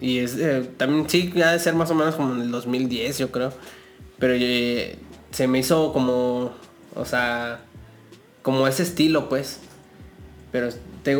y 0.00 0.18
es 0.18 0.36
eh, 0.36 0.68
también 0.76 1.08
sí, 1.08 1.32
ha 1.44 1.52
de 1.52 1.58
ser 1.58 1.74
más 1.74 1.90
o 1.90 1.94
menos 1.94 2.14
como 2.14 2.34
en 2.34 2.40
el 2.40 2.50
2010, 2.50 3.18
yo 3.18 3.30
creo. 3.30 3.52
Pero 4.18 4.34
eh, 4.36 4.96
se 5.30 5.46
me 5.46 5.58
hizo 5.58 5.92
como, 5.92 6.52
o 6.94 7.04
sea, 7.04 7.60
como 8.42 8.66
ese 8.66 8.82
estilo, 8.82 9.28
pues. 9.28 9.60
Pero 10.52 10.68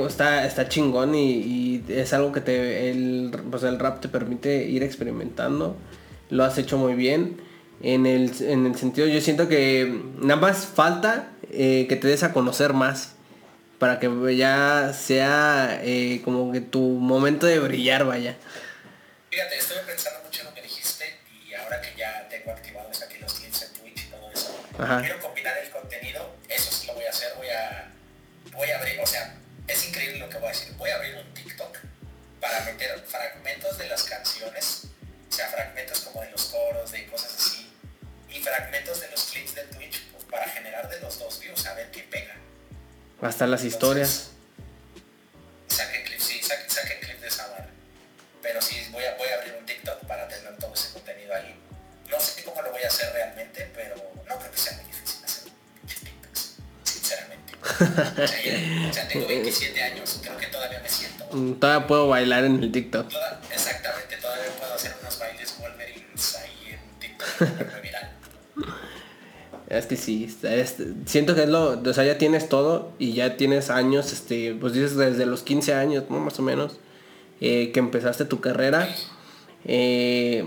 está, 0.07 0.47
está 0.47 0.68
chingón 0.68 1.14
y, 1.14 1.85
es 1.89 2.12
algo 2.12 2.33
que 2.33 2.41
te, 2.41 2.91
el, 2.91 3.31
pues 3.51 3.62
el 3.62 3.78
rap 3.78 4.01
te 4.01 4.09
permite 4.09 4.66
ir 4.66 4.83
experimentando. 4.83 5.76
Lo 6.31 6.45
has 6.45 6.59
hecho 6.59 6.78
muy 6.78 6.95
bien. 6.95 7.37
En 7.83 8.07
el, 8.07 8.31
en 8.41 8.66
el 8.66 8.76
sentido, 8.76 9.07
yo 9.07 9.20
siento 9.20 9.49
que 9.49 10.03
nada 10.20 10.41
más 10.41 10.66
falta 10.66 11.31
eh, 11.51 11.87
que 11.89 11.97
te 11.97 12.09
des 12.09 12.22
a 12.22 12.33
conocer 12.33 12.72
más. 12.72 13.14
Para 13.78 13.99
que 13.99 14.37
ya 14.37 14.93
sea 14.93 15.81
como 16.22 16.53
que 16.53 16.61
tu 16.61 16.81
momento 16.81 17.47
de 17.47 17.59
brillar, 17.61 18.05
vaya. 18.05 18.37
Fíjate, 19.31 19.59
estuve 19.59 19.78
pensando 19.81 20.20
mucho 20.24 20.41
en 20.41 20.47
lo 20.49 20.55
que 20.55 20.62
dijiste 20.62 21.20
y 21.47 21.55
ahora 21.55 21.81
que 21.81 21.95
ya 21.97 22.28
tengo 22.28 22.51
activados 22.51 23.01
aquí 23.01 23.18
los 23.18 23.33
clips 23.35 23.62
en 23.62 23.72
Twitch 23.74 24.07
y 24.07 24.11
todo 24.11 24.31
eso, 24.33 24.66
quiero 25.01 25.20
combinar 25.20 25.57
el 25.59 25.70
contenido, 25.70 26.37
eso 26.49 26.72
sí 26.72 26.89
lo 26.89 26.95
voy 26.95 27.05
a 27.05 27.11
hacer, 27.11 27.33
voy 27.37 27.49
a, 27.49 27.93
voy 28.53 28.70
a 28.70 28.78
abrir, 28.78 28.99
o 29.01 29.07
sea, 29.07 29.37
es 29.68 29.89
increíble 29.89 30.18
lo 30.18 30.28
que 30.28 30.39
voy 30.39 30.49
a 30.49 30.51
decir, 30.51 30.72
voy 30.74 30.91
a 30.91 30.97
abrir 30.97 31.14
un 31.16 31.33
TikTok 31.33 31.78
para 32.41 32.64
meter 32.64 32.99
fragmentos 33.07 33.78
de 33.78 33.87
las 33.89 34.03
canciones, 34.03 34.87
o 35.28 35.33
sea, 35.33 35.47
fragmentos 35.49 36.01
como 36.01 36.22
de 36.22 36.31
los 36.31 36.47
coros, 36.47 36.91
de 36.91 37.07
cosas 37.07 37.33
así, 37.37 37.72
y 38.28 38.41
fragmentos 38.41 39.01
de 39.01 39.11
los 39.12 39.24
clips 39.26 39.55
de 39.55 39.62
Twitch 39.62 40.03
pues, 40.11 40.24
para 40.24 40.49
generar 40.49 40.89
de 40.89 40.99
los 41.01 41.20
dos 41.20 41.39
views, 41.39 41.66
a 41.66 41.74
ver 41.74 41.89
qué 41.93 42.03
pega. 42.03 42.35
Hasta 43.22 43.47
las 43.47 43.62
historias. 43.62 44.31
Contenido 51.31 51.35
ahí. 51.35 51.55
No 52.11 52.20
sé 52.20 52.45
cómo 52.45 52.62
lo 52.62 52.70
voy 52.72 52.83
a 52.83 52.89
hacer 52.89 53.12
realmente, 53.12 53.70
pero 53.74 53.95
no 54.28 54.39
creo 54.39 54.51
que 54.51 54.59
sea 54.59 54.72
muy 54.74 54.85
difícil 54.87 55.24
hacer 55.24 55.53
TikToks, 55.87 56.57
sinceramente. 56.83 57.53
o 58.91 58.93
sea, 58.93 59.09
tengo 59.09 59.26
27 59.26 59.83
años, 59.83 60.20
creo 60.22 60.37
que 60.37 60.47
todavía 60.47 60.81
me 60.81 60.89
siento. 60.89 61.24
Mm, 61.33 61.55
todavía 61.55 61.87
puedo 61.87 62.09
bailar 62.09 62.45
en 62.45 62.62
el 62.62 62.72
TikTok. 62.72 63.07
exactamente, 63.53 64.16
todavía 64.16 64.51
puedo 64.59 64.74
hacer 64.74 64.97
unos 65.01 65.18
bailes 65.18 65.57
Wolverines 65.61 66.37
ahí 66.37 66.74
en 66.74 66.81
TikTok 66.99 67.83
viral. 67.83 68.11
Es 69.68 69.87
que 69.87 69.97
sí, 69.97 70.37
siento 71.07 71.37
que 71.37 71.45
es 71.45 71.49
lo, 71.49 71.81
o 71.81 71.95
sea, 71.95 72.03
ya 72.03 72.18
tienes 72.18 72.49
todo 72.49 72.93
y 72.99 73.12
ya 73.12 73.37
tienes 73.37 73.70
años, 73.70 74.12
este, 74.12 74.53
pues 74.55 74.72
dices 74.72 74.97
desde 74.97 75.26
los 75.26 75.45
15 75.45 75.74
años, 75.74 76.11
¿no? 76.11 76.18
Más 76.18 76.41
o 76.41 76.43
menos, 76.43 76.81
eh, 77.41 77.70
que 77.70 77.78
empezaste 77.78 78.24
tu 78.24 78.41
carrera. 78.41 78.89
Eh, 79.64 80.45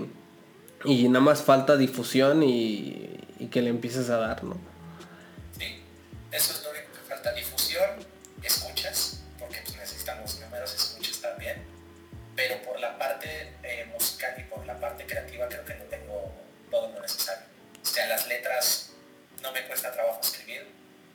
y 0.84 1.08
nada 1.08 1.24
más 1.24 1.42
falta 1.42 1.76
difusión 1.76 2.42
y, 2.42 3.20
que 3.50 3.60
le 3.60 3.68
empieces 3.68 4.08
a 4.08 4.16
dar, 4.16 4.42
¿no? 4.42 4.56
Sí, 5.56 5.82
eso 6.32 6.52
es 6.54 6.64
lo 6.64 6.70
único 6.70 6.92
que 6.92 7.00
falta, 7.08 7.32
difusión, 7.34 7.90
escuchas, 8.42 9.22
porque 9.38 9.60
pues, 9.64 9.76
necesitamos 9.76 10.40
números 10.40 10.74
escuchas 10.74 11.20
también, 11.20 11.62
pero 12.34 12.60
por 12.62 12.80
la 12.80 12.98
parte 12.98 13.52
eh, 13.62 13.86
musical 13.92 14.34
y 14.38 14.42
por 14.44 14.64
la 14.66 14.78
parte 14.80 15.04
creativa 15.06 15.46
creo 15.48 15.64
que 15.64 15.74
no 15.74 15.84
tengo 15.84 16.32
todo 16.70 16.90
lo 16.90 17.00
necesario. 17.00 17.44
O 17.82 17.86
sea, 17.86 18.06
las 18.06 18.26
letras 18.28 18.90
no 19.42 19.52
me 19.52 19.62
cuesta 19.66 19.92
trabajo 19.92 20.20
escribir. 20.22 20.66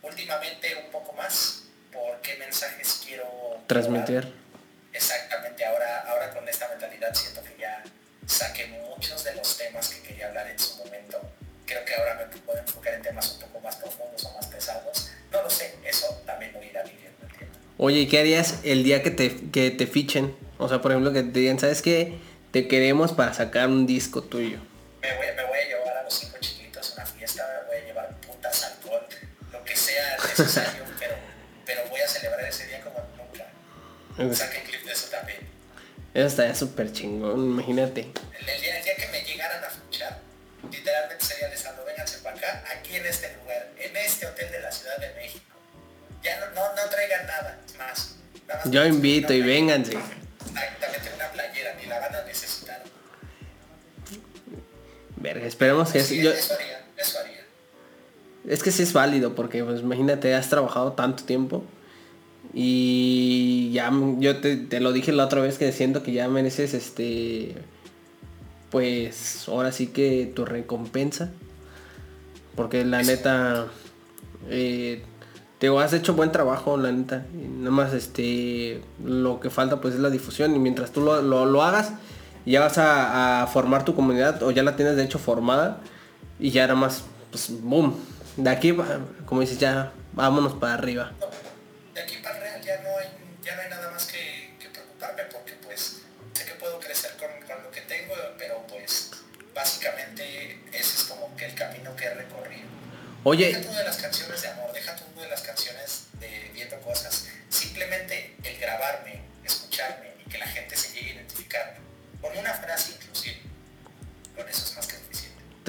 Últimamente 0.01 0.75
un 0.85 0.91
poco 0.91 1.13
más 1.13 1.63
por 1.91 2.21
qué 2.21 2.37
mensajes 2.37 3.01
quiero 3.05 3.25
transmitir. 3.67 4.31
Oye, 17.81 17.99
¿y 17.99 18.07
qué 18.07 18.19
harías 18.19 18.59
el 18.65 18.83
día 18.83 19.01
que 19.01 19.09
te, 19.09 19.33
que 19.51 19.71
te 19.71 19.87
fichen? 19.87 20.35
O 20.57 20.67
sea, 20.67 20.81
por 20.81 20.91
ejemplo, 20.91 21.13
que 21.13 21.23
te 21.23 21.39
digan, 21.39 21.59
¿sabes 21.59 21.81
qué? 21.81 22.19
Te 22.51 22.67
queremos 22.67 23.13
para 23.13 23.33
sacar 23.33 23.69
un 23.69 23.87
disco 23.87 24.21
tuyo. 24.21 24.57
Me 25.01 25.15
voy, 25.15 25.27
me 25.33 25.45
voy 25.45 25.59
a 25.59 25.65
llevar 25.65 25.97
a 25.99 26.03
los 26.03 26.13
cinco 26.13 26.35
chiquitos 26.41 26.91
a 26.91 26.95
una 26.95 27.05
fiesta, 27.05 27.47
me 27.61 27.67
voy 27.67 27.77
a 27.81 27.85
llevar 27.85 28.17
putas, 28.19 28.63
alcohol, 28.65 28.99
lo 29.53 29.63
que 29.63 29.77
sea 29.77 30.17
necesario, 30.17 30.83
pero, 30.99 31.15
pero 31.65 31.81
voy 31.89 32.01
a 32.01 32.07
celebrar 32.09 32.43
ese 32.43 32.67
día 32.67 32.81
como 32.81 32.99
nunca. 34.17 34.35
Saqué 34.35 34.61
clip 34.63 34.83
de 34.83 34.91
eso 34.91 35.07
también. 35.09 35.39
Eso 36.13 36.27
estaría 36.27 36.55
súper 36.55 36.91
chingón, 36.91 37.39
imagínate. 37.45 38.09
Yo 48.71 48.85
invito 48.85 49.33
y 49.33 49.41
vénganse. 49.41 49.93
Exactamente, 49.93 51.11
una 51.15 51.27
playera, 51.31 51.75
ni 51.79 51.87
la 51.87 51.99
van 51.99 52.15
a 52.15 52.23
necesitar. 52.25 52.83
Verga, 55.17 55.45
esperemos 55.45 55.91
que 55.91 56.01
sí, 56.01 56.19
eso 56.25 56.53
haría, 56.53 56.85
eso 56.97 57.19
haría. 57.19 57.45
Es 58.47 58.63
que 58.63 58.71
sí 58.71 58.83
es 58.83 58.93
válido, 58.93 59.35
porque 59.35 59.63
pues 59.63 59.81
imagínate, 59.81 60.33
has 60.33 60.49
trabajado 60.49 60.93
tanto 60.93 61.23
tiempo 61.23 61.63
y 62.53 63.71
ya 63.73 63.91
yo 64.17 64.37
te, 64.37 64.79
lo 64.79 64.91
dije 64.91 65.11
la 65.11 65.25
otra 65.25 65.41
vez 65.41 65.57
que 65.57 65.71
siento 65.71 66.03
que 66.03 66.11
ya 66.13 66.27
mereces 66.27 66.73
este. 66.73 67.55
Pues 68.71 69.47
ahora 69.47 69.71
sí 69.71 69.87
que 69.87 70.31
tu 70.33 70.45
recompensa. 70.45 71.31
Porque 72.55 72.83
la 72.85 73.03
neta. 73.03 73.67
Eh, 74.49 75.03
te 75.59 75.67
has 75.67 75.93
hecho 75.93 76.13
buen 76.13 76.31
trabajo, 76.31 76.77
la 76.77 76.91
neta. 76.91 77.25
Y 77.33 77.47
nada 77.47 77.71
más 77.71 77.93
este. 77.93 78.81
Lo 79.03 79.39
que 79.39 79.49
falta 79.49 79.81
pues 79.81 79.93
es 79.93 79.99
la 79.99 80.09
difusión. 80.09 80.55
Y 80.55 80.59
mientras 80.59 80.91
tú 80.91 81.01
lo, 81.01 81.63
hagas, 81.63 81.91
ya 82.45 82.61
vas 82.61 82.77
a, 82.77 83.47
formar 83.51 83.85
tu 83.85 83.95
comunidad. 83.95 84.41
O 84.43 84.51
ya 84.51 84.63
la 84.63 84.75
tienes 84.75 84.95
de 84.95 85.03
hecho 85.03 85.19
formada. 85.19 85.81
Y 86.39 86.51
ya 86.51 86.63
nada 86.63 86.79
más, 86.79 87.03
pues 87.31 87.51
boom. 87.61 87.95
De 88.37 88.49
aquí, 88.49 88.75
como 89.25 89.41
dices, 89.41 89.59
ya 89.59 89.91
vámonos 90.13 90.53
para 90.53 90.75
arriba 90.75 91.11
de 91.99 92.05
aquí 92.05 92.17
para 92.23 92.39
real 92.39 92.61
ya 92.61 92.81
no 92.81 92.97
hay, 92.97 93.07
ya 93.43 93.55
no 93.55 93.61
hay 93.61 93.69
nada 93.69 93.91
más 93.91 94.05
que, 94.05 94.53
preocuparme 94.71 95.23
porque 95.31 95.53
pues 95.63 96.01
sé 96.33 96.45
que 96.45 96.53
puedo 96.53 96.79
crecer 96.79 97.11
con, 97.17 97.29
lo 97.63 97.71
que 97.71 97.81
tengo, 97.81 98.13
pero 98.37 98.65
pues 98.67 99.11
básicamente 99.53 100.61
ese 100.71 100.95
es 100.95 101.03
como 101.09 101.35
que 101.35 101.45
el 101.45 101.55
camino 101.55 101.95
que 101.95 102.05
he 102.05 102.13
recorrido. 102.13 102.67
Oye. 103.23 103.53
Tú 103.53 103.73
de 103.73 103.83
las 103.83 103.97
canciones 103.97 104.28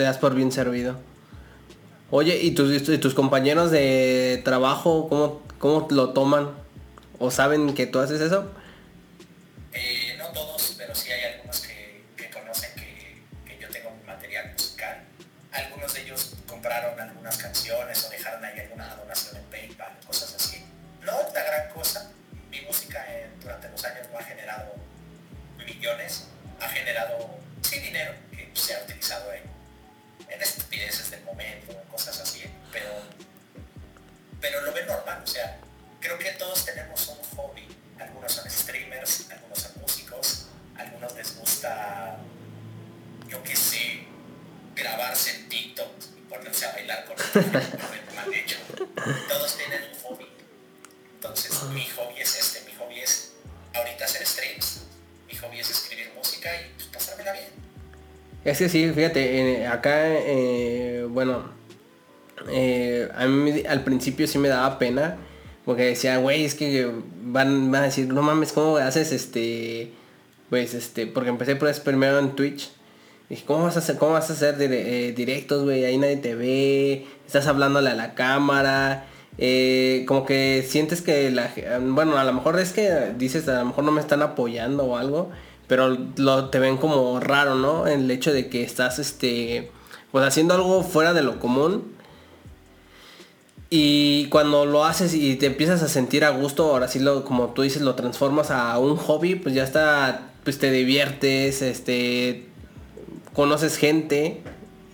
Te 0.01 0.05
das 0.05 0.17
por 0.17 0.35
bien 0.35 0.51
servido. 0.51 0.97
Oye, 2.11 2.39
¿y 2.41 2.53
tus, 2.53 2.89
y 2.89 2.97
tus 2.97 3.13
compañeros 3.13 3.71
de 3.71 4.41
trabajo 4.47 5.11
cómo, 5.11 5.43
¿Cómo 5.59 5.89
lo 5.91 6.15
toman? 6.15 6.55
¿O 7.19 7.31
saben 7.31 7.75
que 7.75 7.87
tú 7.87 7.99
haces 7.99 8.23
eso? 8.23 8.51
Eh, 9.75 10.17
no 10.17 10.29
todos, 10.29 10.77
pero 10.79 10.95
sí 10.95 11.13
hay 11.13 11.35
algunos 11.35 11.61
que, 11.61 12.31
conocen 12.31 12.71
que, 12.77 13.59
yo 13.61 13.69
tengo 13.69 13.93
material 14.07 14.51
musical. 14.53 15.03
Algunos 15.53 15.93
de 15.93 16.01
ellos 16.01 16.33
compraron 16.49 16.99
algunas 16.99 17.37
canciones 17.37 18.03
o 18.07 18.09
dejaron 18.09 18.43
ahí 18.43 18.59
alguna 18.59 18.97
donación 18.97 19.37
en 19.37 19.45
PayPal, 19.51 19.99
cosas 20.07 20.35
así. 20.35 20.65
No 21.05 21.13
la 21.13 21.45
gran 21.45 21.69
cosa. 21.75 22.11
Mi 22.51 22.63
música 22.63 23.05
eh, 23.07 23.29
durante 23.43 23.69
los 23.69 23.85
años 23.85 24.07
no 24.11 24.19
ha 24.19 24.23
generado 24.23 24.73
millones, 25.59 26.25
ha 26.59 26.69
generado 26.71 27.39
sí 27.61 27.79
dinero 27.81 28.15
que 28.31 28.51
se 28.55 28.75
ha 28.75 28.83
utilizado 28.83 29.31
en, 29.35 29.60
en 30.29 30.43
estupideces 30.43 31.11
del 31.11 31.23
momento, 31.25 31.75
cosas 31.91 32.21
así, 32.21 32.45
pero 32.73 32.91
pero 34.41 34.63
lo 34.63 34.73
ven 34.73 34.87
normal, 34.87 35.21
o 35.23 35.27
sea, 35.27 35.59
creo 36.01 36.19
que 36.19 36.31
todos 36.33 36.65
tenemos 36.65 37.07
un 37.09 37.19
hobby. 37.37 37.69
Algunos 37.99 38.33
son 38.33 38.51
streamers, 38.51 39.31
algunos 39.31 39.59
son 39.59 39.73
músicos, 39.81 40.47
algunos 40.77 41.15
les 41.15 41.37
gusta, 41.37 42.17
yo 43.29 43.43
qué 43.43 43.55
sé, 43.55 44.07
grabarse 44.75 45.37
en 45.37 45.49
TikTok 45.51 45.93
y 46.17 46.21
ponerse 46.23 46.67
a 46.67 46.73
bailar 46.73 47.05
con 47.05 47.17
el 47.45 48.15
mal 48.15 48.33
hecho. 48.35 48.57
Todos 49.29 49.57
tienen 49.57 49.83
un 49.93 50.01
hobby. 50.01 50.27
Entonces, 51.17 51.63
mi 51.65 51.87
hobby 51.91 52.21
es 52.21 52.39
este, 52.39 52.63
mi 52.63 52.75
hobby 52.77 53.01
es 53.01 53.33
ahorita 53.75 54.07
hacer 54.07 54.27
streams, 54.27 54.85
mi 55.27 55.37
hobby 55.37 55.61
es 55.61 55.71
escribir 55.71 56.13
música 56.15 56.51
y 56.57 56.73
pues, 56.77 56.87
pasármela 56.89 57.33
bien. 57.33 57.70
Es 58.45 58.59
que 58.59 58.69
sí, 58.71 58.91
fíjate, 58.95 59.67
acá, 59.67 60.09
eh, 60.09 61.07
bueno, 61.09 61.43
eh, 62.49 63.09
a 63.15 63.27
mí 63.27 63.63
al 63.69 63.85
principio 63.85 64.27
sí 64.27 64.39
me 64.39 64.49
daba 64.49 64.79
pena. 64.79 65.19
Porque 65.65 65.85
decía, 65.85 66.17
güey, 66.17 66.45
es 66.45 66.55
que 66.55 66.91
van, 67.23 67.75
a 67.75 67.83
decir, 67.83 68.09
no 68.09 68.23
mames, 68.23 68.53
¿cómo 68.53 68.79
haces 68.79 69.13
este? 69.13 69.93
Pues 70.49 70.75
este, 70.75 71.07
porque 71.07 71.29
empecé 71.29 71.55
por 71.57 71.73
primero 71.83 72.19
en 72.19 72.35
Twitch. 72.35 72.71
Dije, 73.29 73.45
¿cómo 73.47 73.65
vas 73.65 73.77
a 73.77 73.81
hacer, 73.81 73.99
cómo 73.99 74.13
vas 74.13 74.31
a 74.31 74.33
hacer 74.33 74.57
eh, 74.59 75.13
directos, 75.15 75.65
güey? 75.65 75.85
Ahí 75.85 75.99
nadie 75.99 76.17
te 76.17 76.35
ve, 76.35 77.07
estás 77.27 77.47
hablándole 77.47 77.91
a 77.91 77.95
la 77.95 78.15
cámara. 78.15 79.07
Como 80.07 80.27
que 80.27 80.65
sientes 80.67 81.03
que 81.03 81.31
la 81.31 81.51
bueno 81.81 82.19
a 82.19 82.25
lo 82.25 82.33
mejor 82.33 82.59
es 82.59 82.73
que 82.73 83.13
dices 83.17 83.49
a 83.49 83.61
lo 83.61 83.67
mejor 83.67 83.85
no 83.85 83.93
me 83.93 84.01
están 84.01 84.21
apoyando 84.23 84.85
o 84.85 84.97
algo 84.97 85.31
pero 85.71 85.97
te 86.51 86.59
ven 86.59 86.79
como 86.79 87.21
raro 87.21 87.55
no 87.55 87.87
el 87.87 88.11
hecho 88.11 88.33
de 88.33 88.49
que 88.49 88.65
estás 88.65 88.99
este 88.99 89.71
pues 90.11 90.27
haciendo 90.27 90.55
algo 90.55 90.83
fuera 90.83 91.15
de 91.15 91.23
lo 91.23 91.39
común 91.39 91.85
y 93.71 94.27
cuando 94.27 94.67
lo 94.67 94.85
haces 94.85 95.15
y 95.15 95.37
te 95.37 95.47
empiezas 95.47 95.81
a 95.85 95.89
sentir 95.89 96.25
a 96.25 96.31
gusto, 96.31 96.73
ahora 96.73 96.89
sí 96.89 96.99
lo, 96.99 97.25
como 97.25 97.51
tú 97.51 97.63
dices, 97.63 97.83
lo 97.83 97.95
transformas 97.95 98.51
a 98.51 98.77
un 98.81 98.97
hobby, 98.97 99.37
pues 99.37 99.55
ya 99.55 99.63
está, 99.63 100.33
pues 100.43 100.57
pues 100.57 100.59
te 100.59 100.73
diviertes, 100.73 101.63
este, 101.63 102.49
conoces 103.33 103.77
gente 103.77 104.43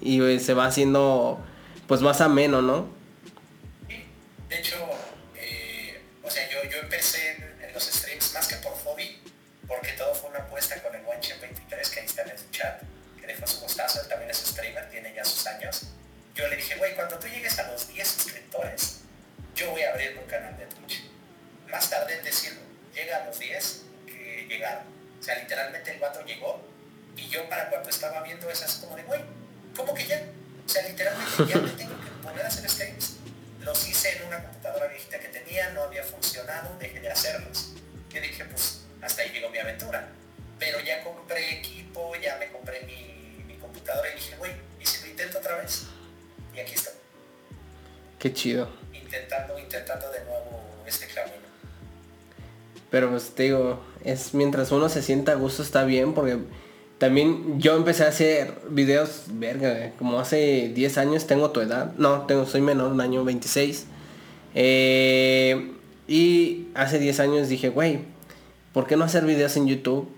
y 0.03 0.21
eh, 0.21 0.39
se 0.41 0.53
va 0.53 0.67
haciendo 0.67 1.39
pues 1.87 2.03
más 2.03 2.21
ameno, 2.21 2.61
¿no? 2.61 2.85
Yo 16.37 16.47
le 16.49 16.57
dije, 16.57 16.77
güey, 16.77 16.95
cuando 16.95 17.19
tú 17.19 17.29
llegues 17.29 17.59
a 17.59 17.73
los 17.73 17.89
10 17.89 18.07
suscriptores, 18.07 18.99
yo 19.55 19.71
voy 19.71 19.83
a 19.83 19.93
abrir 19.93 20.19
un 20.19 20.29
canal 20.29 20.55
de 20.59 20.67
Twitch. 20.67 21.05
Más 21.71 21.89
tarde 21.89 22.15
en 22.15 22.23
decirlo, 22.23 22.61
llega 22.95 23.23
a 23.23 23.25
los 23.25 23.39
10 23.39 23.83
que 24.07 24.47
llegaron. 24.47 24.85
O 25.19 25.23
sea, 25.23 25.37
literalmente 25.37 25.93
el 25.93 25.99
vato 25.99 26.23
llegó 26.27 26.63
y 27.17 27.27
yo 27.31 27.49
para 27.49 27.71
cuando 27.71 27.89
estaba 27.89 28.23
viendo 28.23 28.51
esas 28.51 28.75
como 28.75 28.95
de, 28.97 29.05
güey, 29.05 29.23
¿cómo 29.75 29.95
que 29.95 30.07
ya? 30.07 30.23
O 30.65 30.69
sea, 30.69 30.87
literalmente 30.87 31.47
ya 31.47 31.57
me 31.57 31.71
tengo 31.71 31.95
que 31.99 32.11
poner 32.23 32.45
a 32.45 32.49
hacer 32.49 32.69
streams. 32.69 33.17
Los 33.61 33.89
hice 33.89 34.19
en 34.19 34.27
una 34.27 34.43
computadora 34.43 34.89
viejita 34.89 35.19
que 35.19 35.29
tenía, 35.29 35.71
no 35.71 35.85
había 35.85 36.05
funcionado, 36.05 36.77
dejé 36.79 37.01
de 37.01 37.11
hacerlos. 37.11 37.73
Yo 38.11 38.21
dije, 38.21 38.45
pues 38.45 38.83
hasta 39.01 39.23
ahí 39.23 39.31
llegó 39.31 39.49
mi 39.49 39.59
aventura. 39.59 40.07
Pero 40.59 40.81
ya 40.81 41.03
compré 41.03 41.61
equipo, 41.61 42.15
ya 42.17 42.37
me 42.37 42.49
compré 42.53 42.83
mi, 42.83 43.43
mi 43.47 43.57
computadora 43.57 44.11
y 44.11 44.17
dije, 44.17 44.37
güey, 44.37 44.53
¿y 44.79 44.85
si 44.85 45.01
lo 45.01 45.07
intento 45.07 45.39
otra 45.39 45.57
vez? 45.57 45.87
Y 46.57 46.61
aquí. 46.61 46.75
Qué 48.19 48.33
chido. 48.33 48.69
Intentando, 48.93 49.59
intentando 49.59 50.11
de 50.11 50.21
nuevo 50.25 50.61
este 50.87 51.07
camino. 51.07 51.37
Pero 52.91 53.11
pues 53.11 53.31
te 53.31 53.45
digo, 53.45 53.81
es 54.05 54.33
mientras 54.33 54.73
uno 54.73 54.89
se 54.89 55.03
sienta 55.03 55.33
a 55.33 55.35
gusto 55.35 55.63
está 55.63 55.85
bien 55.85 56.15
porque 56.15 56.39
también 56.99 57.61
yo 57.61 57.77
empecé 57.77 58.05
a 58.05 58.09
hacer 58.09 58.55
videos, 58.71 59.25
verga, 59.29 59.93
como 59.99 60.19
hace 60.19 60.71
10 60.75 60.99
años 60.99 61.27
tengo 61.27 61.51
tu 61.51 61.61
edad. 61.61 61.93
No, 61.99 62.23
tengo, 62.23 62.47
soy 62.47 62.63
menor, 62.63 62.91
un 62.93 63.01
año 63.03 63.23
26. 63.23 63.87
Eh, 64.55 65.73
y 66.09 66.69
hace 66.75 66.99
10 66.99 67.21
años 67.21 67.49
dije, 67.49 67.69
güey, 67.69 68.01
¿por 68.73 68.87
qué 68.87 68.97
no 68.97 69.05
hacer 69.05 69.27
videos 69.27 69.57
en 69.59 69.67
YouTube? 69.67 70.09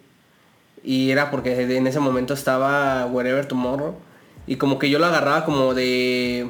Y 0.84 1.10
era 1.10 1.32
porque 1.32 1.60
en 1.60 1.86
ese 1.88 1.98
momento 1.98 2.34
estaba 2.34 3.06
Wherever 3.06 3.46
Tomorrow. 3.46 3.96
Y 4.48 4.56
como 4.56 4.78
que 4.78 4.90
yo 4.90 4.98
lo 4.98 5.06
agarraba 5.06 5.44
como 5.44 5.74
de... 5.74 6.48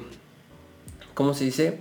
¿Cómo 1.14 1.34
se 1.34 1.44
dice? 1.44 1.80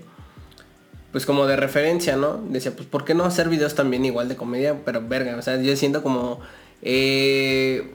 Pues 1.12 1.26
como 1.28 1.46
de 1.46 1.56
referencia, 1.56 2.18
¿no? 2.18 2.42
Decía, 2.50 2.76
pues 2.76 2.88
¿por 2.88 3.06
qué 3.06 3.14
no 3.14 3.24
hacer 3.24 3.50
videos 3.50 3.76
también 3.76 4.04
igual 4.04 4.28
de 4.28 4.36
comedia? 4.36 4.76
Pero 4.84 5.08
verga, 5.08 5.38
o 5.38 5.42
sea, 5.42 5.62
yo 5.62 5.76
siento 5.76 6.02
como... 6.02 6.40
Eh, 6.82 7.94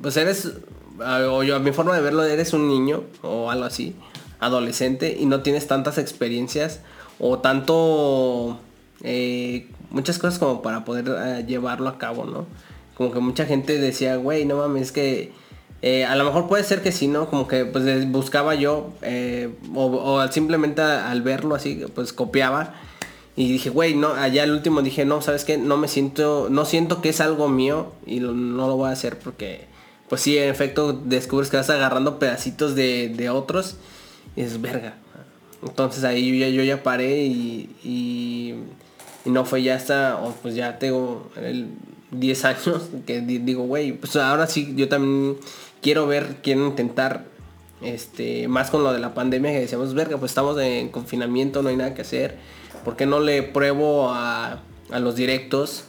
pues 0.00 0.16
eres, 0.16 0.52
o 0.98 1.42
yo, 1.42 1.56
a 1.56 1.58
mi 1.58 1.72
forma 1.72 1.94
de 1.94 2.02
verlo, 2.02 2.24
eres 2.24 2.52
un 2.52 2.68
niño 2.68 3.04
o 3.22 3.50
algo 3.50 3.64
así, 3.64 3.96
adolescente, 4.38 5.16
y 5.18 5.26
no 5.26 5.42
tienes 5.42 5.66
tantas 5.66 5.98
experiencias 5.98 6.80
o 7.18 7.38
tanto, 7.38 8.58
eh, 9.02 9.68
muchas 9.90 10.18
cosas 10.18 10.38
como 10.38 10.62
para 10.62 10.84
poder 10.84 11.06
eh, 11.08 11.44
llevarlo 11.46 11.88
a 11.88 11.98
cabo, 11.98 12.24
¿no? 12.24 12.46
Como 12.94 13.12
que 13.12 13.20
mucha 13.20 13.46
gente 13.46 13.78
decía, 13.78 14.16
güey, 14.16 14.44
no 14.44 14.56
mames, 14.56 14.82
es 14.82 14.92
que 14.92 15.32
eh, 15.82 16.04
a 16.04 16.14
lo 16.16 16.24
mejor 16.24 16.48
puede 16.48 16.64
ser 16.64 16.82
que 16.82 16.92
sí, 16.92 17.08
¿no? 17.08 17.28
Como 17.28 17.48
que 17.48 17.64
pues 17.64 18.10
buscaba 18.10 18.54
yo, 18.54 18.92
o, 19.74 19.84
o, 19.84 20.28
simplemente 20.32 20.82
al 20.82 21.22
verlo 21.22 21.54
así, 21.54 21.84
pues 21.94 22.12
copiaba. 22.12 22.74
Y 23.36 23.52
dije, 23.52 23.70
güey, 23.70 23.94
no, 23.94 24.08
allá 24.12 24.42
al 24.42 24.52
último 24.52 24.82
dije, 24.82 25.04
no, 25.04 25.22
¿sabes 25.22 25.44
qué? 25.44 25.56
No 25.56 25.76
me 25.76 25.88
siento, 25.88 26.48
no 26.50 26.64
siento 26.64 27.00
que 27.00 27.08
es 27.08 27.20
algo 27.20 27.48
mío 27.48 27.92
y 28.04 28.20
no 28.20 28.66
lo 28.66 28.76
voy 28.76 28.90
a 28.90 28.92
hacer 28.92 29.18
porque 29.18 29.70
pues 30.10 30.22
sí, 30.22 30.36
en 30.36 30.50
efecto, 30.50 30.92
descubres 30.92 31.50
que 31.50 31.56
vas 31.56 31.70
agarrando 31.70 32.18
pedacitos 32.18 32.74
de, 32.74 33.30
otros 33.32 33.76
y 34.34 34.40
es 34.40 34.60
verga. 34.60 34.96
Entonces 35.62 36.02
ahí 36.02 36.28
yo 36.28 36.34
ya, 36.34 36.48
yo 36.48 36.64
ya 36.64 36.82
paré 36.82 37.22
y, 37.22 38.56
no 39.24 39.44
fue 39.44 39.62
ya 39.62 39.76
hasta, 39.76 40.18
pues 40.42 40.56
ya 40.56 40.80
tengo 40.80 41.30
el 41.36 41.68
10 42.10 42.44
años 42.44 42.88
que 43.06 43.20
digo, 43.20 43.62
güey, 43.62 43.92
pues 43.92 44.16
ahora 44.16 44.48
sí, 44.48 44.74
yo 44.74 44.88
también 44.88 45.36
quiero 45.82 46.06
ver, 46.06 46.36
quiero 46.42 46.66
intentar, 46.66 47.24
este, 47.82 48.48
más 48.48 48.70
con 48.70 48.82
lo 48.82 48.92
de 48.92 48.98
la 48.98 49.14
pandemia 49.14 49.52
que 49.52 49.60
decíamos, 49.60 49.94
verga, 49.94 50.18
pues 50.18 50.30
estamos 50.32 50.58
en 50.60 50.88
confinamiento, 50.88 51.62
no 51.62 51.68
hay 51.68 51.76
nada 51.76 51.94
que 51.94 52.02
hacer. 52.02 52.36
¿Por 52.84 52.96
qué 52.96 53.06
no 53.06 53.20
le 53.20 53.42
pruebo 53.42 54.10
a, 54.10 54.62
a 54.90 54.98
los 54.98 55.16
directos 55.16 55.84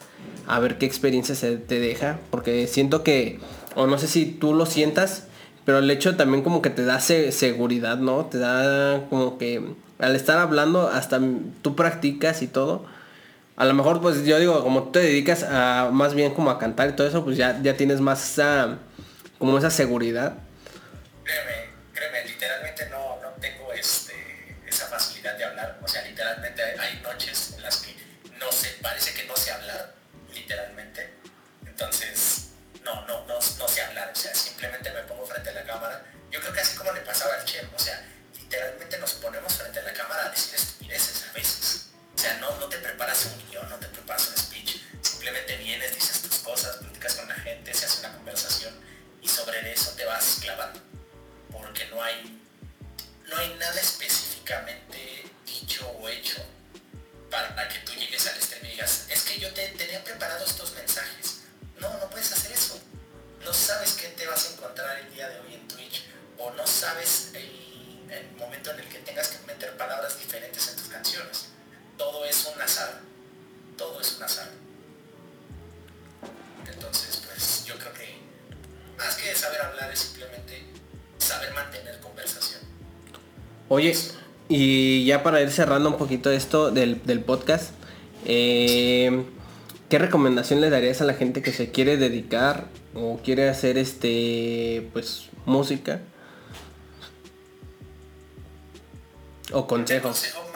a 0.47 0.59
ver 0.59 0.77
qué 0.77 0.85
experiencia 0.85 1.35
se 1.35 1.57
te 1.57 1.79
deja? 1.79 2.19
Porque 2.29 2.67
siento 2.67 3.03
que 3.03 3.39
o 3.75 3.87
no 3.87 3.97
sé 3.97 4.07
si 4.07 4.25
tú 4.25 4.53
lo 4.53 4.65
sientas, 4.65 5.27
pero 5.65 5.79
el 5.79 5.89
hecho 5.89 6.15
también 6.15 6.43
como 6.43 6.61
que 6.61 6.69
te 6.69 6.83
da 6.83 6.99
seguridad, 6.99 7.97
¿no? 7.97 8.25
Te 8.25 8.37
da 8.37 9.07
como 9.09 9.37
que 9.37 9.61
al 9.99 10.15
estar 10.15 10.37
hablando 10.39 10.87
hasta 10.87 11.21
tú 11.61 11.75
practicas 11.75 12.41
y 12.41 12.47
todo. 12.47 12.83
A 13.55 13.65
lo 13.65 13.73
mejor 13.73 14.01
pues 14.01 14.25
yo 14.25 14.39
digo, 14.39 14.63
como 14.63 14.83
tú 14.83 14.91
te 14.93 14.99
dedicas 14.99 15.43
a 15.43 15.89
más 15.93 16.15
bien 16.15 16.33
como 16.33 16.49
a 16.49 16.57
cantar 16.57 16.89
y 16.89 16.93
todo 16.93 17.07
eso, 17.07 17.23
pues 17.23 17.37
ya, 17.37 17.61
ya 17.61 17.77
tienes 17.77 18.01
más 18.01 18.31
esa, 18.31 18.79
como 19.41 19.57
esa 19.57 19.71
seguridad. 19.71 20.33
Créeme, 21.23 21.69
créeme, 21.95 22.25
literalmente 22.25 22.85
no, 22.91 23.19
no 23.23 23.29
tengo 23.41 23.73
este, 23.73 24.13
esa 24.67 24.85
facilidad 24.85 25.35
de 25.35 25.45
hablar. 25.45 25.79
O 25.81 25.87
sea, 25.87 26.03
literalmente 26.03 26.61
hay 26.61 27.01
noches 27.01 27.53
en 27.55 27.63
las 27.63 27.77
que 27.77 27.95
no 28.37 28.51
sé, 28.51 28.77
parece 28.83 29.15
que 29.15 29.23
no 29.23 29.35
sé 29.35 29.51
hablar, 29.51 29.95
literalmente. 30.31 31.15
Entonces, 31.65 32.49
no, 32.83 32.93
no, 33.07 33.25
no, 33.25 33.33
no 33.33 33.67
sé 33.67 33.81
hablar, 33.81 34.11
o 34.13 34.15
sea, 34.15 34.31
simplemente 34.35 34.91
me 34.91 35.01
pongo 35.09 35.25
frente 35.25 35.49
a 35.49 35.53
la 35.53 35.63
cámara. 35.63 36.05
Yo 36.29 36.39
creo 36.39 36.53
que 36.53 36.59
así 36.59 36.77
como 36.77 36.91
le 36.91 37.01
pasaba 37.01 37.33
al 37.33 37.43
Che, 37.43 37.67
o 37.75 37.79
sea, 37.79 37.99
literalmente 38.35 38.99
nos 38.99 39.13
ponemos 39.13 39.51
frente 39.55 39.79
a 39.79 39.83
la 39.83 39.93
cámara 39.93 40.27
a 40.27 40.29
decir 40.29 40.53
estupideces 40.53 41.25
a 41.27 41.33
veces. 41.33 41.89
O 42.13 42.17
sea, 42.19 42.35
no, 42.35 42.55
no 42.59 42.67
te 42.67 42.77
preparas 42.77 43.25
un 43.25 43.49
guion, 43.49 43.67
no 43.67 43.77
te 43.77 43.87
preparas 43.87 44.40
clavando. 50.41 50.81
Porque 51.51 51.85
no 51.87 52.03
hay, 52.03 52.41
no 53.29 53.37
hay 53.37 53.55
nada 53.59 53.79
específicamente 53.79 55.23
dicho 55.45 55.87
o 55.87 56.09
hecho 56.09 56.43
para 57.29 57.67
que 57.69 57.79
tú 57.79 57.93
llegues 57.93 58.27
al 58.27 58.41
stream 58.41 58.65
y 58.65 58.71
digas, 58.71 59.05
es 59.09 59.23
que 59.23 59.39
yo 59.39 59.53
te, 59.53 59.65
tenía 59.69 60.03
preparado 60.03 60.43
estos 60.43 60.73
mensajes 60.73 61.41
no, 61.81 61.97
no 61.97 62.09
puedes 62.09 62.31
hacer 62.31 62.51
eso. 62.51 62.79
No 63.43 63.51
sabes 63.51 63.93
qué 63.93 64.09
te 64.09 64.27
vas 64.27 64.45
a 64.47 64.53
encontrar 64.53 64.99
el 64.99 65.13
día 65.13 65.27
de 65.27 65.39
hoy 65.39 65.55
en 65.55 65.67
Twitch 65.67 66.05
o 66.37 66.51
no 66.51 66.65
sabes 66.65 67.31
el, 67.33 67.59
momento 68.37 68.71
en 68.71 68.79
el 68.79 68.87
que 68.87 68.99
tengas 68.99 69.29
que 69.29 69.45
meter 69.45 69.75
palabras 69.77 70.19
diferentes 70.19 70.67
en 70.67 70.75
tus 70.75 70.87
canciones. 70.87 71.47
Todo 71.97 72.23
es 72.25 72.45
un 72.45 72.61
azar. 72.61 72.99
Todo 73.77 73.99
es 73.99 74.13
un 74.13 74.23
azar. 74.23 74.49
Entonces, 76.67 77.21
pues 77.25 77.65
yo 77.65 77.77
creo 77.77 77.93
que 77.93 78.19
más 78.97 79.15
que 79.15 79.35
saber 79.35 79.61
hablar 79.61 79.91
es 79.91 79.99
simplemente 79.99 80.63
saber 81.17 81.53
mantener 81.53 81.99
conversación. 81.99 82.61
Oye, 83.67 83.95
y 84.49 85.05
ya 85.05 85.23
para 85.23 85.41
ir 85.41 85.51
cerrando 85.51 85.89
un 85.89 85.97
poquito 85.97 86.31
esto 86.31 86.71
del, 86.71 87.01
del 87.05 87.21
podcast, 87.21 87.71
eh, 88.25 89.25
¿Qué 89.91 89.99
recomendación 89.99 90.61
le 90.61 90.69
darías 90.69 91.01
a 91.01 91.03
la 91.03 91.15
gente 91.15 91.41
que 91.41 91.51
se 91.51 91.69
quiere 91.69 91.97
dedicar 91.97 92.69
o 92.95 93.19
quiere 93.21 93.49
hacer 93.49 93.77
este 93.77 94.89
pues 94.93 95.25
música? 95.45 95.99
O 99.51 99.67
consejos. 99.67 100.11
Consejo 100.11 100.50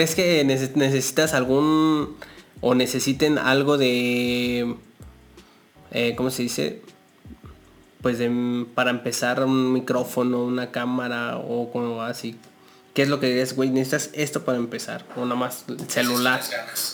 crees 0.00 0.14
que 0.14 0.44
necesitas 0.44 1.34
algún 1.34 2.16
o 2.62 2.74
necesiten 2.74 3.36
algo 3.36 3.76
de, 3.76 4.74
eh, 5.90 6.14
¿cómo 6.16 6.30
se 6.30 6.44
dice? 6.44 6.80
Pues 8.00 8.18
para 8.74 8.88
empezar 8.88 9.44
un 9.44 9.74
micrófono, 9.74 10.42
una 10.42 10.70
cámara 10.70 11.36
o 11.36 11.70
como 11.70 12.00
así. 12.00 12.38
¿Qué 12.94 13.02
es 13.02 13.10
lo 13.10 13.20
que 13.20 13.26
dirías, 13.26 13.54
güey? 13.54 13.68
Necesitas 13.68 14.08
esto 14.14 14.42
para 14.42 14.56
empezar 14.56 15.04
o 15.16 15.24
nada 15.24 15.36
más 15.36 15.66
celular. 15.88 16.38
Necesitas 16.38 16.64
ganas, 16.64 16.89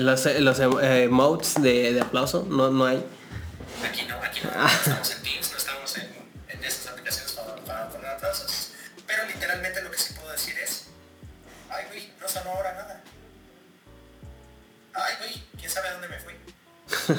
Los, 0.00 0.24
los 0.24 0.58
eh, 0.60 1.08
modes 1.10 1.54
de, 1.60 1.92
de, 1.92 2.00
aplauso 2.00 2.46
no, 2.48 2.70
no 2.70 2.86
hay. 2.86 3.04
Aquí 3.84 4.02
no, 4.08 4.16
aquí 4.16 4.40
no. 4.42 4.50
No 4.50 4.66
estamos 4.66 5.10
en 5.10 5.22
Teams, 5.22 5.50
no 5.52 5.58
estamos 5.58 5.98
en, 5.98 6.08
en 6.48 6.64
esas 6.64 6.86
aplicaciones 6.88 7.32
para, 7.32 7.56
para, 7.56 7.88
poner 7.90 8.06
aplausos. 8.10 8.72
Pero 9.06 9.26
literalmente 9.26 9.82
lo 9.82 9.90
que 9.90 9.98
sí 9.98 10.14
puedo 10.14 10.32
decir 10.32 10.58
es, 10.58 10.86
ay 11.68 11.84
güey, 11.88 12.12
no 12.18 12.28
sonó 12.28 12.50
ahora 12.50 12.72
nada. 12.72 13.02
Ay 14.94 15.14
güey, 15.18 15.44
quién 15.58 15.70
sabe 15.70 15.88
a 15.88 15.92
dónde 15.92 16.08
me 16.08 16.18
fui. 16.18 16.34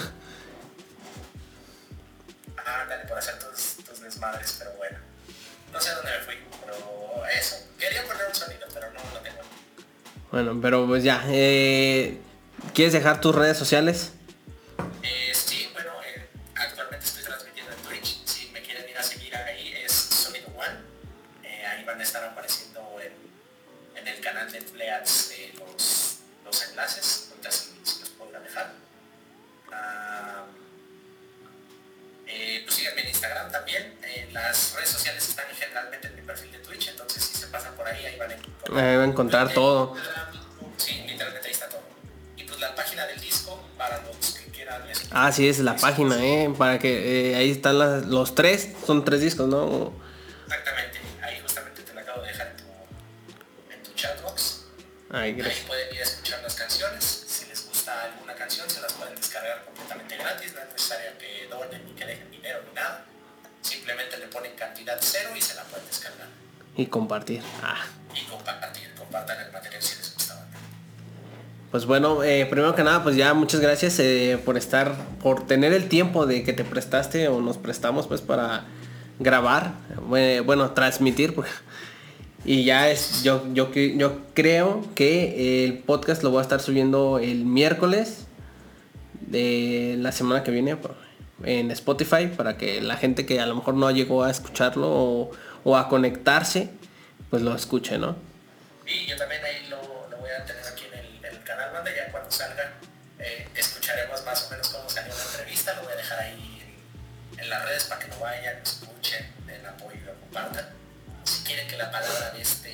ah, 2.58 2.86
dale 2.90 3.06
por 3.06 3.18
hacer 3.18 3.38
tus, 3.38 3.78
tus 3.86 4.02
desmadres, 4.02 4.56
pero 4.58 4.72
bueno. 4.78 4.98
No 5.72 5.80
sé 5.80 5.90
a 5.90 5.96
dónde 5.96 6.12
me 6.18 6.24
fui, 6.24 6.36
pero 6.66 7.26
eso. 7.28 7.56
Quería 7.78 8.04
poner 8.06 8.28
un 8.28 8.36
sonido, 8.36 8.68
pero 8.74 8.92
no 8.92 9.00
lo 9.14 9.20
tengo. 9.20 9.42
Bueno, 10.32 10.60
pero 10.62 10.88
pues 10.88 11.04
ya. 11.04 11.24
Eh, 11.28 11.71
¿Quieres 12.82 12.94
dejar 12.94 13.22
tus 13.22 13.36
redes 13.36 13.60
sociales? 13.60 14.12
Ah, 45.42 45.44
sí, 45.44 45.48
es 45.48 45.60
la 45.60 45.76
página, 45.76 46.24
¿eh? 46.24 46.54
Para 46.56 46.78
que 46.78 47.32
eh, 47.32 47.36
ahí 47.36 47.50
están 47.50 47.80
las, 47.80 48.06
los 48.06 48.36
tres, 48.36 48.70
son 48.86 49.04
tres 49.04 49.22
discos, 49.22 49.48
¿no? 49.48 49.92
Eh, 72.32 72.46
primero 72.46 72.76
que 72.76 72.84
nada, 72.84 73.04
pues 73.04 73.16
ya 73.16 73.34
muchas 73.34 73.60
gracias 73.60 74.00
eh, 74.00 74.40
por 74.44 74.58
estar, 74.58 74.96
por 75.22 75.46
tener 75.46 75.74
el 75.74 75.90
tiempo 75.90 76.26
de 76.26 76.44
que 76.44 76.54
te 76.54 76.64
prestaste 76.64 77.28
o 77.28 77.42
nos 77.42 77.58
prestamos 77.58 78.08
pues 78.08 78.22
para 78.22 78.66
grabar, 79.20 79.74
bueno, 80.08 80.72
transmitir. 80.72 81.36
Pues, 81.36 81.50
y 82.46 82.64
ya 82.64 82.90
es, 82.90 83.24
yo, 83.24 83.46
yo, 83.54 83.72
yo 83.74 84.20
creo 84.34 84.84
que 84.96 85.66
el 85.66 85.80
podcast 85.80 86.24
lo 86.24 86.32
voy 86.32 86.40
a 86.40 86.42
estar 86.42 86.60
subiendo 86.60 87.20
el 87.20 87.46
miércoles 87.46 88.26
de 89.20 89.96
la 90.00 90.12
semana 90.12 90.44
que 90.44 90.52
viene 90.52 90.78
en 91.44 91.72
Spotify 91.72 92.28
para 92.36 92.58
que 92.58 92.82
la 92.82 92.98
gente 92.98 93.26
que 93.26 93.40
a 93.40 93.46
lo 93.46 93.56
mejor 93.56 93.76
no 93.76 93.90
llegó 93.92 94.24
a 94.24 94.32
escucharlo 94.32 95.32
o, 95.64 95.78
a 95.78 95.88
conectarse, 95.90 96.70
pues 97.30 97.42
lo 97.42 97.56
escuche, 97.56 97.98
¿no? 97.98 98.16
Y 98.88 99.08
yo 99.08 99.16
también 99.16 99.42
ahí 99.44 99.70
vayan, 108.22 108.58
escuchen, 108.62 109.26
den 109.46 109.66
apoyo 109.66 109.98
y 110.02 110.06
lo 110.06 110.14
compartan. 110.20 110.66
Si 111.24 111.44
quieren 111.44 111.68
que 111.68 111.78
la 111.78 111.92
palabra 111.92 112.32
de 112.32 112.42
este, 112.42 112.70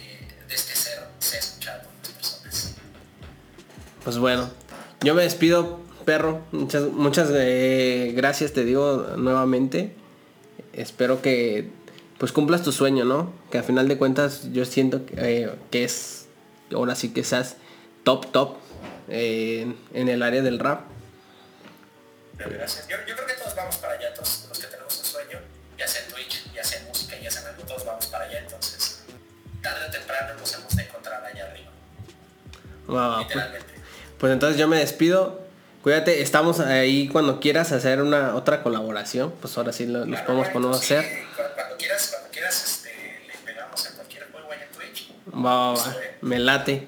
de 0.48 0.56
este 0.56 0.76
ser 0.76 1.08
sea 1.20 1.40
escuchada 1.40 1.82
por 1.82 1.92
más 1.94 2.08
personas. 2.44 2.76
Pues 4.04 4.18
bueno, 4.18 4.52
yo 5.02 5.16
me 5.16 5.24
despido, 5.24 5.82
perro. 6.06 6.42
Muchas, 6.52 6.84
muchas 6.84 7.30
eh, 7.34 8.14
gracias, 8.16 8.54
te 8.54 8.64
digo 8.64 9.16
nuevamente. 9.18 9.96
Espero 10.74 11.22
que 11.22 11.70
pues 12.18 12.32
cumplas 12.32 12.64
tu 12.64 12.72
sueño, 12.72 13.06
¿no? 13.06 13.32
Que 13.52 13.60
al 13.60 13.64
final 13.64 13.88
de 13.88 13.98
cuentas 13.98 14.52
yo 14.52 14.66
siento 14.66 15.06
que, 15.06 15.14
eh, 15.18 15.52
que 15.72 15.84
es, 15.84 16.28
ahora 16.74 16.96
sí 16.96 17.14
que 17.14 17.24
seas 17.24 17.58
top, 18.04 18.32
top 18.32 18.58
eh, 19.10 19.74
en 19.94 20.10
el 20.10 20.24
área 20.24 20.42
del 20.42 20.60
rap. 20.60 20.82
Gracias. 22.38 22.88
Yo, 22.88 22.98
yo, 23.08 23.16
creo 23.16 23.28
que 23.28 23.34
todos 23.34 23.56
vamos 23.56 23.78
para 23.78 23.94
allá, 23.94 24.14
todos 24.14 24.47
tarde 29.74 29.86
o 29.88 29.92
temprano 29.92 30.34
nos 30.40 30.54
hemos 30.54 30.76
de 30.76 30.84
encontrar 30.84 31.24
allá 31.26 31.46
arriba. 31.46 31.70
Wow, 32.88 33.20
Literalmente. 33.20 33.66
Pues, 33.74 34.16
pues 34.20 34.34
entonces 34.34 34.58
yo 34.60 34.68
me 34.68 34.78
despido. 34.80 35.42
Cuídate, 35.84 36.22
estamos 36.22 36.60
ahí 36.60 37.08
cuando 37.08 37.40
quieras 37.40 37.72
hacer 37.72 38.02
una 38.02 38.36
otra 38.36 38.62
colaboración, 38.64 39.32
pues 39.40 39.58
ahora 39.58 39.72
sí 39.72 39.86
lo, 39.86 40.00
nos 40.00 40.08
Claro, 40.20 40.26
podemos 40.26 40.46
güey, 40.48 40.54
poner 40.54 40.68
a 40.70 40.72
pues 40.72 40.86
sí, 40.88 40.94
hacer. 40.96 41.12
Cuando, 41.36 41.54
cuando 41.56 41.78
quieras, 41.78 42.08
cuando 42.12 42.30
quieras, 42.32 42.64
este, 42.66 43.24
le 43.28 43.34
pegamos 43.46 43.86
en 43.86 43.96
cualquier 43.96 44.32
juego 44.32 44.48
en 44.54 44.60
Twitch. 44.78 45.12
Va, 45.34 45.74
va, 45.74 45.96
me 46.22 46.40
late. 46.40 46.88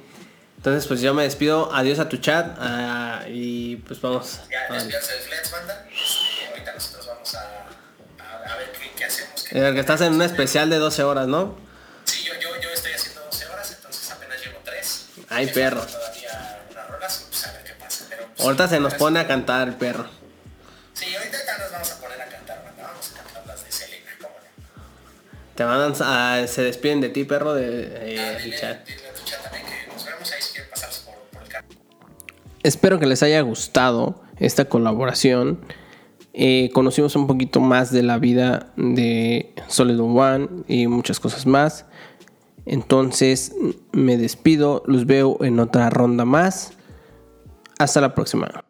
Entonces 0.57 0.85
pues 0.87 0.99
yo 0.99 1.13
me 1.13 1.23
despido, 1.23 1.73
adiós 1.73 1.99
a 1.99 2.09
tu 2.09 2.17
chat 2.17 2.57
ah, 2.59 3.23
y 3.29 3.77
pues 3.77 4.01
vamos. 4.01 4.41
Ya, 4.51 4.67
vale. 4.69 4.91
Flets, 4.91 5.51
banda. 5.51 5.87
Este, 5.89 6.47
ahorita 6.49 6.73
nosotros 6.73 7.07
vamos 7.07 7.35
a, 7.35 7.39
a, 7.39 8.53
a 8.53 8.57
ver 8.57 8.71
qué, 8.73 8.91
qué 8.97 9.05
hacemos. 9.05 9.43
qué- 9.45 9.73
que 9.73 9.79
estás 9.79 10.01
en 10.01 10.13
un 10.13 10.21
especial 10.21 10.69
de 10.69 10.77
12 10.77 11.03
horas, 11.03 11.27
¿no? 11.27 11.55
Ay, 15.29 15.47
perro. 15.47 15.81
Todavía 15.81 16.59
unas 16.71 16.87
rolas, 16.89 17.25
pues 17.29 17.47
a 17.47 17.51
ver 17.53 17.63
qué 17.63 17.73
pasa. 17.73 18.05
Pero, 18.09 18.23
pues, 18.35 18.45
Ahorita 18.45 18.67
sí, 18.67 18.75
se 18.75 18.79
nos 18.79 18.93
pone 18.95 19.19
a 19.19 19.27
cantar 19.27 19.67
el 19.67 19.75
perro. 19.75 20.05
Sí, 20.93 21.05
ahorita 21.15 21.37
ya 21.45 21.57
nos 21.63 21.71
vamos 21.71 21.91
a 21.91 21.99
poner 22.01 22.21
a 22.21 22.25
cantar, 22.25 22.63
banda. 22.65 22.83
Vamos 22.87 23.11
a 23.11 23.23
cantar 23.23 23.47
las 23.47 23.63
de 23.65 23.71
Selena, 23.71 24.11
¿cómo 24.21 24.33
no? 24.33 24.83
Te 25.55 25.65
mandan, 25.65 25.93
a- 26.01 26.47
se 26.47 26.61
despiden 26.63 27.01
de 27.01 27.09
ti, 27.09 27.23
perro, 27.25 27.53
de, 27.53 27.83
eh, 28.15 28.19
Ah, 28.19 28.31
el 28.37 28.43
dile, 28.43 28.59
chat. 28.59 28.85
dile 28.87 29.07
a 29.07 29.13
tu 29.13 29.23
chat 29.23 29.43
también 29.43 29.65
que 29.65 29.93
nos 29.93 30.05
vemos 30.05 30.31
ahí 30.31 30.41
si 30.41 30.51
quieren 30.53 30.69
pasarse 30.71 31.01
por, 31.05 31.15
por 31.31 31.43
el 31.43 31.49
canal. 31.49 31.69
Espero 32.63 32.99
que 32.99 33.05
les 33.05 33.23
haya 33.23 33.41
gustado 33.41 34.21
esta 34.37 34.65
colaboración. 34.65 35.59
Eh, 36.33 36.69
conocimos 36.73 37.15
un 37.15 37.27
poquito 37.27 37.59
más 37.59 37.91
de 37.91 38.03
la 38.03 38.17
vida 38.17 38.71
de 38.77 39.53
Solid 39.67 39.99
One 39.99 40.47
y 40.67 40.87
muchas 40.87 41.19
cosas 41.19 41.45
más. 41.45 41.85
Entonces 42.69 43.55
me 43.91 44.15
despido, 44.15 44.83
los 44.85 45.07
veo 45.07 45.43
en 45.43 45.59
otra 45.59 45.89
ronda 45.89 46.23
más. 46.23 46.73
Hasta 47.79 47.99
la 47.99 48.13
próxima. 48.13 48.63